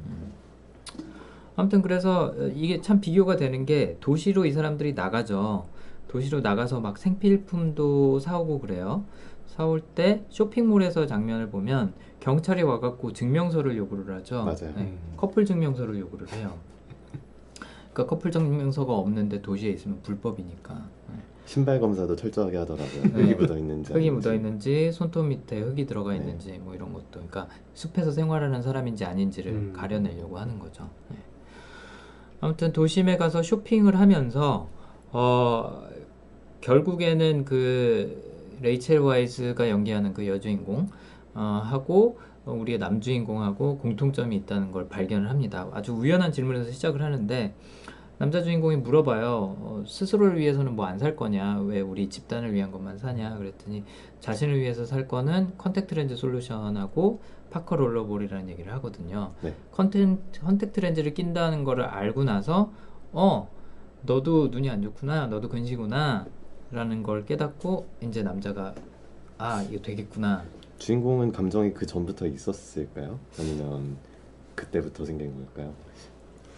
[1.60, 5.66] 아무튼 그래서 어, 이게 참 비교가 되는 게 도시로 이 사람들이 나가죠.
[6.08, 9.04] 도시로 나가서 막 생필품도 사오고 그래요.
[9.46, 14.36] 사올 때 쇼핑몰에서 장면을 보면 경찰이 와갖고 증명서를 요구를 하죠.
[14.44, 14.74] 맞아요.
[14.74, 14.98] 네, 음.
[15.18, 16.56] 커플 증명서를 요구를 해요.
[17.92, 20.74] 그러니까 커플 증명서가 없는데 도시에 있으면 불법이니까.
[21.08, 21.14] 네.
[21.44, 23.02] 신발 검사도 철저하게 하더라고요.
[23.02, 23.08] 네.
[23.08, 24.10] 흙이 묻어 있는지 흙이.
[24.10, 26.16] 묻어 있는지 손톱 밑에 흙이 들어가 네.
[26.16, 29.72] 있는지 뭐 이런 것도 그러니까 숲에서 생활하는 사람인지 아닌지를 음.
[29.76, 30.88] 가려내려고 하는 거죠.
[31.10, 31.16] 네.
[32.40, 34.68] 아무튼 도심에 가서 쇼핑을 하면서
[35.12, 35.82] 어
[36.60, 40.88] 결국에는 그 레이첼 와이즈가 연기하는 그 여주인공
[41.34, 45.68] 어, 하고 어, 우리의 남주인공하고 공통점이 있다는 걸 발견을 합니다.
[45.72, 47.54] 아주 우연한 질문에서 시작을 하는데
[48.18, 49.26] 남자 주인공이 물어봐요.
[49.58, 51.60] 어, 스스로를 위해서는 뭐 안 살 거냐?
[51.62, 53.36] 왜 우리 집단을 위한 것만 사냐?
[53.38, 53.84] 그랬더니
[54.20, 57.20] 자신을 위해서 살 거는 contact lens solution하고
[57.50, 59.32] 파커 rollerball이라는 얘기를 하거든요.
[59.42, 59.54] 네.
[59.72, 62.72] 컨텐트, 컨택트 렌즈를 낀다는 거를 알고 나서
[63.12, 63.48] 어
[64.02, 66.26] 너도 눈이 안 좋구나 너도 근시구나
[66.70, 68.74] 라는 걸 깨닫고 이제 남자가
[69.38, 70.44] 아 이거 되겠구나
[70.78, 73.18] 주인공은 감정이 그 전부터 있었을까요?
[73.38, 73.96] 아니면
[74.54, 75.74] 그때부터 생긴 걸까요?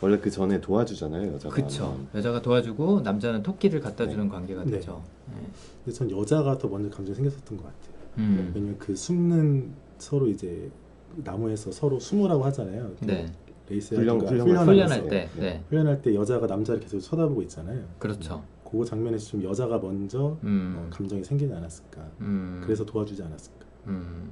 [0.01, 1.55] 원래 그 전에 도와주잖아요 여자가.
[1.55, 4.31] 그쵸 여자가 도와주고 남자는 토끼를 갖다 주는 네.
[4.31, 4.73] 관계가 네.
[4.73, 5.41] 되죠 네.
[5.85, 7.93] 근데 전 여자가 더 먼저 감정이 생겼었던 것 같아요.
[8.19, 8.53] 음.
[8.55, 10.71] 왜냐면 그 숨는 서로 이제
[11.17, 12.91] 나무에서 서로 숨으라고 하잖아요.
[13.01, 13.27] 네
[13.69, 14.47] 레이스 훈련- 훈련.
[14.67, 15.41] 훈련할 때 네.
[15.41, 15.65] 네.
[15.69, 17.83] 훈련할 때 여자가 남자를 계속 쳐다보고 있잖아요.
[17.99, 20.89] 그렇죠 그 장면에서 좀 여자가 먼저 어, 음.
[20.91, 22.01] 감정이 생기지 않았을까.
[22.21, 22.61] 음.
[22.65, 23.67] 그래서 도와주지 않았을까.
[23.89, 24.31] 음.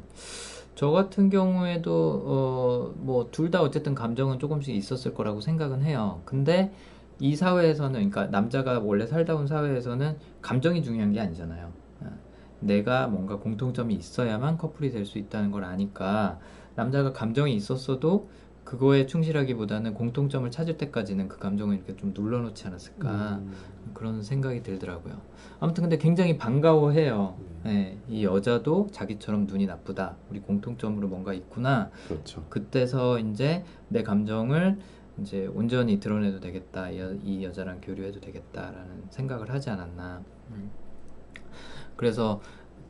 [0.74, 6.22] 저 같은 경우에도 어, 뭐 둘 다 어쨌든 감정은 조금씩 있었을 거라고 생각은 해요.
[6.24, 6.72] 근데
[7.18, 11.70] 이 사회에서는 그러니까 남자가 원래 살다 온 사회에서는 감정이 중요한 게 아니잖아요.
[12.01, 12.07] 어,
[12.61, 16.39] 내가 뭔가 공통점이 있어야만 커플이 될 수 있다는 걸 아니까
[16.75, 18.29] 남자가 감정이 있었어도
[18.64, 23.53] 그거에 충실하기보다는 공통점을 찾을 때까지는 그 감정을 이렇게 좀 눌러놓지 않았을까 음,
[23.95, 25.21] 그런 생각이 들더라고요.
[25.59, 27.37] 아무튼 근데 굉장히 반가워해요.
[27.64, 27.73] 네.
[27.73, 30.16] 네, 이 여자도 자기처럼 눈이 나쁘다.
[30.31, 31.91] 우리 공통점으로 뭔가 있구나.
[32.09, 32.45] 그렇죠.
[32.49, 34.79] 그때서 이제 내 감정을
[35.21, 36.91] 이제 온전히 드러내도 되겠다.
[36.91, 40.23] 이, 여, 이 여자랑 교류해도 되겠다라는 생각을 하지 않았나.
[40.53, 40.71] 음.
[41.97, 42.41] 그래서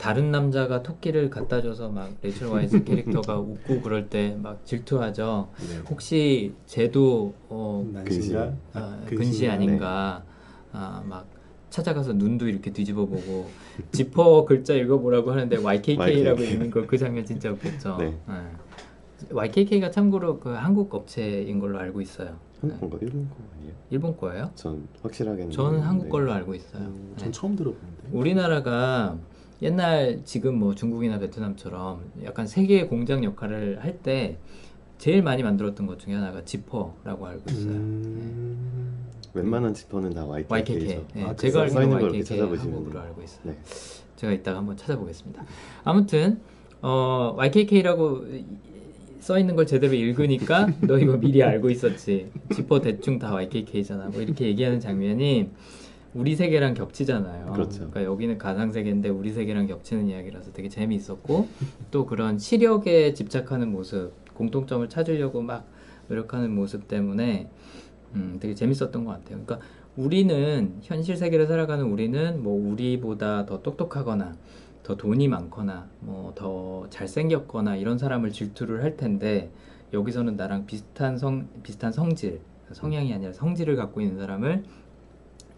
[0.00, 5.48] 다른 남자가 토끼를 갖다 줘서 막 레이첼 와이즈 캐릭터가 웃고 그럴 때 막 질투하죠.
[5.58, 5.78] 네.
[5.90, 8.52] 혹시 쟤도 어, 난신가?
[8.72, 9.14] 아, 근시.
[9.16, 10.22] 근시 아닌가
[10.72, 11.26] 아, 막
[11.68, 13.48] 찾아가서 눈도 이렇게 뒤집어 보고
[13.92, 16.08] 지퍼 글자 읽어보라고 하는데 YKK라고
[16.40, 16.52] YKK.
[16.54, 17.96] 읽는 거 그 장면 진짜 웃겼죠.
[17.98, 18.18] 네.
[19.30, 22.36] YKK가 참고로 그 한국 업체인 걸로 알고 있어요.
[22.62, 22.70] 네.
[22.70, 23.74] 한국 거 일본 거 아니에요?
[23.90, 24.50] 일본 거예요?
[24.54, 26.08] 전 확실하게는 저는 한국.
[26.08, 26.82] 걸로 알고 있어요.
[26.84, 27.24] 음, 네.
[27.24, 28.08] 전 처음 들어보는데.
[28.12, 29.16] 우리나라가
[29.62, 34.38] 옛날 지금 뭐 중국이나 베트남처럼 약간 세계의 공장 역할을 할 때
[34.96, 37.72] 제일 많이 만들었던 것 중에 하나가 지퍼라고 알고 있어요.
[37.72, 38.96] 음,
[39.34, 40.54] 웬만한 지퍼는 다 YKK죠.
[40.54, 41.00] YKK.
[41.16, 43.02] 예, 아, 제가 써 알고 있는 있는 걸 이렇게 YKK 찾아보시면 한국으로 돼요.
[43.08, 43.40] 알고 있어요.
[43.44, 43.58] 네.
[44.16, 45.42] 제가 이따가 한번 찾아보겠습니다.
[45.84, 46.40] 아무튼
[46.82, 48.24] 어, YKK라고
[49.20, 52.30] 써 있는 걸 제대로 읽으니까 너 이거 미리 알고 있었지.
[52.54, 54.08] 지퍼 대충 다 YKK잖아.
[54.08, 55.50] 뭐 이렇게 얘기하는 장면이
[56.14, 57.52] 우리 세계랑 겹치잖아요.
[57.52, 57.80] 그렇죠.
[57.82, 61.48] 러니까 여기는 가상 세계인데 우리 세계랑 겹치는 이야기라서 되게 재미있었고
[61.90, 65.66] 또 그런 시력에 집착하는 모습, 공통점을 찾으려고 막
[66.08, 67.48] 노력하는 모습 때문에
[68.16, 69.40] 음, 되게 재밌었던 것 같아요.
[69.44, 69.60] 그러니까
[69.96, 74.34] 우리는 현실 세계를 살아가는 우리는 뭐 우리보다 더 똑똑하거나
[74.82, 79.50] 더 돈이 많거나 뭐 더 잘생겼거나 이런 사람을 질투를 할 텐데
[79.92, 82.40] 여기서는 나랑 비슷한 성 비슷한 성질
[82.72, 84.64] 성향이 아니라 성질을 갖고 있는 사람을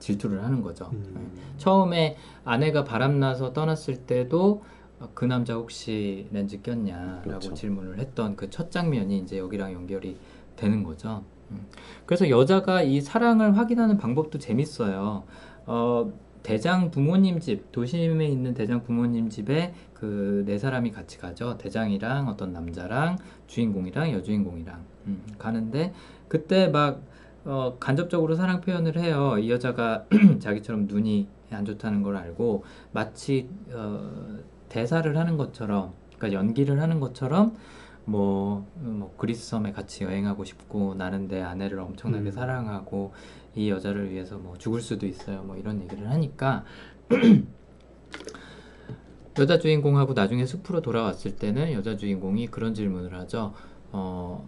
[0.02, 0.88] 질투를 하는 거죠.
[0.92, 0.98] 네.
[0.98, 1.32] 음.
[1.56, 4.62] 처음에 아내가 바람나서 떠났을 때도
[5.00, 7.54] 어, 그 남자 혹시 렌즈 꼈냐라고 그렇죠.
[7.54, 10.16] 질문을 했던 그 첫 장면이 이제 여기랑 연결이
[10.56, 11.24] 되는 거죠.
[11.52, 11.66] 음.
[12.04, 15.22] 그래서 여자가 이 사랑을 확인하는 방법도 재밌어요.
[15.66, 21.56] 어, 대장 부모님 집, 도심에 있는 대장 부모님 집에 그 네 사람이 같이 가죠.
[21.58, 25.92] 대장이랑 어떤 남자랑 주인공이랑 여주인공이랑 음, 가는데
[26.26, 27.00] 그때 막
[27.44, 29.36] 어, 간접적으로 사랑 표현을 해요.
[29.38, 30.06] 이 여자가
[30.40, 34.38] 자기처럼 눈이 안 좋다는 걸 알고 마치 어,
[34.68, 37.56] 대사를 하는 것처럼, 그러니까 연기를 하는 것처럼
[38.04, 42.32] 뭐, 뭐 그리스 섬에 같이 여행하고 싶고 나는 내 아내를 엄청나게 음.
[42.32, 43.12] 사랑하고
[43.54, 45.42] 이 여자를 위해서 뭐 죽을 수도 있어요.
[45.42, 46.64] 뭐 이런 얘기를 하니까
[49.38, 53.54] 여자 주인공하고 나중에 숲으로 돌아왔을 때는 여자 주인공이 그런 질문을 하죠.
[53.92, 54.46] 어,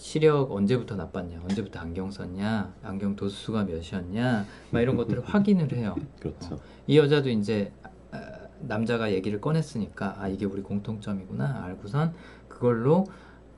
[0.00, 1.42] 시력 언제부터 나빴냐?
[1.42, 2.72] 언제부터 안경 썼냐?
[2.82, 4.46] 안경 도수가 몇이었냐?
[4.70, 5.94] 막 이런 것들을 확인을 해요.
[6.18, 6.58] 그렇죠.
[6.86, 7.70] 이 여자도 이제
[8.10, 8.18] 아,
[8.60, 12.14] 남자가 얘기를 꺼냈으니까 아 이게 우리 공통점이구나 알고선
[12.48, 13.04] 그걸로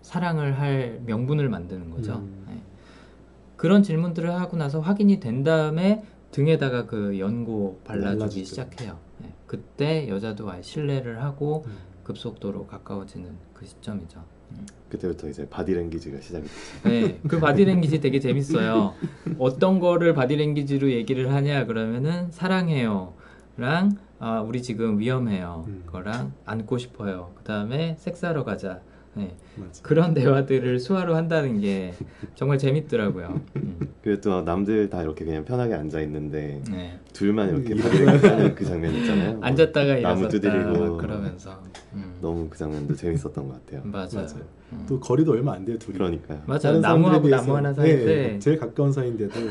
[0.02, 2.16] 사랑을 할 명분을 만드는 거죠.
[2.16, 2.44] 음.
[2.48, 2.60] 네.
[3.56, 8.44] 그런 질문들을 하고 나서 확인이 된 다음에 등에다가 그 연고 발라주기 발라주죠.
[8.44, 8.98] 시작해요.
[9.18, 9.32] 네.
[9.46, 11.76] 그때 여자도 아예 신뢰를 하고 음.
[12.02, 14.24] 급속도로 가까워지는 그 시점이죠.
[14.58, 14.66] 음.
[14.88, 16.88] 그때부터 이제 바디랭귀지가 시작이 됐죠.
[16.88, 18.94] 네, 그 바디랭귀지 되게 재밌어요.
[19.38, 25.64] 어떤 거를 바디랭귀지로 얘기를 하냐 그러면은 사랑해요랑 아, 우리 지금 위험해요.
[25.66, 25.82] 음.
[25.86, 27.32] 거랑 안고 싶어요.
[27.36, 28.80] 그 다음에 섹스하러 가자.
[29.14, 29.82] 네, 맞아.
[29.82, 31.92] 그런 대화들을 수화로 한다는 게
[32.34, 33.40] 정말 재밌더라고요.
[33.56, 36.98] 음, 그리고 또 남들 다 이렇게 그냥 편하게 앉아 있는데 네.
[37.12, 38.54] 둘만 이렇게 음.
[38.54, 39.38] 그 장면 있잖아요.
[39.42, 43.82] 앉았다가 나무 두드리고 막 그러면서 음, 너무 그 장면도 재밌었던 것 같아요.
[43.84, 44.08] 맞아요.
[44.14, 44.46] 맞아요.
[44.72, 44.86] 음.
[44.88, 45.98] 또 거리도 얼마 안 돼요 둘이.
[45.98, 46.42] 그러니까요.
[46.46, 46.60] 맞아요.
[46.60, 49.32] 다른 나무하고 나무 하나 사이인데 네, 제일 가까운 사이인데도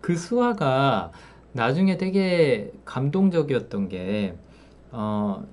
[0.00, 1.12] 그 수화가
[1.52, 4.34] 나중에 되게 감동적이었던 게,
[4.90, 5.44] 어,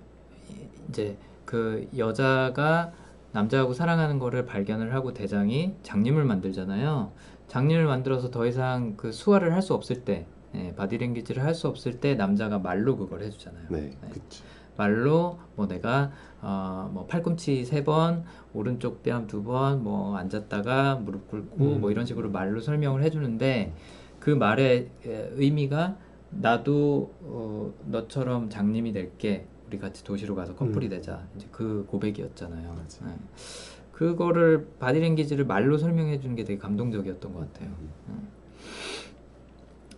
[0.90, 2.92] 이제 그 여자가
[3.32, 7.12] 남자하고 사랑하는 거를 발견을 하고 대장이 장님을 만들잖아요.
[7.48, 10.26] 장님을 만들어서 더 이상 그 수화를 할 수 없을 때,
[10.56, 13.66] 예, 바디랭귀지를 할 수 없을 때 남자가 말로 그걸 해주잖아요.
[13.70, 13.92] 네.
[14.10, 14.44] 그쵸.
[14.78, 18.24] 말로 뭐 내가 어, 뭐 팔꿈치 세 번,
[18.54, 21.82] 오른쪽 뺨 두 번, 뭐 앉았다가 무릎 꿇고 음.
[21.82, 23.74] 뭐 이런 식으로 말로 설명을 해주는데
[24.20, 25.98] 그 말의 에, 의미가
[26.32, 30.90] 나도 어, 너처럼 장님이 될게 우리 같이 도시로 가서 커플이 음.
[30.90, 32.76] 되자 이제 그 고백이었잖아요.
[33.06, 33.16] 네.
[33.92, 37.70] 그거를 바디랭귀지를 말로 설명해 주는 게 되게 감동적이었던 것 같아요.
[38.10, 38.28] 음.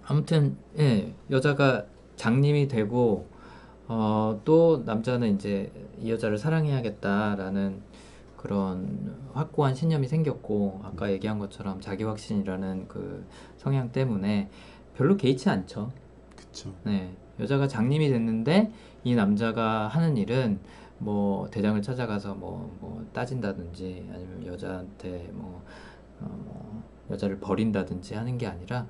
[0.06, 3.28] 아무튼 예 여자가 장님이 되고
[3.88, 7.82] 어, 또 남자는 이제 이 여자를 사랑해야겠다라는
[8.36, 13.26] 그런 확고한 신념이 생겼고 아까 얘기한 것처럼 자기 확신이라는 그
[13.58, 14.50] 성향 때문에
[14.96, 15.92] 별로 개의치 않죠.
[16.36, 16.74] 그쵸.
[16.84, 18.72] 네, 여자가 장님이 됐는데
[19.04, 20.60] 이 남자가 하는 일은
[21.00, 25.64] 뭐 대장을 찾아가서 뭐, 뭐 따진다든지 아니면 여자한테 뭐,
[26.22, 28.88] 어, 뭐 여자를 버린다든지 하는 게 아니라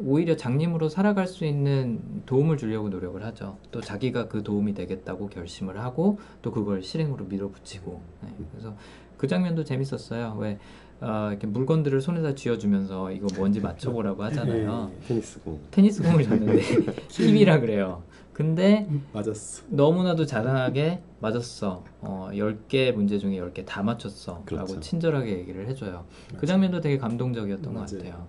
[0.00, 3.58] 오히려 장님으로 살아갈 수 있는 도움을 주려고 노력을 하죠.
[3.70, 8.00] 또 자기가 그 도움이 되겠다고 결심을 하고 또 그걸 실행으로 밀어붙이고.
[8.22, 8.74] 네, 그래서
[9.18, 10.36] 그 장면도 재밌었어요.
[10.40, 10.58] 왜
[11.00, 14.92] 어, 이렇게 물건들을 손에다 쥐어주면서 이거 뭔지 맞춰보라고 하잖아요.
[14.92, 15.06] 네.
[15.08, 15.60] 테니스공.
[15.70, 16.62] 테니스 공을 줬는데
[17.10, 18.02] 힘이라 그래요.
[18.32, 19.64] 근데 맞았어.
[19.68, 21.84] 너무나도 자상하게 맞았어.
[22.00, 24.42] 어, 10개 문제 중에 10개 다 맞췄어.
[24.46, 24.72] 그렇죠.
[24.72, 26.06] 라고 친절하게 얘기를 해줘요.
[26.30, 26.46] 그 맞아.
[26.46, 27.86] 장면도 되게 감동적이었던 것 맞아요.
[27.98, 28.26] 같아요.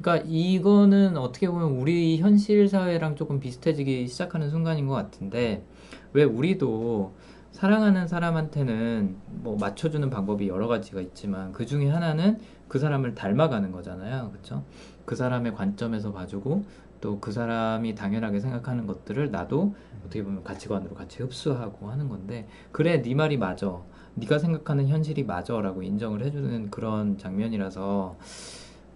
[0.00, 5.64] 그러니까 이거는 어떻게 보면 우리 현실 사회랑 조금 비슷해지기 시작하는 순간인 것 같은데
[6.12, 7.12] 왜 우리도
[7.50, 12.38] 사랑하는 사람한테는 뭐 맞춰주는 방법이 여러 가지가 있지만 그 중에 하나는
[12.68, 14.30] 그 사람을 닮아가는 거잖아요.
[14.30, 14.62] 그렇죠?
[15.04, 16.64] 그 사람의 관점에서 봐주고
[17.00, 23.02] 또 그 사람이 당연하게 생각하는 것들을 나도 어떻게 보면 가치관으로 같이 흡수하고 하는 건데 그래
[23.02, 23.82] 네 말이 맞아
[24.14, 28.16] 네가 생각하는 현실이 맞아라고 인정을 해주는 그런 장면이라서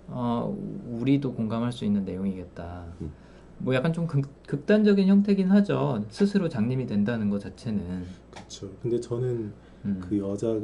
[0.08, 0.56] 어
[0.90, 3.12] 우리도 공감할 수 있는 내용이겠다 음.
[3.58, 8.70] 뭐 약간 좀 극, 극단적인 형태긴 하죠 스스로 장님이 된다는 것 자체는 그쵸.
[8.82, 9.52] 근데 저는
[9.86, 10.00] 음.
[10.06, 10.60] 그 여자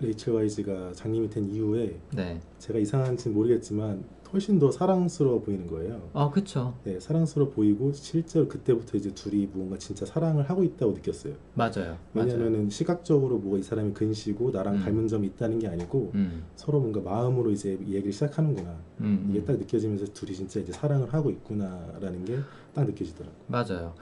[0.00, 2.40] 레이첼 와이즈가 장님이 된 이후에 네.
[2.58, 6.00] 제가 이상한지는 모르겠지만 훨씬 더 사랑스러워 보이는 거예요.
[6.12, 11.34] 아 그쵸 네, 사랑스러워 보이고 실제로 그때부터 이제 둘이 무언가 진짜 사랑을 하고 있다고 느꼈어요.
[11.54, 14.80] 맞아요 왜냐면은 시각적으로 뭐가 이 사람이 근시고 나랑 음.
[14.80, 18.76] 닮은 점이 있다는 게 아니고 음, 서로 뭔가 마음으로 이제 이 얘기를 시작하는구나.
[19.00, 19.44] 음, 이게 음.
[19.44, 22.38] 딱 느껴지면서 둘이 진짜 이제 사랑을 하고 있구나라는 게
[22.76, 23.34] 딱 느껴지더라고요.
[23.46, 23.94] 맞아요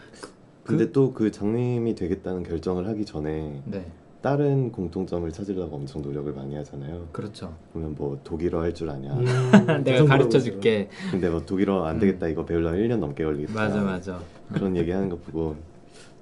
[0.65, 3.93] 근데 또그 장님이 되겠다는 결정을 하기 전에 네
[4.29, 7.09] 다른 공통점을 찾으려고 엄청 노력을 많이 하잖아요.
[7.13, 9.13] 그렇죠 보면 뭐 독일어 할 줄 아냐.
[9.13, 10.39] 음, 내가 가르쳐.
[10.41, 12.01] 줄게 근데 뭐 독일어 안 음.
[12.01, 13.53] 되겠다 이거 배우려면 1년 넘게 걸리겠다.
[13.53, 14.19] 맞아 맞아
[14.51, 15.55] 그런 얘기 하는 거 보고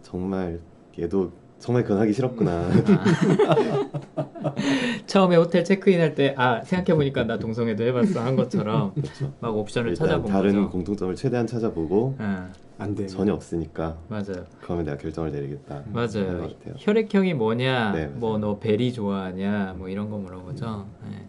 [0.02, 0.58] 정말
[0.98, 1.30] 얘도
[1.62, 2.68] 정말 그건 하기 싫었구나.
[5.06, 8.92] 처음에 호텔 체크인 할 때 아 생각해 보니까 나 동성애도 해봤어 한 것처럼
[9.40, 10.70] 막 옵션을 찾아본 다른 거죠.
[10.70, 12.48] 공통점을 최대한 찾아보고 아,
[12.78, 13.06] 안 돼.
[13.06, 14.44] 전혀 없으니까 맞아요.
[14.60, 15.76] 그러면 내가 결정을 내리겠다.
[15.76, 16.40] 하는 맞아요.
[16.40, 16.74] 것 같아요.
[16.78, 18.18] 혈액형이 뭐냐, 네, 맞아요.
[18.18, 20.86] 뭐너 베리 좋아하냐, 뭐 이런 거 물어보죠.
[21.08, 21.28] 네.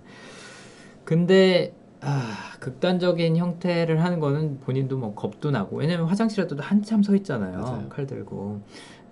[1.06, 7.60] 근데 아, 극단적인 형태를 하는 거는 본인도 뭐 겁도 나고 왜냐면 화장실에도 한참 서 있잖아요.
[7.60, 7.86] 맞아요.
[7.90, 8.62] 칼 들고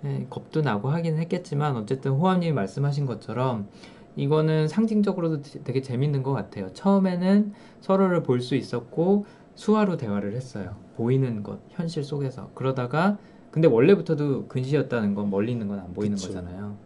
[0.02, 3.68] 네, 겁도 나고 하긴 했겠지만 어쨌든 호암님이 말씀하신 것처럼
[4.16, 6.72] 이거는 상징적으로도 되게 재밌는 것 같아요.
[6.72, 9.24] 처음에는 서로를 볼 수 있었고
[9.54, 10.76] 수화로 대화를 했어요.
[10.96, 12.50] 보이는 것, 현실 속에서.
[12.54, 13.18] 그러다가
[13.50, 16.28] 근데 원래부터도 근시였다는 건 멀리 있는 건 안 보이는 그쵸.
[16.28, 16.76] 거잖아요.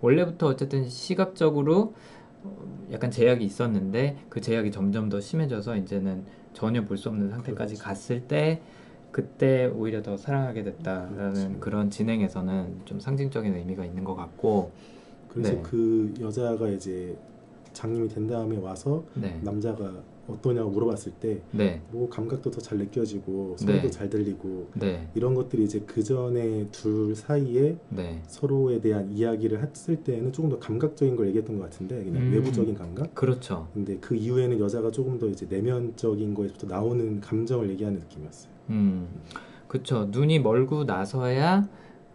[0.00, 1.94] 원래부터 어쨌든 시각적으로
[2.44, 2.56] 어,
[2.92, 7.84] 약간 제약이 있었는데 그 제약이 점점 더 심해져서 이제는 전혀 볼 수 없는 상태까지 그렇죠.
[7.84, 8.60] 갔을 때
[9.10, 11.60] 그때 오히려 더 사랑하게 됐다라는 그렇죠.
[11.60, 14.70] 그런 진행에서는 좀 상징적인 의미가 있는 것 같고
[15.28, 15.62] 그래서 네.
[15.62, 17.16] 그 여자가 이제
[17.72, 19.92] 장님이 된 다음에 와서 네, 남자가
[20.28, 23.90] 어떠냐고 물어봤을 때 네, 뭐 감각도 더 잘 느껴지고 소리도 네.
[23.90, 29.96] 잘 들리고 네, 이런 것들이 이제 그 전에 둘 사이에 네, 서로에 대한 이야기를 했을
[30.04, 32.32] 때는 조금 더 감각적인 걸 얘기했던 것 같은데 그냥 음.
[32.32, 33.14] 외부적인 감각.
[33.14, 33.68] 그렇죠.
[33.72, 38.57] 근데 그 이후에는 여자가 조금 더 이제 내면적인 거에서부터 나오는 감정을 얘기하는 느낌이었어요.
[38.70, 39.08] 음,
[39.66, 40.06] 그쵸.
[40.10, 41.68] 눈이 멀고 나서야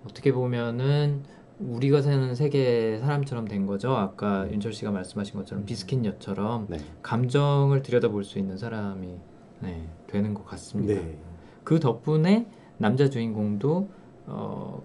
[0.06, 1.24] 어떻게 보면은
[1.60, 3.96] 우리가 사는 세계 사람처럼 된 거죠.
[3.96, 6.78] 아까 윤철 씨가 말씀하신 것처럼 비스킷녀처럼 네.
[7.02, 9.16] 감정을 들여다볼 수 있는 사람이
[9.62, 10.94] 네, 되는 것 같습니다.
[10.94, 11.18] 네.
[11.64, 12.48] 그 덕분에
[12.78, 13.90] 남자 주인공도
[14.26, 14.84] 어,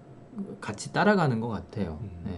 [0.61, 1.99] 같이 따라가는 것 같아요.
[2.01, 2.09] 음.
[2.25, 2.31] 네.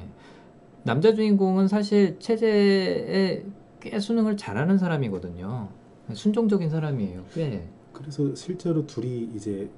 [0.83, 3.43] 남자 주인공은 사실 체제에
[3.79, 5.69] 꽤 수능을 잘하는 사람이거든요.
[6.13, 7.23] 순종적인 사람이에요.
[7.33, 7.67] 꽤.
[8.01, 9.69] 그래서 실제로 둘이 이제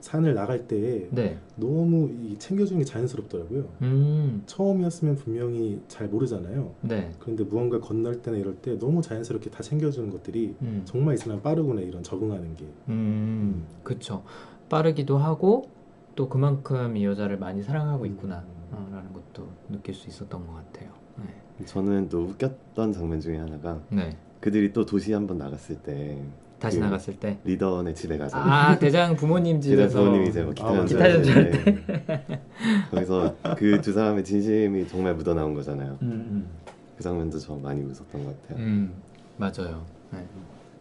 [0.00, 1.38] 산을 나갈 때 네.
[1.56, 3.68] 너무 이 챙겨주는 게 자연스럽더라고요.
[3.82, 4.42] 음.
[4.46, 6.72] 처음이었으면 분명히 잘 모르잖아요.
[6.82, 7.10] 네.
[7.18, 10.82] 그런데 무언가 건널 때나 이럴 때 너무 자연스럽게 다 챙겨주는 것들이 음.
[10.84, 12.66] 정말 이 사람 빠르구나 이런 적응하는 게.
[12.88, 13.66] 음.
[13.82, 14.22] 그쵸.
[14.68, 15.68] 빠르기도 하고
[16.14, 18.44] 또 그만큼 이 여자를 많이 사랑하고 있구나.
[18.70, 20.90] 어, 라는 것도 느낄 수 있었던 것 같아요.
[21.16, 21.64] 네.
[21.64, 24.16] 저는 또 웃겼던 장면 중에 하나가 네.
[24.40, 26.22] 그들이 또 도시 한번 나갔을 때
[26.58, 27.38] 다시 그 나갔을 때.
[27.44, 28.50] 리더네 집에 가잖아요.
[28.52, 29.98] 아, 대장 부모님 집에 집에서.
[30.00, 31.82] 부모님이 이제 뭐 기타 아, 기타 연주할 때
[32.90, 35.98] 거기서 그 두 사람의 진심이 정말 묻어나온 거잖아요.
[36.02, 36.46] 음,
[36.96, 38.36] 그 장면도 저 많이 웃었던 것 음.
[38.42, 38.58] 같아요.
[38.58, 38.92] 음.
[39.36, 39.84] 맞아요.
[40.12, 40.24] 네.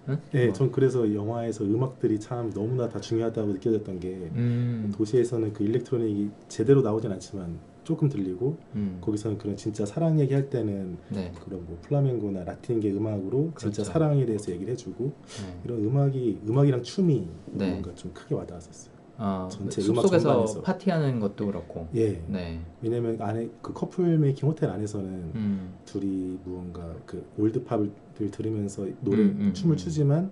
[0.09, 0.17] 응?
[0.31, 0.53] 네, 뭐.
[0.53, 4.91] 전 그래서 영화에서 음악들이 참 너무나 다 중요하다고 느껴졌던 게 음.
[4.97, 8.97] 도시에서는 그 일렉트로닉이 제대로 나오진 않지만 조금 들리고 음.
[8.99, 11.31] 거기서는 그런 진짜 사랑 얘기할 때는 네.
[11.45, 13.83] 그런 뭐 플라멩고나 라틴계 음악으로 진짜 그렇죠.
[13.85, 15.61] 사랑에 대해서 얘기를 해주고 네.
[15.63, 17.69] 이런 음악이 음악이랑 춤이 네.
[17.69, 18.93] 뭔가 좀 크게 와닿았었어요.
[19.19, 20.61] 어, 전체 음악 숲속에서 전반에서.
[20.63, 21.87] 파티하는 것도 그렇고.
[21.95, 22.21] 예.
[22.27, 22.59] 네.
[22.81, 25.73] 왜냐면 안에 그 couple making 호텔 안에서는 음.
[25.85, 27.89] 둘이 무언가 그 올드 팝을
[28.31, 29.77] 들으면서 노래 음, 음, 춤을 음.
[29.77, 30.29] 추지만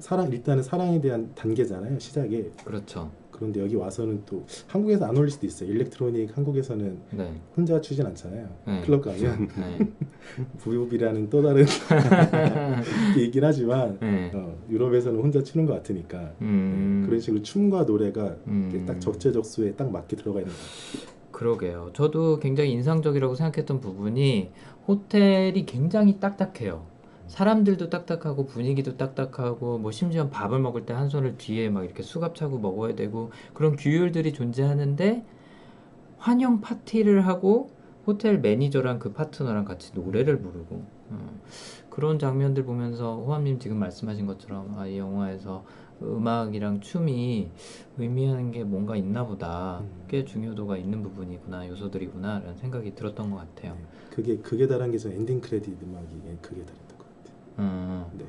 [0.00, 3.12] 사랑 일단은 사랑에 대한 단계잖아요 시작에 그렇죠.
[3.38, 7.40] 그런데 여기 와서는 또 한국에서 안 어울릴 수도 있어요 electronic 한국에서는 네.
[7.56, 8.80] 혼자 추진 않잖아요 네.
[8.84, 9.88] 클럽 가면 네.
[10.58, 11.64] 부비부비라는 또 다른
[13.14, 14.32] 게 있긴 하지만 네.
[14.34, 17.00] 어, 유럽에서는 혼자 추는 것 같으니까 음.
[17.02, 18.84] 네, 그런 식으로 춤과 노래가 음.
[18.86, 21.90] 딱 적재적소에 딱 맞게 들어가 있는 것 같아요 그러게요.
[21.92, 24.50] 저도 굉장히 인상적이라고 생각했던 부분이
[24.88, 26.84] 호텔이 굉장히 딱딱해요.
[27.28, 32.34] 사람들도 딱딱하고 분위기도 딱딱하고 뭐 심지어 밥을 먹을 때 한 손을 뒤에 막 이렇게 수갑
[32.34, 35.24] 차고 먹어야 되고 그런 규율들이 존재하는데
[36.18, 37.70] 환영 파티를 하고
[38.06, 41.40] 호텔 매니저랑 그 파트너랑 같이 노래를 부르고 어,
[41.90, 45.64] 그런 장면들 보면서 호암님 지금 말씀하신 것처럼 아, 이 영화에서
[46.02, 47.50] 음악이랑 춤이
[47.98, 50.04] 의미하는 게 뭔가 있나 보다 음.
[50.08, 53.86] 꽤 중요도가 있는 부분이구나 요소들이구나 라는 생각이 들었던 것 같아요 네.
[54.10, 56.87] 그게 그게 다른 게저 엔딩 크레딧 음악이 그게 같아요
[57.58, 58.24] 음, 네.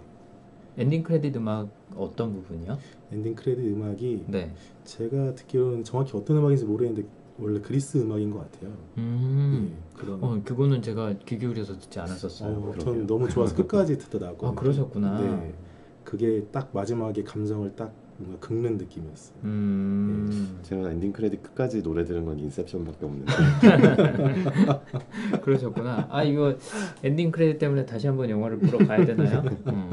[0.78, 2.78] 엔딩 크레딧 음악 어떤 부분이요?
[3.12, 4.54] 엔딩 크레딧 음악이 네.
[4.84, 7.08] 제가 듣기로는 정확히 어떤 음악인지 모르겠는데
[7.40, 8.74] 원래 그리스 음악인 것 같아요.
[8.98, 9.72] 음.
[9.74, 10.24] 예, 그런.
[10.24, 12.56] 어, 그거는 제가 귀 기울여서 듣지 않았었어요.
[12.58, 12.78] 어.
[12.80, 14.48] 전 너무 좋아서 끝까지 듣다 나고.
[14.48, 15.20] 아, 그러셨구나.
[15.22, 15.54] 네,
[16.04, 19.38] 그게 딱 마지막에 감정을 딱 뭔가 긁는 느낌이었어요.
[19.46, 20.60] 음.
[20.62, 23.32] 제가 엔딩 크레딧 끝까지 노래 들은 건 인셉션밖에 없는데
[25.42, 26.08] 그러셨구나.
[26.12, 26.56] 아, 이거
[27.04, 29.44] 엔딩 크레딧 때문에 다시 한번 영화를 보러 가야 되나요?
[29.68, 29.92] 음.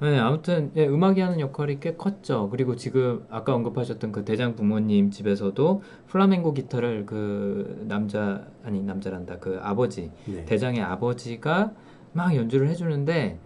[0.00, 2.48] 네, 아무튼 예, 음악이 하는 역할이 꽤 컸죠.
[2.50, 9.60] 그리고 지금 아까 언급하셨던 그 대장 부모님 집에서도 플라멩코 기타를 그 남자 아니 남자란다 그
[9.62, 10.44] 아버지 네.
[10.44, 11.72] 대장의 아버지가
[12.12, 13.38] 막 연주를 해주는데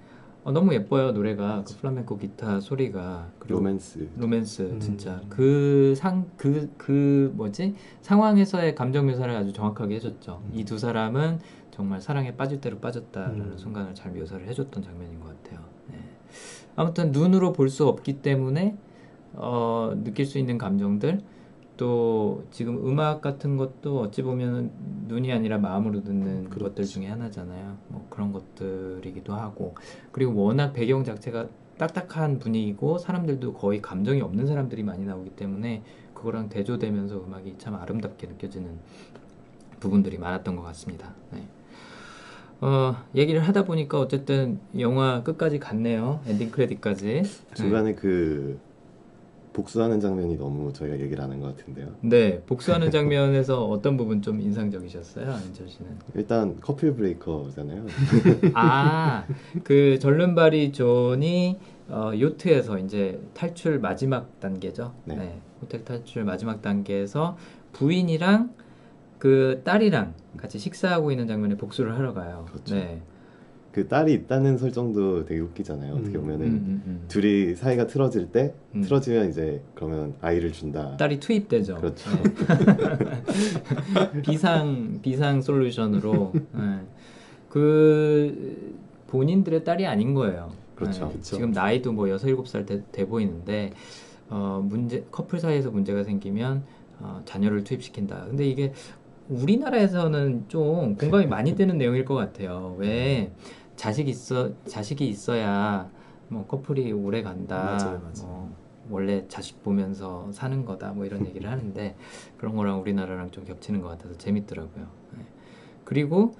[0.48, 4.08] 어, 너무 예뻐요 노래가 그 플라멩코 기타 소리가 그리고 로맨스.
[4.16, 4.80] 로맨스 음.
[4.80, 10.42] 진짜 그 상 그그 뭐지 상황에서의 감정 묘사를 아주 정확하게 해줬죠.
[10.54, 13.58] 이 두 사람은 정말 사랑에 빠질 대로 빠졌다라는 음.
[13.58, 15.60] 순간을 잘 묘사를 해줬던 장면인 것 같아요.
[15.90, 15.98] 네.
[16.76, 18.74] 아무튼 눈으로 볼 수 없기 때문에
[19.34, 21.20] 어, 느낄 수 있는 감정들
[21.78, 24.70] 또 지금 음악 같은 것도 어찌 보면
[25.06, 26.66] 눈이 아니라 마음으로 듣는 그렇죠.
[26.66, 27.78] 것들 중에 하나잖아요.
[27.88, 29.74] 뭐 그런 것들이기도 하고
[30.12, 31.46] 그리고 워낙 배경 자체가
[31.78, 35.82] 딱딱한 분위기고 사람들도 거의 감정이 없는 사람들이 많이 나오기 때문에
[36.12, 38.78] 그거랑 대조되면서 음악이 참 아름답게 느껴지는
[39.78, 41.14] 부분들이 많았던 것 같습니다.
[41.32, 41.44] 네.
[42.60, 46.20] 어, 얘기를 하다 보니까 어쨌든 영화 끝까지 갔네요.
[46.26, 47.22] 엔딩 크레딧까지.
[47.54, 48.58] 중간에 그
[49.58, 51.88] 복수하는 장면이 너무 저희가 얘기를 안한것 같은데요.
[52.02, 55.90] 네, 복수하는 장면에서 어떤 부분 좀 인상적이셨어요, 안철 씨는?
[56.14, 57.84] 일단 커플 브레이커잖아요.
[58.54, 59.26] 아,
[59.64, 61.58] 그 절름발이 존이
[61.88, 64.94] 어, 요트에서 이제 탈출 마지막 단계죠.
[65.06, 65.16] 네.
[65.16, 65.40] 네.
[65.60, 67.36] 호텔 탈출 마지막 단계에서
[67.72, 68.54] 부인이랑
[69.18, 72.46] 그 딸이랑 같이 식사하고 있는 장면에 복수를 하러 가요.
[72.48, 72.76] 그렇죠.
[72.76, 73.02] 네.
[73.78, 75.94] 그 딸이 있다는 설정도 되게 웃기잖아요.
[75.94, 76.22] 어떻게 음.
[76.22, 77.04] 보면은 음, 음, 음.
[77.06, 78.82] 둘이 사이가 틀어질 때 음.
[78.82, 80.96] 틀어지면 이제 그러면 아이를 준다.
[80.96, 81.76] 딸이 투입되죠.
[81.76, 82.10] 그렇죠.
[82.10, 82.22] 네.
[84.26, 86.80] 비상 비상 솔루션으로 네.
[87.48, 88.74] 그
[89.06, 90.50] 본인들의 딸이 아닌 거예요.
[90.74, 91.06] 그렇죠.
[91.06, 91.12] 네.
[91.12, 91.22] 그쵸.
[91.22, 93.70] 지금 나이도 뭐 여섯 일곱 살 돼, 돼 보이는데
[94.28, 96.64] 어, 문제 커플 사이에서 문제가 생기면
[96.98, 98.24] 어, 자녀를 투입시킨다.
[98.26, 98.72] 근데 이게
[99.28, 102.74] 우리나라에서는 좀 공감이 많이 되는 내용일 것 같아요.
[102.78, 103.30] 왜
[103.78, 105.88] 자식 있어 자식이 있어야
[106.26, 107.62] 뭐 커플이 오래 간다.
[107.62, 108.12] 맞아요, 맞아요.
[108.26, 108.52] 뭐
[108.90, 110.90] 원래 자식 보면서 사는 거다.
[110.92, 111.96] 뭐 이런 얘기를 하는데
[112.36, 114.84] 그런 거랑 우리나라랑 좀 겹치는 것 같아서 재밌더라고요.
[115.16, 115.24] 네.
[115.84, 116.34] 그리고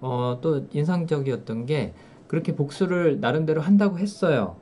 [0.00, 1.94] 어, 또 인상적이었던 게
[2.28, 4.56] 그렇게 복수를 나름대로 한다고 했어요.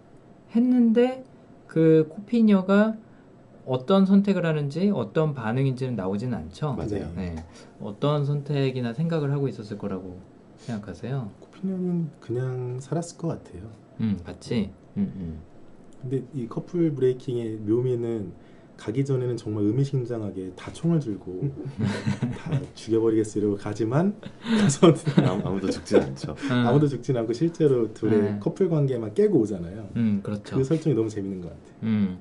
[0.57, 1.25] 했는데
[1.67, 2.97] 그 코피녀가
[3.67, 6.73] 어떤 선택을 하는지 어떤 반응인지는 나오지는 않죠.
[6.75, 7.13] 맞아요.
[7.15, 7.37] 네.
[7.79, 10.32] 어떤 선택이나 생각을 하고 있었을 거라고
[10.63, 11.31] 생각하세요?
[11.41, 13.63] 코피녀는 그냥 살았을 것 같아요.
[14.01, 14.71] 음, 같이.
[14.97, 15.39] 음, 음.
[16.01, 18.33] 근데 이 커플 브레이킹의 묘미는
[18.77, 21.53] 가기 전에는 정말 의미심장하게 다 총을 들고
[22.39, 24.17] 다 죽여버리겠어 이러고 가지만
[24.61, 24.93] 가서
[25.25, 26.35] 아무- 아무 도 죽지 않죠.
[26.51, 28.37] 음, 아무도 죽진 않고 실제로 둘의 네.
[28.41, 29.89] 커플 관계만 깨고 오잖아요.
[29.97, 30.57] 음, 그렇죠.
[30.57, 31.73] 그 설정이 너무 재밌는 것 같아요.
[31.85, 32.19] 음,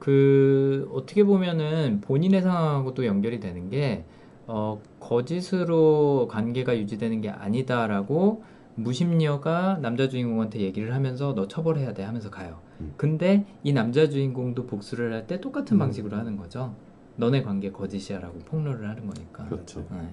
[0.00, 4.04] 그 어떻게 보면은 본인의 상황하고 또 연결이 되는 게
[4.46, 8.42] 어, 거짓으로 관계가 유지되는 게 아니다라고
[8.76, 12.58] 무심녀가 남자 주인공한테 얘기를 하면서 너 처벌해야 돼 하면서 가요.
[12.80, 12.92] 음.
[12.96, 15.78] 근데 이 남자 주인공도 복수를 할 때 똑같은 음.
[15.78, 16.74] 방식으로 하는 거죠.
[17.16, 19.44] 너네 관계 거짓이야라고 폭로를 하는 거니까.
[19.46, 19.86] 그렇죠.
[19.90, 20.08] 네.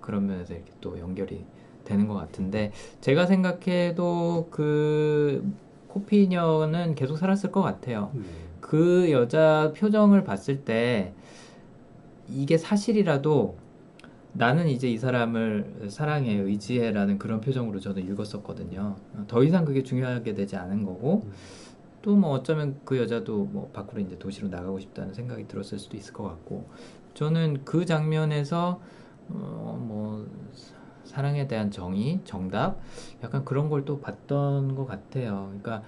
[0.00, 1.44] 그런 면에서 이렇게 또 연결이
[1.84, 5.44] 되는 것 같은데 제가 생각해도 그
[5.88, 8.10] 코피녀는 계속 살았을 것 같아요.
[8.14, 8.22] 네.
[8.60, 11.12] 그 여자 표정을 봤을 때
[12.30, 13.56] 이게 사실이라도
[14.32, 18.96] 나는 이제 이 사람을 사랑해 의지해라는 그런 표정으로 저는 읽었었거든요.
[19.26, 21.32] 더 이상 그게 중요하게 되지 않은 거고 음.
[22.02, 26.22] 또뭐 어쩌면 그 여자도 뭐 밖으로 이제 도시로 나가고 싶다는 생각이 들었을 수도 있을 것
[26.24, 26.68] 같고
[27.14, 28.80] 저는 그 장면에서
[29.30, 30.26] 어 뭐
[31.04, 32.78] 사랑에 대한 정의, 정답
[33.22, 35.46] 약간 그런 걸 또 봤던 것 같아요.
[35.48, 35.82] 그러니까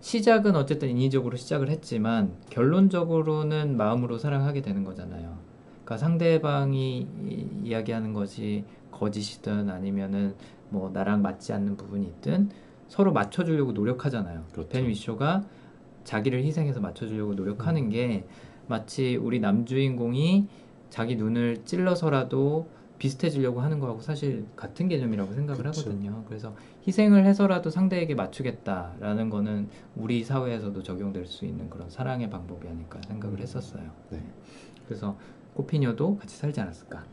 [0.00, 5.36] 시작은 어쨌든 인위적으로 시작을 했지만 결론적으로는 마음으로 사랑하게 되는 거잖아요.
[5.84, 6.98] 그러니까 상대방이
[7.28, 10.34] 이- 이야기하는 것이 거짓이든 아니면은
[10.70, 12.50] 뭐 나랑 맞지 않는 부분이 있든
[12.88, 14.44] 서로 맞춰주려고 노력하잖아요.
[14.52, 14.68] 그렇죠.
[14.68, 15.44] 벤 위쇼가
[16.04, 18.24] 자기를 희생해서 맞춰주려고 노력하는 게
[18.68, 20.46] 마치 우리 남주인공이
[20.90, 22.68] 자기 눈을 찔러서라도
[22.98, 25.80] 비슷해지려고 하는 거하고 사실 같은 개념이라고 생각을 그쵸.
[25.80, 26.22] 하거든요.
[26.28, 26.54] 그래서
[26.86, 33.40] 희생을 해서라도 상대에게 맞추겠다라는 거는 우리 사회에서도 적용될 수 있는 그런 사랑의 방법이 아닐까 생각을
[33.40, 33.90] 했었어요.
[34.10, 34.22] 네.
[34.86, 35.16] 그래서
[35.54, 37.04] 코피녀도 같이 살지 않았을까?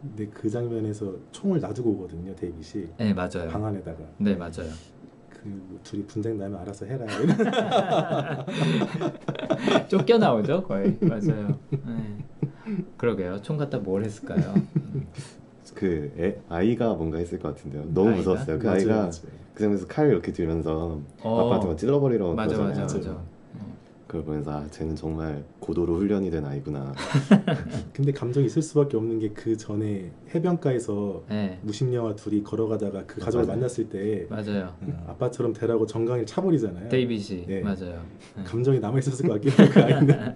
[0.00, 3.48] 근데 그 장면에서 총을 놔두고 오거든요, 데이빗이 네 맞아요.
[3.50, 4.70] 방 안에다가 네 맞아요.
[5.28, 7.06] 그뭐 둘이 분쟁 나면 알아서 해라.
[9.88, 11.58] 쫓겨 나오죠 거의 맞아요.
[11.70, 12.24] 네.
[12.96, 13.40] 그러게요.
[13.42, 14.54] 총 갖다 뭘 했을까요?
[14.76, 15.06] 음.
[15.74, 17.84] 그 애, 아이가 뭔가 했을 것 같은데요.
[17.94, 18.16] 너무 아이가?
[18.18, 18.58] 무서웠어요.
[18.58, 19.10] 그 맞아요, 아이가 맞아요.
[19.54, 21.40] 그 장면에서 칼 이렇게 들면서 어.
[21.40, 22.82] 아빠한테 막 찔러버리러 맞아 맞아.
[22.82, 23.22] 맞아.
[24.10, 26.92] 그걸 보면서 아, 쟤는 정말 고도로 훈련이 된 아이구나.
[27.94, 33.46] 근데 감정이 있을 수밖에 없는 게 그 전에 해변가에서 네 무심녀와 둘이 걸어가다가 그 가족을
[33.46, 33.56] 맞아요.
[33.56, 34.74] 만났을 때 맞아요.
[34.82, 36.88] 어, 아빠처럼 되라고 정강이를 차버리잖아요.
[36.88, 37.60] 데이빗이 네.
[37.60, 38.02] 맞아요.
[38.36, 38.42] 네.
[38.42, 39.68] 감정이 남아 있었을 것 같긴 해요.
[39.72, 40.34] 그 아이는.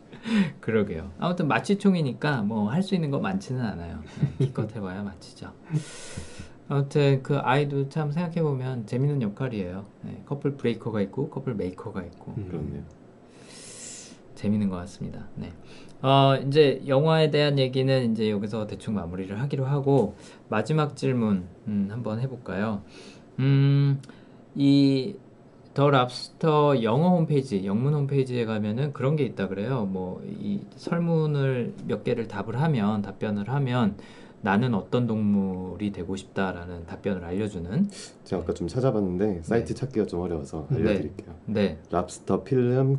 [0.60, 1.10] 그러게요.
[1.18, 3.98] 아무튼 마취총이니까 뭐 할 수 있는 거 많지는 않아요.
[4.38, 5.50] 네, 기껏 해봐야 마취죠.
[6.68, 9.84] 아무튼 그 아이도 참 생각해 보면 재밌는 역할이에요.
[10.04, 12.46] 네, 커플 브레이커가 있고 커플 메이커가 있고 음.
[12.48, 12.82] 그렇네요.
[14.40, 15.28] 재밌는 것 같습니다.
[15.36, 15.52] 네.
[16.02, 20.16] 어, 이제 영화에 대한 얘기는 이제 여기서 대충 마무리를 하기로 하고
[20.48, 22.82] 마지막 질문 음, 한번 해볼까요?
[23.38, 24.00] 음,
[24.54, 25.14] 이
[25.72, 29.86] 더 랍스터 영어 홈페이지, 영문 홈페이지에 가면은 그런 게 있다 그래요.
[29.86, 33.96] 뭐 이 설문을 몇 개를 답을 하면 답변을 하면
[34.42, 37.90] 나는 어떤 동물이 되고 싶다라는 답변을 알려주는
[38.24, 41.34] 제가 아까 좀 찾아봤는데 사이트 찾기가 좀 어려워서 알려드릴게요.
[41.46, 41.78] 네.
[41.90, 42.98] 랍스터 필름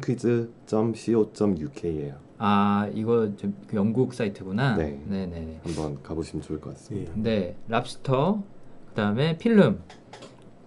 [0.92, 2.16] 퀴즈.co.uk예요.
[2.38, 4.76] 아 이거 좀 영국 사이트구나.
[4.78, 5.02] 네.
[5.08, 5.62] 네네네.
[5.64, 6.74] 한번 가보시면 좋을 것 예.
[6.74, 7.14] 같습니다.
[7.16, 8.44] 네, 랍스터,
[8.90, 9.82] 그다음에 필름,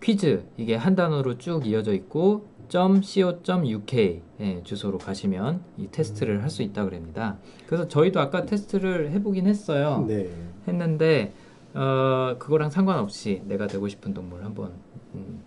[0.01, 6.63] 퀴즈 이게 한 단어로 쭉 이어져 있고 .co.uk 예, 주소로 가시면 이 테스트를 할 수
[6.63, 7.39] 있다 그럽니다.
[7.67, 10.05] 그래서 저희도 아까 테스트를 해보긴 했어요.
[10.09, 10.29] 네.
[10.66, 11.32] 했는데
[11.74, 14.73] 어, 그거랑 상관없이 내가 되고 싶은 동물 한번
[15.15, 15.43] 음,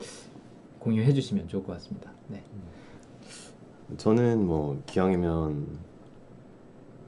[0.80, 2.12] 공유해 주시면 좋을 것 같습니다.
[2.28, 2.44] 네.
[3.98, 5.68] 저는 뭐 기왕이면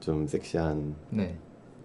[0.00, 1.36] 좀 섹시한 네.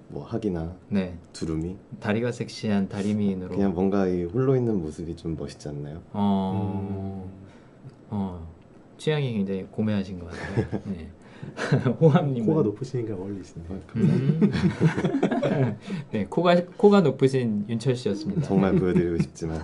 [0.07, 1.17] 뭐 학이나 네.
[1.33, 6.01] 두루미 다리가 섹시한 다리미인으로 그냥 뭔가 이 홀로 있는 모습이 좀 멋있지 않나요?
[6.13, 7.45] 어, 음.
[8.09, 8.47] 어,
[8.97, 10.81] 취향이 굉장히 고매하신 것 같아요.
[10.85, 11.09] 네.
[12.01, 12.45] 호암님.
[12.45, 13.79] 코가 높으시니까 어울리시네요.
[13.95, 14.51] 음.
[16.11, 18.41] 네, 코가 코가 높으신 윤철 씨였습니다.
[18.41, 19.61] 정말 보여드리고 싶지만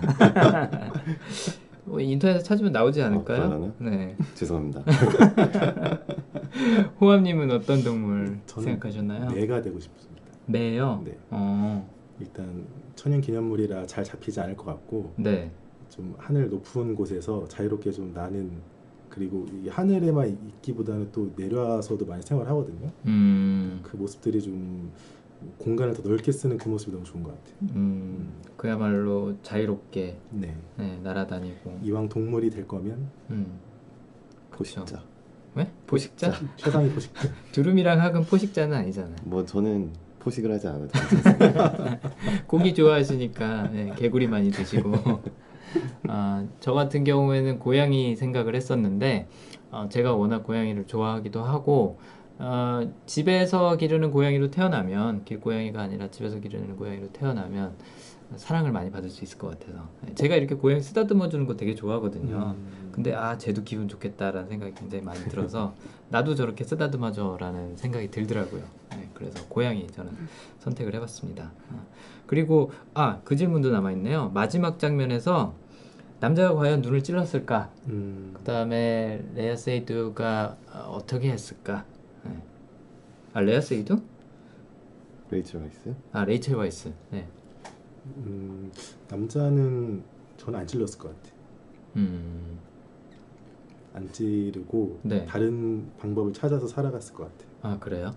[1.86, 3.48] 어, 인터넷에 찾으면 나오지 않을까요?
[3.48, 3.72] 그러려나?
[3.78, 4.16] 네.
[4.34, 4.82] 죄송합니다.
[7.00, 9.30] 호암님은 어떤 동물 생각하셨나요?
[9.30, 10.22] 매가 되고 싶습니다.
[10.46, 11.02] 매요.
[11.04, 11.16] 네.
[11.30, 11.88] 어,
[12.20, 15.50] 일단 천연 기념물이라 잘 잡히지 않을 것 같고 네.
[15.88, 18.50] 좀 하늘 높은 곳에서 자유롭게 좀 나는
[19.12, 22.90] 그리고 이 하늘에만 있기보다는 또 내려와서도 많이 생활하거든요.
[23.06, 24.90] 음, 그 모습들이 좀
[25.58, 27.74] 공간을 더 넓게 쓰는 그 모습이 너무 좋은 것 같아요.
[27.76, 30.56] 음, 그야말로 자유롭게 네.
[30.78, 31.80] 네, 날아다니고.
[31.82, 33.58] 이왕 동물이 될 거면 음,
[34.50, 35.02] 포식자.
[35.54, 35.70] 왜?
[35.86, 36.32] 포식자?
[36.56, 37.28] 최상위 포식자.
[37.52, 39.16] 두루미랑 학은 포식자는 아니잖아요.
[39.24, 39.90] 뭐 저는
[40.20, 41.98] 포식을 하지 괜찮습니다.
[42.46, 44.92] 고기 좋아하시니까 네, 개구리 많이 드시고
[46.08, 49.28] 아, 저 같은 경우에는 고양이 생각을 했었는데
[49.70, 51.98] 어, 제가 워낙 고양이를 좋아하기도 하고
[52.38, 57.74] 어, 집에서 기르는 고양이로 태어나면 길고양이가 아니라 집에서 기르는 고양이로 태어나면
[58.36, 61.74] 사랑을 많이 받을 수 있을 것 같아서 네, 제가 이렇게 고양이 쓰다듬어 주는 거 되게
[61.74, 62.54] 좋아하거든요.
[62.56, 62.90] 음.
[62.90, 65.74] 근데 아 쟤도 기분 좋겠다라는 생각이 굉장히 많이 들어서
[66.08, 68.62] 나도 저렇게 쓰다듬어 줘라는 생각이 들더라고요.
[68.90, 70.12] 네, 그래서 고양이 저는
[70.60, 71.52] 선택을 해봤습니다.
[71.72, 71.86] 어,
[72.26, 74.30] 그리고 아 그 질문도 남아 있네요.
[74.32, 75.54] 마지막 장면에서
[76.22, 77.72] 남자가 과연 눈을 찔렀을까?
[77.88, 78.30] 음.
[78.32, 81.84] 그 다음에 레아 세이두가 어, 어떻게 했을까?
[82.22, 82.40] 네.
[83.32, 84.00] 아 레아 세이두?
[85.30, 85.94] 레이첼 와이스?
[86.12, 86.92] 아 레이첼 와이스.
[87.10, 87.26] 네.
[88.18, 88.70] 음,
[89.10, 90.04] 남자는
[90.36, 91.40] 저는 안 찔렀을 것 같아요.
[91.96, 92.58] 음.
[93.92, 95.24] 안 찌르고 네.
[95.26, 97.50] 다른 방법을 찾아서 살아갔을 것 같아요.
[97.62, 98.14] 아 그래요?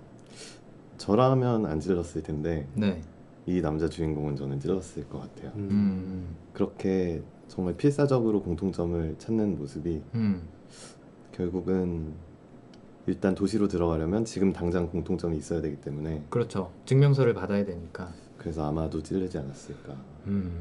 [0.99, 3.01] 저라면 안 찔렀을 텐데 네.
[3.47, 5.53] 이 남자 주인공은 저는 찔렀을 것 같아요.
[5.55, 5.69] 음.
[5.71, 6.35] 음.
[6.53, 7.23] 그렇게
[7.55, 10.41] 정말 필사적으로 공통점을 찾는 모습이 음.
[11.31, 12.13] 결국은
[13.07, 16.71] 일단 도시로 들어가려면 지금 당장 공통점이 있어야 되기 때문에 그렇죠.
[16.85, 18.11] 증명서를 받아야 되니까.
[18.37, 19.95] 그래서 아마도 찔르지 않았을까.
[20.27, 20.59] 음,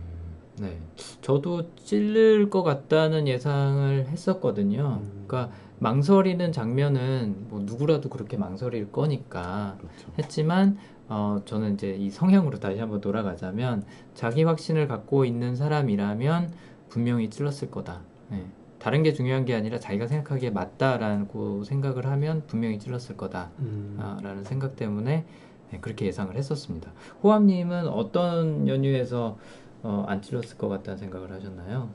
[0.61, 0.79] 네.
[1.21, 5.01] 저도 찔릴 것 같다는 예상을 했었거든요.
[5.03, 5.25] 음.
[5.27, 10.12] 그러니까 망설이는 장면은 뭐 누구라도 그렇게 망설일 거니까 그렇죠.
[10.19, 13.85] 했지만 어, 저는 이제 이 성향으로 다시 한번 돌아가자면
[14.15, 16.53] 자기 확신을 갖고 있는 사람이라면
[16.95, 18.03] 분명히 찔렀을 거다.
[18.31, 18.47] 네.
[18.79, 23.51] 다른 게 중요한 게 아니라 자기가 생각하기에 맞다라고 생각을 하면 분명히 찔렀을 거다.
[23.59, 23.97] 음.
[23.99, 25.27] 아, 라는 생각 때문에
[25.73, 26.93] 네, 그렇게 예상을 했었습니다.
[27.25, 29.37] 호암님은 어떤 연유에서
[29.83, 31.91] 어, 안 찔렀을 것 같다는 생각을 하셨나요?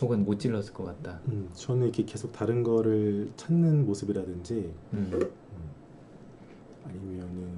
[0.00, 1.18] 혹은 못 찔렀을 것 같다.
[1.26, 5.20] 음, 저는 이렇게 계속 다른 거를 찾는 모습이라든지 음,
[6.86, 7.48] 아니면은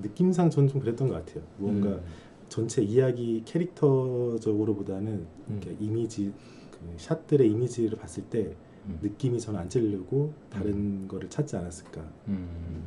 [0.00, 1.44] 느낌상 저는 좀 그랬던 것 같아요.
[1.58, 2.04] 뭔가 음,
[2.48, 5.76] 전체 이야기 캐릭터적으로보다는 음.
[5.80, 6.32] 이미지
[6.70, 8.54] 그 샷들의 이미지를 봤을 때
[8.86, 8.98] 음.
[9.02, 12.84] 느낌이 저는 안 찔르고 다른 거를 찾지 않았을까 음,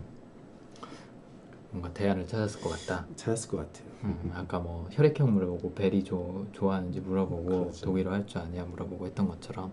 [1.71, 3.05] 뭔가 대안을 찾았을 것 같다.
[3.15, 3.89] 찾았을 것 같아요.
[4.05, 7.85] 음, 아까 뭐 혈액형 물어보고 베리 조, 좋아하는지 물어보고 그렇죠.
[7.85, 9.71] 독일어 할 줄 아냐 물어보고 했던 것처럼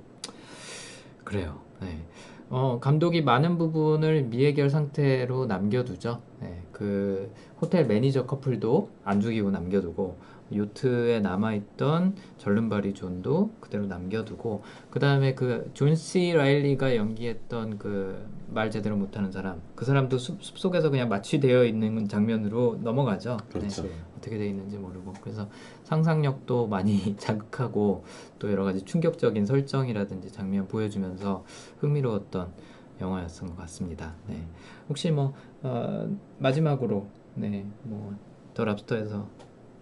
[1.24, 1.60] 그래요.
[1.80, 2.04] 네.
[2.50, 6.20] 어, 감독이 많은 부분을 미해결 상태로 남겨두죠.
[6.40, 6.62] 네.
[6.76, 10.18] 그 호텔 매니저 커플도 안 죽이고 남겨두고
[10.54, 18.70] 요트에 남아있던 절름발이 존도 그대로 남겨두고 그 다음에 그 존 씨 라일리가 연기했던 그 말
[18.70, 23.38] 제대로 못하는 사람 그 사람도 숲, 숲속에서 그냥 마취되어 있는 장면으로 넘어가죠.
[23.50, 23.82] 그렇죠.
[23.82, 23.90] 네.
[24.16, 25.48] 어떻게 돼 있는지 모르고 그래서
[25.82, 28.04] 상상력도 많이 자극하고
[28.38, 31.44] 또 여러 가지 충격적인 설정이라든지 장면 보여주면서
[31.80, 32.52] 흥미로웠던
[33.00, 34.14] 영화였던 것 같습니다.
[34.26, 34.42] 네.
[34.88, 36.08] 혹시 뭐 어,
[36.38, 39.28] 마지막으로 네 뭐 더 랍스터에서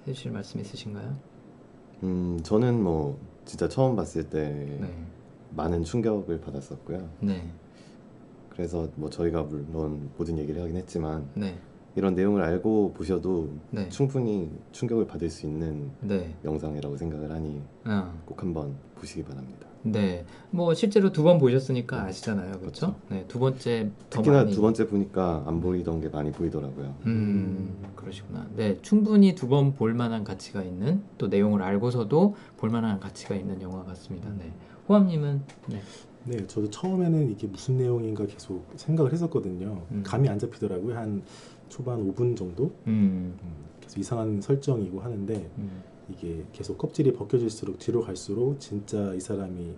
[0.06, 1.16] 해주실 말씀 있으신가요?
[2.02, 5.06] 음, 저는 뭐 진짜 처음 봤을 때 네.
[5.50, 7.08] 많은 충격을 받았었고요.
[7.20, 7.50] 네.
[8.50, 11.58] 그래서 뭐 저희가 물론 모든 얘기를 하긴 했지만 네.
[11.96, 13.88] 이런 내용을 알고 보셔도 네.
[13.88, 16.36] 충분히 충격을 받을 수 있는 네.
[16.44, 18.12] 영상이라고 생각을 하니 어.
[18.24, 19.68] 꼭 한번 보시기 바랍니다.
[19.84, 20.24] 네.
[20.50, 22.58] 뭐 실제로 두 번 보셨으니까 아시잖아요.
[22.60, 22.94] 그렇죠?
[22.94, 22.96] 그렇죠.
[23.10, 23.24] 네.
[23.28, 26.94] 두 번째 더 특히나 많이 두 번째 보니까 안 보이던 게 많이 보이더라고요.
[27.06, 28.46] 음, 그러시구나.
[28.56, 33.60] 네, 충분히 두 번 볼 만한 가치가 있는 또 내용을 알고서도 볼 만한 가치가 있는
[33.62, 34.28] 영화 같습니다.
[34.38, 34.50] 네.
[34.88, 35.82] 호암님은 네.
[36.26, 39.82] 네, 저도 처음에는 이게 무슨 내용인가 계속 생각을 했었거든요.
[39.90, 40.02] 음.
[40.04, 40.96] 감이 안 잡히더라고요.
[40.96, 41.22] 한
[41.68, 48.02] 초반 5분 정도 음, 음, 계속 이상한 설정이고 하는데 음, 이게 계속 껍질이 벗겨질수록 뒤로
[48.02, 49.74] 갈수록 진짜 이 사람이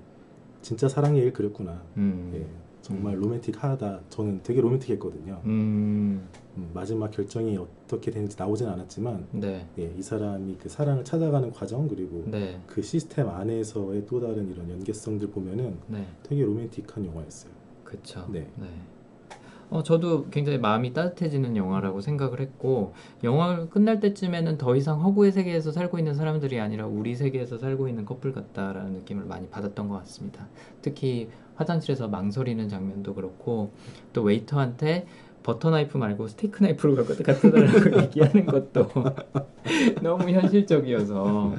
[0.63, 1.83] 진짜 사랑의 일 그렸구나.
[1.97, 2.47] 음, 예,
[2.83, 4.01] 정말 로맨틱하다.
[4.09, 5.43] 저는 되게 로맨틱했거든요.
[5.45, 6.27] 음,
[6.57, 11.87] 음, 마지막 결정이 어떻게 되는지 나오진 않았지만 네, 예, 이 사람이 그 사랑을 찾아가는 과정
[11.87, 17.53] 그리고 네, 그 시스템 안에서의 또 다른 이런 연계성들 보면은 네, 되게 로맨틱한 영화였어요.
[17.85, 18.27] 그쵸.
[18.33, 18.49] 네.
[19.71, 22.95] 어, 저도 굉장히 마음이 따뜻해지는 영화라고 생각을 했고,
[23.25, 28.05] 영화 끝날 때쯤에는 더 이상 허구의 세계에서 살고 있는 사람들이 아니라 우리 세계에서 살고 있는
[28.05, 30.47] 커플 같다라는 느낌을 많이 받았던 것 같습니다.
[30.83, 33.73] 특히 화장실에서 망설이는 장면도 그렇고,
[34.13, 35.07] 또 웨이터한테
[35.43, 38.91] 버터 나이프 말고 스테이크 나이프로 갖고 갖다 달라고 얘기하는 것도
[40.03, 41.55] 너무 현실적이어서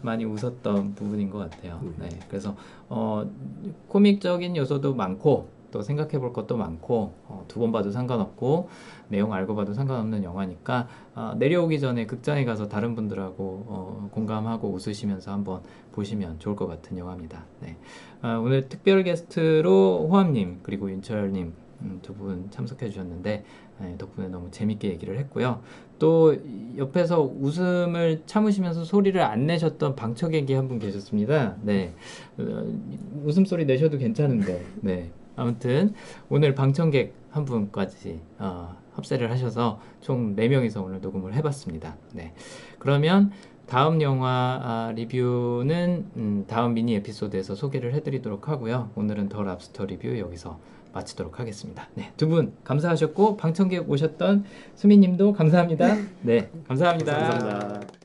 [0.00, 1.78] 많이 웃었던 부분인 것 같아요.
[1.98, 2.56] 네, 그래서
[2.88, 3.30] 어,
[3.88, 8.68] 코믹적인 요소도 많고 또 생각해 볼 것도 많고 어, 두번 봐도 상관없고
[9.08, 15.32] 내용 알고 봐도 상관없는 영화니까 어, 내려오기 전에 극장에 가서 다른 분들하고 어, 공감하고 웃으시면서
[15.32, 15.60] 한번
[15.92, 17.44] 보시면 좋을 것 같은 영화입니다.
[17.60, 17.76] 네.
[18.22, 23.44] 아, 오늘 특별 게스트로 호암님 그리고 윤철님 음, 두분 참석해 주셨는데
[23.80, 25.60] 네, 덕분에 너무 재밌게 얘기를 했고요.
[26.00, 26.34] 또
[26.76, 31.56] 옆에서 웃음을 참으시면서 소리를 안 내셨던 방청객이 한 분 계셨습니다.
[31.62, 31.94] 네,
[32.38, 32.64] 어,
[33.24, 35.12] 웃음 소리 내셔도 괜찮은데, 네.
[35.38, 35.94] 아무튼
[36.28, 41.96] 오늘 방청객 한 분까지 어, 합세를 하셔서 총 4명이서 오늘 녹음을 해봤습니다.
[42.12, 42.34] 네.
[42.78, 43.30] 그러면
[43.66, 48.90] 다음 영화 아, 리뷰는 음, 다음 미니 에피소드에서 소개를 해드리도록 하고요.
[48.96, 50.58] 오늘은 더 랍스터 리뷰 여기서
[50.94, 51.86] 마치도록 하겠습니다.
[51.94, 54.44] 네, 두 분 감사하셨고 방청객 오셨던
[54.74, 55.96] 수미님도 감사합니다.
[56.22, 57.12] 네, 감사합니다.
[57.12, 57.97] 감사합니다.